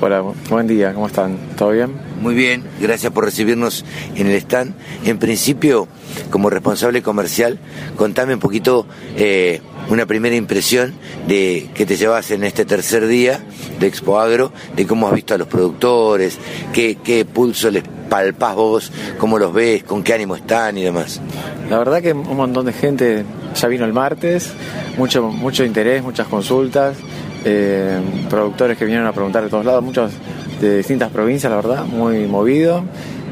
[0.00, 1.36] Hola, bu- buen día, ¿cómo están?
[1.56, 1.90] ¿Todo bien?
[2.20, 3.84] Muy bien, gracias por recibirnos
[4.14, 4.74] en el stand.
[5.04, 5.86] En principio,
[6.30, 7.58] como responsable comercial,
[7.96, 8.86] contame un poquito
[9.16, 9.60] eh,
[9.90, 10.94] una primera impresión
[11.28, 13.40] de que te llevas en este tercer día
[13.78, 16.38] de Expo Agro, de cómo has visto a los productores,
[16.72, 21.20] qué, qué pulso les palpás vos, cómo los ves, con qué ánimo están y demás.
[21.68, 23.24] La verdad que un montón de gente
[23.54, 24.52] ya vino el martes,
[24.96, 26.96] mucho, mucho interés, muchas consultas,
[27.44, 30.12] eh, productores que vinieron a preguntar de todos lados, muchos
[30.60, 32.82] de distintas provincias, la verdad, muy movido,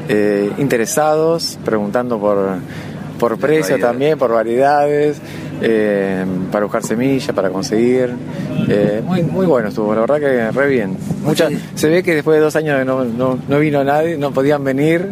[0.09, 2.57] eh, interesados, preguntando por,
[3.19, 5.17] por precio también, por variedades,
[5.61, 8.13] eh, para buscar semillas, para conseguir.
[8.67, 10.97] Eh, muy, muy bueno estuvo, la verdad que re bien.
[11.23, 14.31] Mucha, se ve que después de dos años que no, no, no vino nadie, no
[14.31, 15.11] podían venir,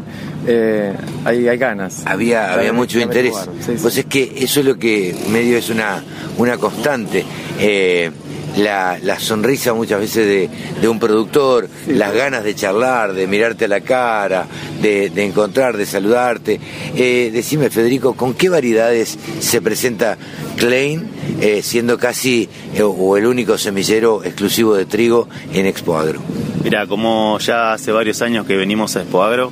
[1.26, 2.04] hay, hay ganas.
[2.06, 3.34] Había, había ver- mucho interés.
[3.66, 3.74] sí.
[3.82, 6.04] Pues es que eso es lo que medio es una,
[6.38, 7.24] una constante.
[8.58, 10.50] La, la sonrisa muchas veces de,
[10.80, 14.46] de un productor, las ganas de charlar, de mirarte a la cara,
[14.80, 16.60] de, de encontrar, de saludarte.
[16.96, 20.18] Eh, decime, Federico, ¿con qué variedades se presenta
[20.58, 21.10] Klein,
[21.42, 26.22] eh, siendo casi eh, o el único semillero exclusivo de trigo en Expo Agro?
[26.64, 29.52] Mira, como ya hace varios años que venimos a Expo Agro,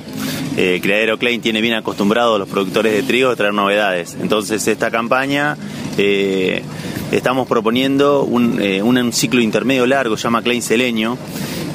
[0.56, 4.16] eh, Criadero Klein tiene bien acostumbrados a los productores de trigo a traer novedades.
[4.20, 5.56] Entonces, esta campaña
[5.98, 6.62] eh,
[7.10, 11.18] estamos proponiendo un, eh, un ciclo intermedio largo, se llama Klein Seleño.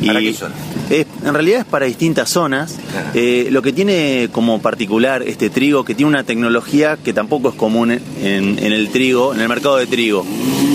[0.05, 0.55] ¿Para y qué zona?
[0.89, 2.75] es- en realidad es para distintas zonas.
[3.13, 7.55] Eh, lo que tiene como particular este trigo, que tiene una tecnología que tampoco es
[7.55, 10.25] común en, en el trigo, en el mercado de trigo.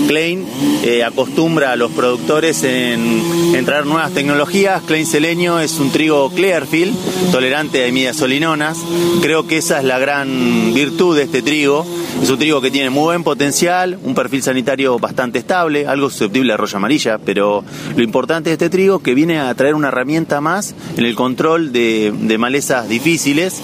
[0.07, 0.45] Klein
[0.83, 4.83] eh, acostumbra a los productores en, en traer nuevas tecnologías.
[4.83, 6.95] Klein Seleño es un trigo Clearfield,
[7.31, 8.77] tolerante a imidasolinonas.
[9.21, 11.85] Creo que esa es la gran virtud de este trigo.
[12.21, 16.53] Es un trigo que tiene muy buen potencial, un perfil sanitario bastante estable, algo susceptible
[16.53, 17.63] a roya amarilla, pero
[17.95, 21.73] lo importante de este trigo que viene a traer una herramienta más en el control
[21.73, 23.61] de, de malezas difíciles,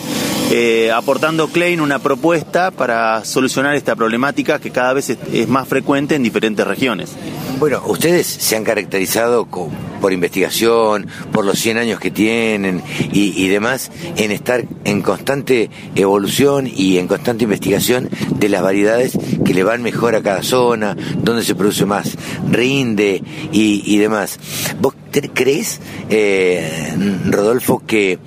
[0.51, 5.67] eh, aportando Klein una propuesta para solucionar esta problemática que cada vez es, es más
[5.67, 7.11] frecuente en diferentes regiones.
[7.59, 12.81] Bueno, ustedes se han caracterizado por investigación, por los 100 años que tienen
[13.11, 19.53] y, demás, en estar en constante evolución y en constante investigación de las variedades que
[19.53, 22.15] le van mejor a cada zona, donde se produce más
[22.49, 24.39] rinde y, demás.
[24.79, 24.93] ¿Vos
[25.33, 26.95] crees, eh,
[27.25, 28.19] Rodolfo, que,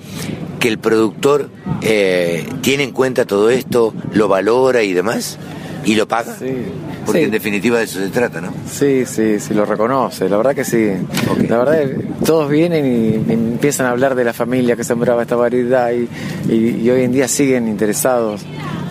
[0.59, 1.49] que el productor
[1.81, 5.39] eh, tiene en cuenta todo esto, lo valora y demás?
[5.85, 6.35] ¿Y lo paga?
[7.05, 7.25] Porque Sí.
[7.25, 8.53] en definitiva de eso se trata, ¿no?
[8.69, 10.89] Sí, sí, sí, lo reconoce, la verdad que sí.
[11.49, 11.83] La verdad,
[12.25, 16.07] todos vienen y, empiezan a hablar de la familia que sembraba esta variedad y,
[16.53, 18.41] y- y hoy en día siguen interesados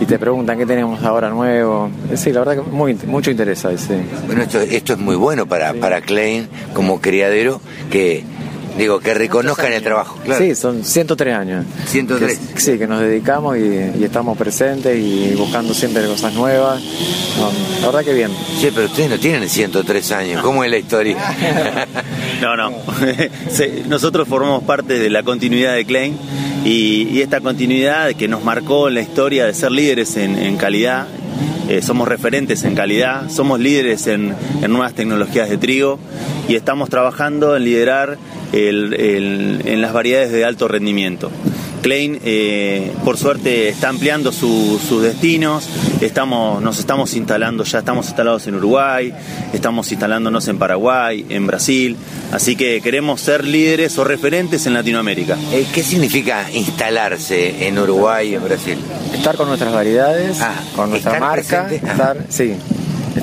[0.00, 1.88] y te preguntan qué tenemos ahora nuevo.
[2.10, 3.94] Eh, Sí, la verdad que muy, mucho interés hay, sí.
[4.26, 7.60] Bueno, esto, esto es muy bueno para, para Klein como criadero,
[7.90, 8.24] que
[8.78, 10.18] digo, que reconozcan el trabajo.
[10.24, 10.42] Claro.
[10.44, 11.64] Sí, son 103 años.
[11.86, 12.38] 103.
[12.38, 13.60] Que- sí, que nos dedicamos y,
[14.00, 16.82] y estamos presentes y buscando siempre cosas nuevas.
[17.38, 17.50] No,
[17.80, 18.30] la verdad que bien.
[18.60, 20.42] Sí, pero ustedes no tienen 103 años.
[20.42, 21.16] ¿Cómo es la historia?
[22.40, 22.72] No, no.
[23.50, 26.16] Sí, Nosotros formamos parte de la continuidad de Klein
[26.64, 30.56] y, y esta continuidad que nos marcó en la historia de ser líderes en, en
[30.56, 31.06] calidad.
[31.68, 35.98] eh, somos referentes en calidad, somos líderes en, en nuevas tecnologías de trigo
[36.48, 38.18] y estamos trabajando en liderar
[38.52, 41.30] el- el- en las variedades de alto rendimiento.
[41.82, 45.68] Klein, eh, por suerte, está ampliando su- sus destinos.
[46.00, 49.12] Estamos, nos estamos instalando, ya estamos instalados en Uruguay,
[49.52, 51.96] estamos instalándonos en Paraguay, en Brasil.
[52.30, 55.36] Así que queremos ser líderes o referentes en Latinoamérica.
[55.52, 58.78] Eh, ¿Qué significa instalarse en Uruguay y en Brasil?
[59.12, 60.38] Estar con nuestras variedades,
[60.76, 62.52] con nuestra estar marca, presente, estar, sí,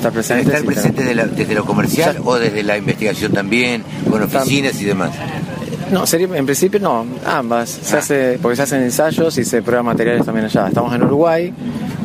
[0.00, 0.42] estar presente.
[0.44, 4.84] ¿Estar sí, presente tener- desde, lo comercial o desde la investigación también, con oficinas y
[4.84, 5.10] demás?
[5.92, 7.68] No, sería, en principio no, ambas.
[7.70, 10.68] Se hace, porque se hacen ensayos y se prueban materiales también allá.
[10.68, 11.52] Estamos en Uruguay,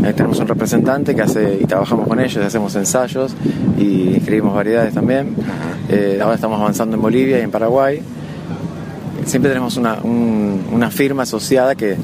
[0.04, 3.36] eh, tenemos un representante que hace y trabajamos con ellos, hacemos ensayos
[3.78, 5.36] y escribimos variedades también.
[5.90, 8.02] Eh, ahora estamos avanzando en Bolivia y en Paraguay.
[9.26, 11.96] Siempre tenemos una, un- una firma asociada que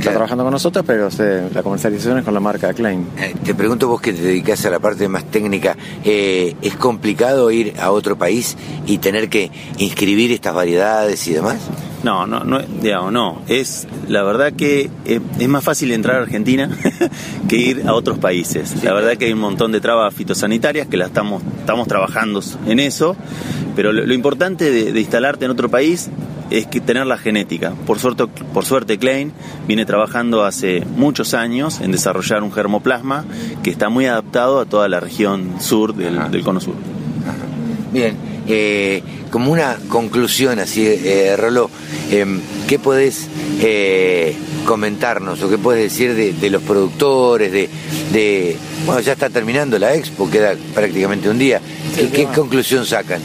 [0.00, 3.06] está trabajando con nosotros, pero se- la comercialización es con la marca Klein.
[3.18, 7.50] Eh, Te pregunto vos que te dedicás a la parte más técnica, eh, ¿es complicado
[7.50, 8.56] ir a otro país
[8.86, 11.58] y tener que inscribir estas variedades y demás?
[12.02, 13.42] No, no, no, digamos, no.
[13.46, 16.70] Es la verdad que eh, es más fácil entrar a Argentina
[17.48, 18.82] que ir a otros países.
[18.82, 22.80] La verdad que hay un montón de trabas fitosanitarias que la estamos, estamos trabajando en
[22.80, 23.16] eso,
[23.76, 26.08] pero lo, lo importante de, de instalarte en otro país
[26.50, 27.72] es que tener la genética.
[27.86, 29.32] Por suerte, por suerte Klein
[29.66, 33.24] viene trabajando hace muchos años en desarrollar un germoplasma
[33.62, 36.74] que está muy adaptado a toda la región sur del, del cono sur.
[37.92, 38.16] Bien,
[38.48, 41.70] eh, como una conclusión así, eh, Rolo,
[42.10, 43.28] em, ¿qué podés
[43.60, 47.68] eh, comentarnos o qué podés decir de, de los productores, de,
[48.12, 48.56] de-
[48.86, 51.60] Bueno, ya está terminando la expo, queda prácticamente un día.
[51.96, 53.20] ¿Qué, qué conclusión sacan?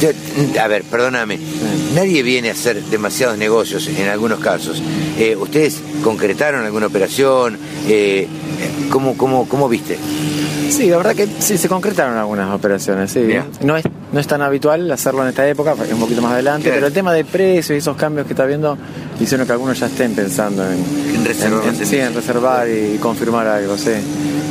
[0.00, 1.38] Yo- a ver, perdóname,
[1.94, 4.82] nadie viene a hacer demasiados negocios en algunos casos.
[5.18, 7.58] Eh, ¿Ustedes concretaron alguna operación?
[7.88, 8.28] Eh,
[8.90, 9.98] ¿cómo, cómo, ¿Cómo viste?
[10.70, 13.20] Sí, la verdad que sí se concretaron algunas operaciones, sí.
[13.62, 16.70] No es, no es tan habitual hacerlo en esta época, es un poquito más adelante,
[16.70, 18.76] pero el tema de precios y esos cambios que está viendo
[19.18, 20.84] hicieron que algunos ya estén pensando en,
[21.16, 23.90] En reservar en- en- sí, en reservar y confirmar algo, sí.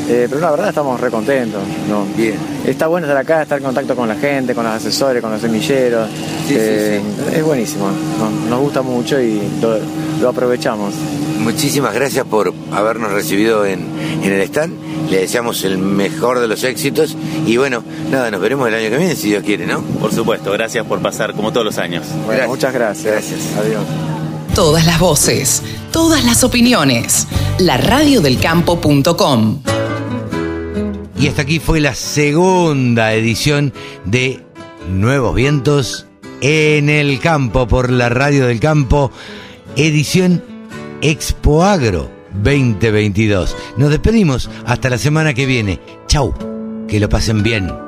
[0.09, 1.61] Eh, pero la verdad estamos re contentos.
[1.89, 2.05] ¿no?
[2.15, 2.35] Bien.
[2.65, 5.41] Está bueno estar acá, estar en contacto con la gente, con los asesores, con los
[5.41, 6.09] semilleros.
[6.47, 7.01] Sí, sí, Eh,
[7.35, 7.87] Es buenísimo,
[8.19, 9.77] nos, nos gusta mucho y lo,
[10.21, 10.93] lo aprovechamos.
[11.39, 13.81] Muchísimas gracias por habernos recibido en,
[14.23, 14.73] en el stand.
[15.09, 17.15] Le deseamos el mejor de los éxitos.
[17.45, 19.81] Y bueno, nada, nos veremos el año que viene, si Dios quiere, ¿no?
[19.81, 22.05] Por supuesto, gracias por pasar como todos los años.
[22.25, 23.13] Bueno, muchas gracias.
[23.13, 23.39] Gracias.
[23.59, 23.83] Adiós.
[24.55, 25.61] Todas las voces,
[25.91, 27.27] todas las opiniones.
[27.59, 29.59] laradiodelcampo.com
[31.19, 33.73] Y hasta aquí fue la segunda edición
[34.05, 34.45] de
[34.87, 36.05] Nuevos Vientos
[36.41, 39.11] en el Campo por la Radio del Campo,
[39.75, 40.43] edición
[41.01, 42.11] Expo Agro
[42.43, 43.55] 2022.
[43.77, 45.79] Nos despedimos hasta la semana que viene.
[46.07, 46.35] Chau,
[46.87, 47.86] que lo pasen bien.